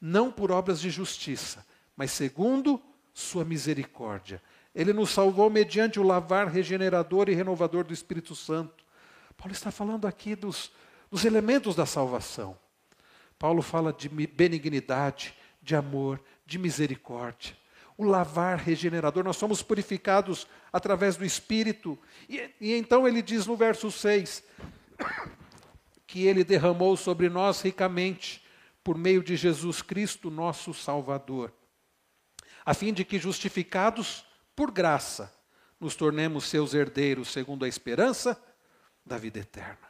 Não 0.00 0.30
por 0.30 0.50
obras 0.52 0.80
de 0.80 0.90
justiça, 0.90 1.64
mas 1.96 2.10
segundo 2.10 2.80
Sua 3.12 3.44
misericórdia. 3.44 4.42
Ele 4.74 4.92
nos 4.92 5.10
salvou 5.10 5.48
mediante 5.48 6.00
o 6.00 6.02
lavar 6.02 6.48
regenerador 6.48 7.28
e 7.28 7.34
renovador 7.34 7.84
do 7.84 7.94
Espírito 7.94 8.34
Santo. 8.34 8.84
Paulo 9.36 9.52
está 9.52 9.70
falando 9.70 10.06
aqui 10.06 10.34
dos, 10.34 10.72
dos 11.10 11.24
elementos 11.24 11.76
da 11.76 11.86
salvação. 11.86 12.58
Paulo 13.44 13.60
fala 13.60 13.92
de 13.92 14.08
benignidade, 14.08 15.34
de 15.60 15.76
amor, 15.76 16.18
de 16.46 16.58
misericórdia. 16.58 17.54
O 17.94 18.02
lavar 18.02 18.56
regenerador, 18.56 19.22
nós 19.22 19.36
somos 19.36 19.62
purificados 19.62 20.46
através 20.72 21.14
do 21.14 21.26
Espírito. 21.26 21.98
E, 22.26 22.50
e 22.58 22.72
então 22.72 23.06
ele 23.06 23.20
diz 23.20 23.46
no 23.46 23.54
verso 23.54 23.90
6 23.92 24.42
que 26.06 26.26
ele 26.26 26.42
derramou 26.42 26.96
sobre 26.96 27.28
nós 27.28 27.60
ricamente 27.60 28.42
por 28.82 28.96
meio 28.96 29.22
de 29.22 29.36
Jesus 29.36 29.82
Cristo, 29.82 30.30
nosso 30.30 30.72
Salvador, 30.72 31.52
a 32.64 32.72
fim 32.72 32.94
de 32.94 33.04
que, 33.04 33.18
justificados 33.18 34.24
por 34.56 34.70
graça, 34.70 35.30
nos 35.78 35.94
tornemos 35.94 36.44
seus 36.44 36.72
herdeiros 36.72 37.28
segundo 37.30 37.66
a 37.66 37.68
esperança 37.68 38.42
da 39.04 39.18
vida 39.18 39.38
eterna. 39.38 39.86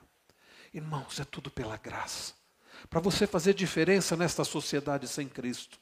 Irmãos, 0.72 1.20
é 1.20 1.24
tudo 1.24 1.52
pela 1.52 1.76
graça. 1.76 2.42
Para 2.88 3.00
você 3.00 3.26
fazer 3.26 3.54
diferença 3.54 4.16
nesta 4.16 4.44
sociedade 4.44 5.08
sem 5.08 5.28
Cristo, 5.28 5.78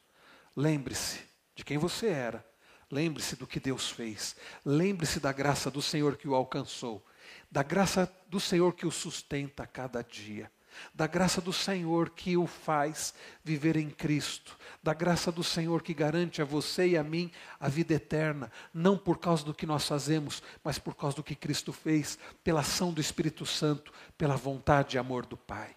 lembre-se 0.56 1.20
de 1.54 1.64
quem 1.64 1.78
você 1.78 2.06
era. 2.06 2.44
Lembre-se 2.90 3.36
do 3.36 3.46
que 3.46 3.58
Deus 3.58 3.90
fez. 3.90 4.36
Lembre-se 4.64 5.18
da 5.18 5.32
graça 5.32 5.70
do 5.70 5.80
Senhor 5.80 6.16
que 6.16 6.28
o 6.28 6.34
alcançou. 6.34 7.02
Da 7.50 7.62
graça 7.62 8.10
do 8.28 8.38
Senhor 8.38 8.74
que 8.74 8.86
o 8.86 8.90
sustenta 8.90 9.62
a 9.62 9.66
cada 9.66 10.02
dia. 10.02 10.50
Da 10.94 11.06
graça 11.06 11.40
do 11.40 11.52
Senhor 11.52 12.10
que 12.10 12.36
o 12.36 12.46
faz 12.46 13.14
viver 13.42 13.76
em 13.76 13.88
Cristo. 13.88 14.58
Da 14.82 14.92
graça 14.92 15.32
do 15.32 15.42
Senhor 15.42 15.82
que 15.82 15.94
garante 15.94 16.42
a 16.42 16.44
você 16.44 16.88
e 16.88 16.98
a 16.98 17.02
mim 17.02 17.30
a 17.58 17.68
vida 17.68 17.94
eterna. 17.94 18.52
Não 18.74 18.98
por 18.98 19.18
causa 19.18 19.42
do 19.42 19.54
que 19.54 19.64
nós 19.64 19.88
fazemos, 19.88 20.42
mas 20.62 20.78
por 20.78 20.94
causa 20.94 21.16
do 21.16 21.24
que 21.24 21.34
Cristo 21.34 21.72
fez, 21.72 22.18
pela 22.44 22.60
ação 22.60 22.92
do 22.92 23.00
Espírito 23.00 23.46
Santo, 23.46 23.90
pela 24.18 24.36
vontade 24.36 24.96
e 24.96 24.98
amor 24.98 25.24
do 25.24 25.36
Pai. 25.36 25.74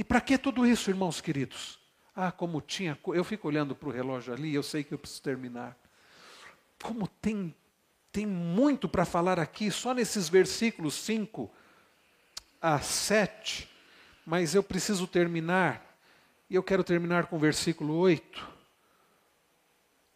E 0.00 0.02
para 0.02 0.18
que 0.18 0.38
tudo 0.38 0.66
isso, 0.66 0.88
irmãos 0.88 1.20
queridos? 1.20 1.78
Ah, 2.16 2.32
como 2.32 2.62
tinha. 2.62 2.98
Eu 3.08 3.22
fico 3.22 3.46
olhando 3.46 3.74
para 3.74 3.90
o 3.90 3.92
relógio 3.92 4.32
ali, 4.32 4.54
eu 4.54 4.62
sei 4.62 4.82
que 4.82 4.94
eu 4.94 4.98
preciso 4.98 5.20
terminar. 5.20 5.76
Como 6.82 7.06
tem, 7.06 7.54
tem 8.10 8.24
muito 8.24 8.88
para 8.88 9.04
falar 9.04 9.38
aqui, 9.38 9.70
só 9.70 9.92
nesses 9.92 10.26
versículos 10.26 10.94
5 10.94 11.50
a 12.62 12.80
7, 12.80 13.68
mas 14.24 14.54
eu 14.54 14.62
preciso 14.62 15.06
terminar, 15.06 15.98
e 16.48 16.54
eu 16.54 16.62
quero 16.62 16.82
terminar 16.82 17.26
com 17.26 17.36
o 17.36 17.38
versículo 17.38 17.94
8. 17.98 18.48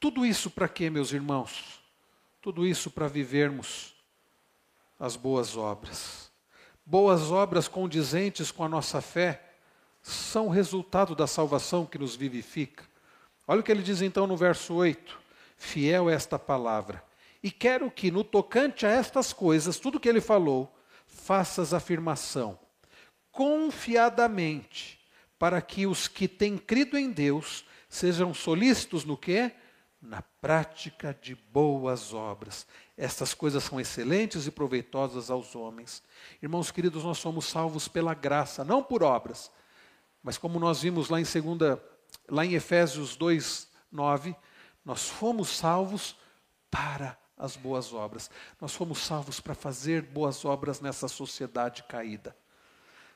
Tudo 0.00 0.24
isso 0.24 0.50
para 0.50 0.66
quê, 0.66 0.88
meus 0.88 1.12
irmãos? 1.12 1.78
Tudo 2.40 2.66
isso 2.66 2.90
para 2.90 3.06
vivermos 3.06 3.94
as 4.98 5.14
boas 5.14 5.58
obras. 5.58 6.32
Boas 6.86 7.30
obras 7.30 7.68
condizentes 7.68 8.50
com 8.50 8.64
a 8.64 8.68
nossa 8.68 9.02
fé 9.02 9.50
são 10.04 10.50
resultado 10.50 11.14
da 11.14 11.26
salvação 11.26 11.86
que 11.86 11.96
nos 11.96 12.14
vivifica. 12.14 12.84
Olha 13.48 13.60
o 13.60 13.62
que 13.62 13.72
ele 13.72 13.82
diz 13.82 14.02
então 14.02 14.26
no 14.26 14.36
verso 14.36 14.74
8: 14.74 15.18
Fiel 15.56 16.10
é 16.10 16.14
esta 16.14 16.38
palavra. 16.38 17.02
E 17.42 17.50
quero 17.50 17.90
que, 17.90 18.10
no 18.10 18.22
tocante 18.22 18.86
a 18.86 18.90
estas 18.90 19.32
coisas, 19.32 19.78
tudo 19.78 19.98
que 19.98 20.08
ele 20.08 20.20
falou, 20.20 20.74
faças 21.06 21.72
afirmação, 21.72 22.58
confiadamente, 23.32 25.00
para 25.38 25.60
que 25.60 25.86
os 25.86 26.06
que 26.06 26.28
têm 26.28 26.58
crido 26.58 26.98
em 26.98 27.10
Deus 27.10 27.64
sejam 27.88 28.32
solícitos 28.34 29.04
no 29.04 29.16
quê? 29.16 29.52
Na 30.00 30.20
prática 30.20 31.16
de 31.18 31.34
boas 31.34 32.12
obras. 32.12 32.66
Estas 32.96 33.32
coisas 33.32 33.64
são 33.64 33.80
excelentes 33.80 34.46
e 34.46 34.50
proveitosas 34.50 35.30
aos 35.30 35.54
homens. 35.56 36.02
Irmãos 36.42 36.70
queridos, 36.70 37.04
nós 37.04 37.18
somos 37.18 37.46
salvos 37.46 37.88
pela 37.88 38.12
graça, 38.12 38.64
não 38.64 38.82
por 38.82 39.02
obras. 39.02 39.50
Mas 40.24 40.38
como 40.38 40.58
nós 40.58 40.80
vimos 40.80 41.10
lá 41.10 41.20
em 41.20 41.24
segunda, 41.24 41.80
lá 42.28 42.46
em 42.46 42.54
Efésios 42.54 43.14
2, 43.14 43.68
9, 43.92 44.34
nós 44.82 45.08
fomos 45.08 45.50
salvos 45.50 46.16
para 46.70 47.16
as 47.36 47.56
boas 47.56 47.92
obras. 47.92 48.30
Nós 48.58 48.74
fomos 48.74 48.98
salvos 48.98 49.38
para 49.38 49.54
fazer 49.54 50.00
boas 50.00 50.42
obras 50.46 50.80
nessa 50.80 51.08
sociedade 51.08 51.82
caída. 51.82 52.34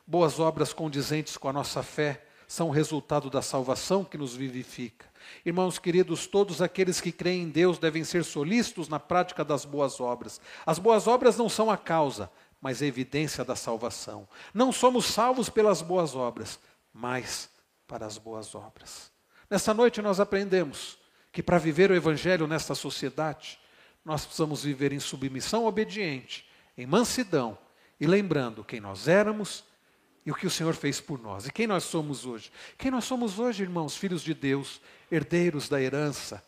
Boas 0.06 0.38
obras 0.38 0.74
condizentes 0.74 1.38
com 1.38 1.48
a 1.48 1.52
nossa 1.52 1.82
fé 1.82 2.26
são 2.46 2.70
resultado 2.70 3.30
da 3.30 3.40
salvação 3.40 4.04
que 4.04 4.18
nos 4.18 4.34
vivifica. 4.34 5.06
Irmãos 5.44 5.78
queridos, 5.78 6.26
todos 6.26 6.60
aqueles 6.60 7.00
que 7.00 7.12
creem 7.12 7.42
em 7.42 7.48
Deus 7.50 7.78
devem 7.78 8.04
ser 8.04 8.24
solícitos 8.24 8.88
na 8.88 9.00
prática 9.00 9.44
das 9.44 9.64
boas 9.64 9.98
obras. 9.98 10.40
As 10.64 10.78
boas 10.78 11.06
obras 11.06 11.36
não 11.36 11.48
são 11.48 11.70
a 11.70 11.76
causa, 11.76 12.30
mas 12.60 12.82
a 12.82 12.86
evidência 12.86 13.44
da 13.44 13.54
salvação. 13.56 14.28
Não 14.52 14.72
somos 14.72 15.06
salvos 15.06 15.48
pelas 15.48 15.82
boas 15.82 16.14
obras, 16.14 16.58
mais 16.98 17.48
para 17.86 18.04
as 18.04 18.18
boas 18.18 18.56
obras. 18.56 19.12
Nessa 19.48 19.72
noite 19.72 20.02
nós 20.02 20.18
aprendemos 20.18 20.98
que 21.30 21.42
para 21.42 21.56
viver 21.56 21.90
o 21.90 21.94
Evangelho 21.94 22.46
nesta 22.48 22.74
sociedade, 22.74 23.58
nós 24.04 24.24
precisamos 24.24 24.64
viver 24.64 24.92
em 24.92 24.98
submissão 24.98 25.64
obediente, 25.64 26.44
em 26.76 26.86
mansidão 26.86 27.56
e 28.00 28.06
lembrando 28.06 28.64
quem 28.64 28.80
nós 28.80 29.06
éramos 29.06 29.64
e 30.26 30.32
o 30.32 30.34
que 30.34 30.46
o 30.46 30.50
Senhor 30.50 30.74
fez 30.74 31.00
por 31.00 31.20
nós. 31.20 31.46
E 31.46 31.52
quem 31.52 31.68
nós 31.68 31.84
somos 31.84 32.26
hoje? 32.26 32.50
Quem 32.76 32.90
nós 32.90 33.04
somos 33.04 33.38
hoje, 33.38 33.62
irmãos, 33.62 33.96
filhos 33.96 34.22
de 34.22 34.34
Deus, 34.34 34.80
herdeiros 35.10 35.68
da 35.68 35.80
herança, 35.80 36.42